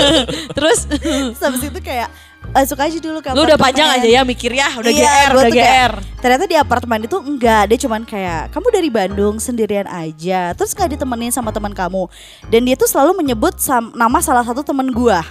Terus 0.56 0.86
Terus 0.86 1.40
habis 1.40 1.62
itu 1.66 1.80
kayak 1.80 2.12
masuk 2.50 2.78
aja 2.78 2.98
dulu 2.98 3.18
ke 3.18 3.30
Lu 3.30 3.42
udah 3.42 3.54
panjang 3.54 3.88
aja 3.88 4.04
ya 4.04 4.20
mikir 4.22 4.50
ya, 4.50 4.68
udah 4.74 4.90
Iya, 4.90 5.00
GR, 5.00 5.30
udah 5.32 5.44
kayak- 5.48 5.56
GR. 5.56 5.92
Ternyata 6.18 6.44
di 6.44 6.56
apartemen 6.56 7.00
itu 7.00 7.16
enggak, 7.16 7.62
dia 7.66 7.78
cuman 7.78 8.02
kayak 8.02 8.50
kamu 8.50 8.66
dari 8.68 8.88
Bandung 8.88 9.34
sendirian 9.36 9.86
aja, 9.86 10.52
terus 10.52 10.70
gak 10.70 10.90
ditemenin 10.90 11.30
sama 11.30 11.48
teman 11.48 11.70
kamu. 11.70 12.06
Dan 12.46 12.62
dia 12.62 12.74
tuh 12.74 12.86
selalu 12.86 13.16
menyebut 13.16 13.56
sam- 13.56 13.90
nama 13.92 14.18
salah 14.18 14.42
satu 14.42 14.60
teman 14.60 14.90
gua. 14.90 15.22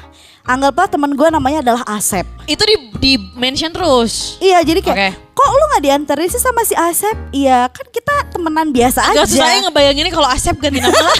Anggaplah 0.41 0.89
teman 0.89 1.13
gua 1.13 1.29
namanya 1.29 1.61
adalah 1.61 1.85
Asep. 1.85 2.25
Itu 2.43 2.63
di 2.63 2.75
di 2.97 3.11
mention 3.35 3.69
terus. 3.69 4.41
Iya, 4.41 4.59
jadi 4.61 4.81
kayak 4.81 4.97
Oke. 4.97 5.09
Kok 5.41 5.51
lu 5.51 5.65
nggak 5.67 5.83
dianterin 5.83 6.29
sih 6.29 6.37
sama 6.37 6.61
si 6.61 6.77
Asep? 6.77 7.17
Iya, 7.33 7.65
kan 7.67 7.85
kita 7.89 8.13
temenan 8.29 8.69
biasa 8.69 9.09
aja. 9.09 9.25
Gak 9.25 9.29
susah 9.33 9.49
ya 9.49 9.59
ngebayanginnya 9.65 10.13
kalau 10.13 10.29
Asep 10.29 10.53
ganti 10.55 10.77
nama 10.77 10.93
lah. 10.93 11.17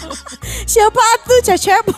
Siapa 0.72 1.00
tuh 1.24 1.40
Cecep? 1.42 1.84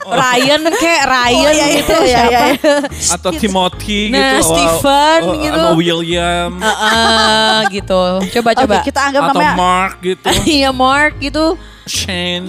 Ryan 0.00 0.60
kayak 0.74 1.02
Ryan 1.06 1.44
Oh, 1.44 1.52
iya, 1.52 1.66
iya, 1.68 1.76
gitu 1.76 1.92
iya, 1.92 2.02
iya, 2.02 2.16
siapa? 2.24 2.44
iya. 2.56 2.76
Atau 3.14 3.30
Timothy 3.36 4.00
Nah, 4.08 4.18
gitu. 4.18 4.40
Wow. 4.40 4.48
Stephen 4.48 5.20
Oh, 5.22 5.34
gitu. 5.36 5.60
Atau 5.60 5.72
William. 5.76 6.50
Heeh, 6.56 7.56
gitu. 7.70 8.02
Coba 8.34 8.50
coba. 8.56 8.76
kita 8.82 9.00
anggap 9.06 9.22
atau 9.22 9.32
namanya 9.36 9.54
Mark 9.54 9.94
gitu. 10.00 10.26
Iya 10.58 10.70
Mark 10.72 11.14
gitu. 11.20 11.54
Shane. 11.84 12.46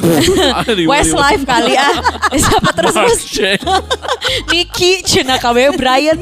Westlife 0.87 1.43
kali 1.43 1.73
ah. 1.75 1.97
Siapa 2.31 2.69
terus 2.71 2.93
Mark 2.93 3.09
terus? 3.09 3.21
Shane. 3.25 3.63
Nicky, 4.47 5.03
Cina 5.03 5.35
KW 5.37 5.75
Brian. 5.75 6.17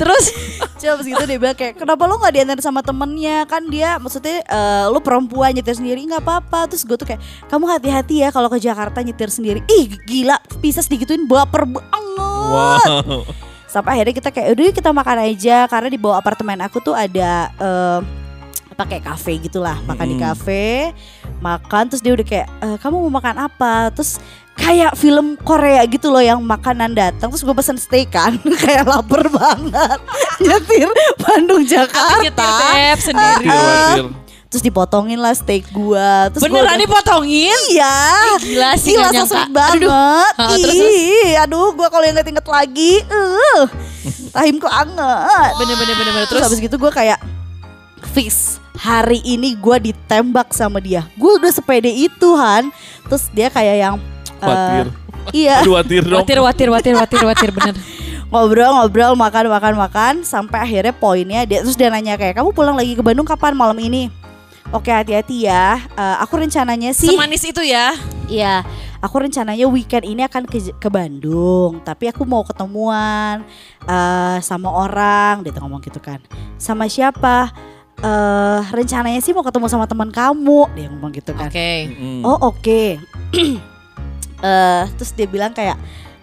terus 0.00 0.17
Coba 0.80 1.02
gitu 1.02 1.22
dia 1.24 1.38
bilang 1.38 1.58
kayak 1.58 1.74
kenapa 1.76 2.02
lu 2.06 2.14
nggak 2.16 2.32
diantar 2.32 2.58
sama 2.60 2.80
temennya? 2.80 3.44
Kan 3.44 3.66
dia 3.66 3.98
maksudnya 3.98 4.42
eh, 4.42 4.86
lu 4.88 4.98
perempuan 4.98 5.50
nyetir 5.50 5.74
sendiri 5.74 6.06
nggak 6.06 6.22
apa-apa. 6.22 6.70
Terus 6.70 6.86
gue 6.86 6.96
tuh 6.96 7.06
kayak 7.06 7.20
kamu 7.46 7.64
hati-hati 7.66 8.14
ya 8.22 8.28
kalau 8.30 8.46
ke 8.46 8.58
Jakarta 8.58 9.02
nyetir 9.02 9.28
sendiri. 9.28 9.60
Ih 9.66 9.90
gila 10.06 10.38
Pisces 10.58 10.86
digituin 10.86 11.26
baper 11.26 11.66
banget. 11.66 11.90
Wow. 12.18 13.26
sampai 13.68 14.00
akhirnya 14.00 14.14
kita 14.16 14.30
kayak 14.32 14.48
udah 14.56 14.64
kita 14.72 14.90
makan 14.90 15.18
aja. 15.28 15.56
Karena 15.66 15.88
di 15.90 15.98
bawah 15.98 16.16
apartemen 16.16 16.62
aku 16.62 16.78
tuh 16.78 16.94
ada 16.94 17.50
eh, 17.52 18.00
pakai 18.72 19.02
kafe 19.02 19.42
gitulah 19.42 19.74
makan 19.84 20.06
di 20.06 20.16
Mm. 20.16 20.22
kafe 20.22 20.94
makan 21.42 21.90
terus 21.90 21.98
dia 21.98 22.14
udah 22.14 22.22
kayak 22.22 22.46
"Eh, 22.62 22.76
kamu 22.78 22.94
mau 23.10 23.18
makan 23.18 23.50
apa? 23.50 23.90
Terus 23.90 24.22
kayak 24.58 24.92
film 24.92 25.38
Korea 25.38 25.86
gitu 25.86 26.08
loh 26.08 26.20
yang 26.20 26.38
makanan 26.38 26.92
datang 26.92 27.30
terus 27.30 27.40
gue 27.40 27.54
pesen 27.54 27.78
steak 27.78 28.10
kan 28.10 28.34
kayak 28.62 28.84
lapar 28.84 29.24
banget 29.24 29.98
nyetir 30.42 30.90
Bandung 31.16 31.62
nyetir 31.62 31.86
Jakarta 31.86 32.46
Beb 32.68 32.98
sendiri. 32.98 33.46
Watir, 33.46 33.54
watir. 33.54 34.04
terus 34.48 34.62
dipotongin 34.62 35.16
lah 35.16 35.32
steak 35.32 35.68
gua 35.70 36.28
terus 36.28 36.40
gua 36.40 36.48
Beneran 36.50 36.74
udah- 36.74 36.82
dipotongin? 36.82 37.58
Iya 37.70 37.96
Gila 38.38 38.70
sih 38.74 38.92
Gila 38.92 39.00
nggak 39.04 39.12
so 39.12 39.16
nyangka. 39.16 39.28
sweet 39.30 39.50
banget 39.52 39.78
Aduh. 39.78 39.90
Ha, 40.40 40.56
terus, 40.56 40.76
Ih, 40.76 41.32
Aduh 41.38 41.68
gue 41.70 41.88
kalau 41.88 42.04
inget-inget 42.04 42.46
lagi 42.46 42.92
uh, 43.04 43.62
Rahimku 44.30 44.66
anget 44.66 45.52
Bener 45.54 45.74
bener 45.76 45.94
bener 45.94 46.12
bener. 46.14 46.26
Terus 46.26 46.32
Terus 46.34 46.44
habis 46.48 46.60
gitu 46.60 46.76
gue 46.76 46.90
kayak 46.90 47.20
Fix 48.10 48.56
Hari 48.74 49.20
ini 49.22 49.52
gue 49.54 49.76
ditembak 49.84 50.50
sama 50.50 50.78
dia 50.78 51.04
Gue 51.14 51.36
udah 51.36 51.50
sepede 51.50 51.90
itu 51.90 52.28
Han 52.32 52.72
Terus 53.04 53.28
dia 53.30 53.48
kayak 53.48 53.76
yang 53.78 53.94
Watir. 54.40 54.86
Iya 55.28 55.60
Aduh, 55.60 55.76
watir 55.76 56.02
dong. 56.08 56.24
watir 56.24 56.38
watir 56.40 56.68
watir 56.72 56.94
watir 56.96 57.22
watir 57.26 57.50
bener. 57.52 57.74
Ngobrol-ngobrol 58.32 59.16
Makan 59.16 59.48
makan 59.48 59.74
makan 59.76 60.14
Sampai 60.20 60.60
akhirnya 60.60 60.92
poinnya 60.92 61.48
dia 61.48 61.64
Terus 61.64 61.80
dia 61.80 61.88
nanya 61.88 62.16
kayak 62.16 62.36
Kamu 62.36 62.52
pulang 62.52 62.76
lagi 62.76 62.92
ke 62.92 63.00
Bandung 63.00 63.24
kapan 63.24 63.56
malam 63.56 63.76
ini 63.80 64.12
Oke 64.68 64.92
hati-hati 64.92 65.48
ya 65.48 65.80
Eh, 65.96 66.16
Aku 66.20 66.36
rencananya 66.36 66.92
sih 66.92 67.08
Semanis 67.08 67.40
itu 67.40 67.64
ya. 67.64 67.96
Iya, 68.28 68.60
aku 69.00 69.24
rencananya 69.24 69.64
weekend 69.64 70.04
ini 70.04 70.20
akan 70.20 70.44
ke, 70.44 70.60
ke 70.76 70.88
Bandung, 70.92 71.80
tapi 71.80 72.12
aku 72.12 72.28
mau 72.28 72.44
ketemuan 72.44 73.40
eh 73.88 74.36
sama 74.44 74.68
orang, 74.68 75.40
dia 75.40 75.48
tuh 75.48 75.64
ngomong 75.64 75.80
gitu 75.80 75.96
kan. 75.96 76.20
Sama 76.60 76.84
siapa? 76.92 77.48
Eh 78.04 78.60
rencananya 78.68 79.24
sih 79.24 79.32
mau 79.32 79.40
ketemu 79.40 79.72
sama 79.72 79.88
teman 79.88 80.12
kamu, 80.12 80.68
dia 80.76 80.92
ngomong 80.92 81.10
gitu 81.16 81.32
kan. 81.32 81.48
Oke. 81.48 81.88
Mm. 81.88 82.20
Oh 82.20 82.52
oke. 82.52 83.00
Eh 84.42 84.84
terus 84.94 85.10
dia 85.14 85.26
bilang 85.26 85.50
kayak, 85.50 85.74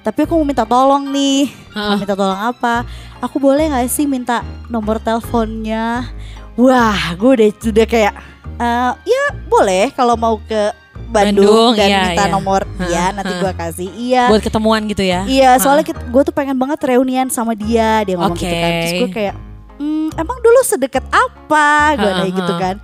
tapi 0.05 0.23
aku 0.23 0.37
mau 0.37 0.47
minta 0.47 0.63
tolong 0.63 1.09
nih. 1.11 1.51
Mau 1.75 1.99
minta 1.99 2.15
tolong 2.15 2.37
apa? 2.37 2.85
Aku 3.19 3.41
boleh 3.41 3.71
nggak 3.71 3.89
sih 3.89 4.05
minta 4.05 4.45
nomor 4.69 5.01
teleponnya? 5.01 6.07
Wah, 6.55 7.11
gue 7.19 7.31
udah 7.35 7.49
udah 7.51 7.87
kayak, 7.89 8.13
eh 8.61 8.91
ya 9.03 9.23
boleh 9.51 9.91
kalau 9.91 10.15
mau 10.15 10.39
ke 10.39 10.71
Bandung, 11.11 11.43
Bandung, 11.43 11.71
dan 11.75 11.87
iya, 11.91 12.01
minta 12.07 12.25
iya. 12.27 12.33
nomor 12.33 12.61
dia 12.81 13.05
nanti 13.11 13.33
Heeh. 13.35 13.43
gue 13.43 13.51
kasih. 13.55 13.89
Iya. 13.91 14.23
Buat 14.31 14.43
ketemuan 14.43 14.81
gitu 14.87 15.03
ya. 15.03 15.21
Iya, 15.27 15.51
soalnya 15.59 15.85
gue 15.91 16.23
tuh 16.23 16.35
pengen 16.35 16.55
banget 16.55 16.79
reunian 16.87 17.27
sama 17.27 17.51
dia, 17.55 18.03
dia 18.07 18.15
ngomong 18.15 18.35
gitu 18.35 18.55
kan. 18.55 18.71
Terus 18.83 18.93
gue 18.99 19.11
kayak, 19.11 19.35
"Hmm, 19.79 20.07
emang 20.15 20.37
dulu 20.39 20.59
sedekat 20.63 21.05
apa? 21.11 21.99
Gue 21.99 22.09
nanya 22.09 22.31
gitu 22.31 22.53
kan. 22.55 22.75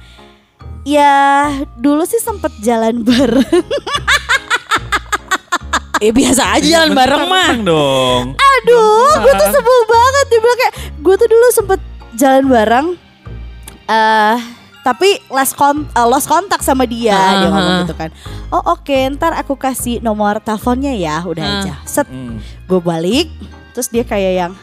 Ya, 0.81 1.47
dulu 1.77 2.03
sih 2.09 2.17
sempet 2.17 2.51
jalan 2.59 3.03
bareng. 3.07 3.65
Eh 6.01 6.09
biasa 6.09 6.57
aja 6.57 6.65
jalan 6.81 6.91
bareng 6.91 7.23
mah. 7.23 7.49
Dong. 7.61 8.23
Aduh, 8.33 9.11
gue 9.21 9.33
tuh 9.33 9.49
sebel 9.49 9.79
banget. 9.85 10.25
Dia 10.27 10.39
bilang 10.39 10.59
kayak, 10.59 10.73
gue 10.97 11.15
tuh 11.15 11.27
dulu 11.27 11.47
sempet 11.51 11.79
jalan 12.13 12.45
bareng. 12.47 12.87
eh 13.83 14.37
tapi 14.81 15.05
last 15.29 15.53
kon 15.53 15.85
eh, 15.85 16.07
lost 16.07 16.25
kontak 16.25 16.59
sama 16.59 16.83
dia, 16.83 17.13
dia 17.13 17.37
Heeh, 17.37 17.41
ngomong 17.45 17.61
heeh. 17.69 17.81
gitu 17.85 17.93
kan. 17.93 18.09
Oh 18.49 18.73
oke, 18.73 18.97
ntar 19.13 19.35
aku 19.35 19.53
kasih 19.53 20.01
nomor 20.01 20.41
teleponnya 20.41 20.89
ya, 20.91 21.21
udah 21.21 21.37
Heeh. 21.39 21.61
aja. 21.61 21.73
Set, 21.83 22.09
Mm. 22.09 22.41
gue 22.65 22.79
balik, 22.81 23.29
terus 23.71 23.87
dia 23.87 24.01
kayak 24.01 24.33
yang, 24.39 24.53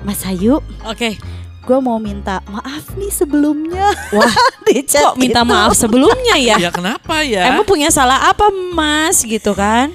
Mas 0.00 0.22
Ayu, 0.22 0.62
Oke. 0.84 1.18
gue 1.60 1.78
mau 1.80 1.98
minta 1.98 2.38
maaf 2.46 2.94
nih 2.94 3.10
sebelumnya. 3.10 3.90
Wah, 4.14 4.30
di 4.68 4.78
chat 4.84 5.02
kok 5.02 5.18
minta 5.18 5.42
gitu. 5.42 5.50
maaf 5.50 5.74
sebelumnya 5.74 6.38
ya? 6.38 6.54
Ya 6.60 6.70
kenapa 6.70 7.26
ya? 7.26 7.50
Emang 7.50 7.66
punya 7.66 7.90
salah 7.90 8.30
apa 8.30 8.46
Mas 8.70 9.26
gitu 9.26 9.58
kan? 9.58 9.90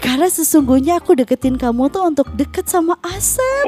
Karena 0.00 0.28
sesungguhnya 0.28 1.00
aku 1.00 1.16
deketin 1.16 1.56
kamu 1.56 1.88
tuh 1.88 2.06
untuk 2.06 2.28
deket 2.36 2.68
sama 2.68 2.96
Asep. 3.02 3.66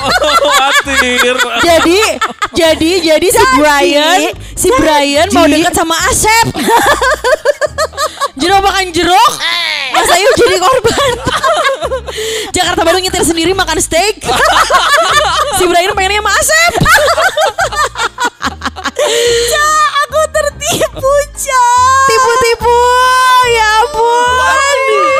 Watir. 0.00 1.36
Jadi, 1.68 2.00
jadi, 2.50 2.90
jadi 3.04 3.28
si 3.28 3.44
Brian, 3.60 4.20
si 4.56 4.68
Brian 4.80 5.28
mau 5.30 5.44
jadi- 5.44 5.60
dekat 5.60 5.74
sama 5.76 5.94
Asep. 6.08 6.46
jeruk 8.40 8.60
makan 8.64 8.88
jeruk, 8.96 9.32
Mas 9.92 10.08
Ayu 10.08 10.28
jadi 10.32 10.56
korban. 10.56 11.12
Jakarta 12.56 12.80
Bandung 12.80 13.04
nyetir 13.04 13.20
sendiri 13.20 13.52
makan 13.52 13.76
steak. 13.76 14.24
si 15.60 15.64
Brian 15.68 15.92
pengennya 15.92 16.24
sama 16.24 16.32
Asep. 16.32 16.72
aku 20.08 20.20
tertipu, 20.32 21.12
Ca. 21.36 21.66
Tipu-tipu, 22.08 22.78
ya 23.52 23.68
ampun. 23.84 25.19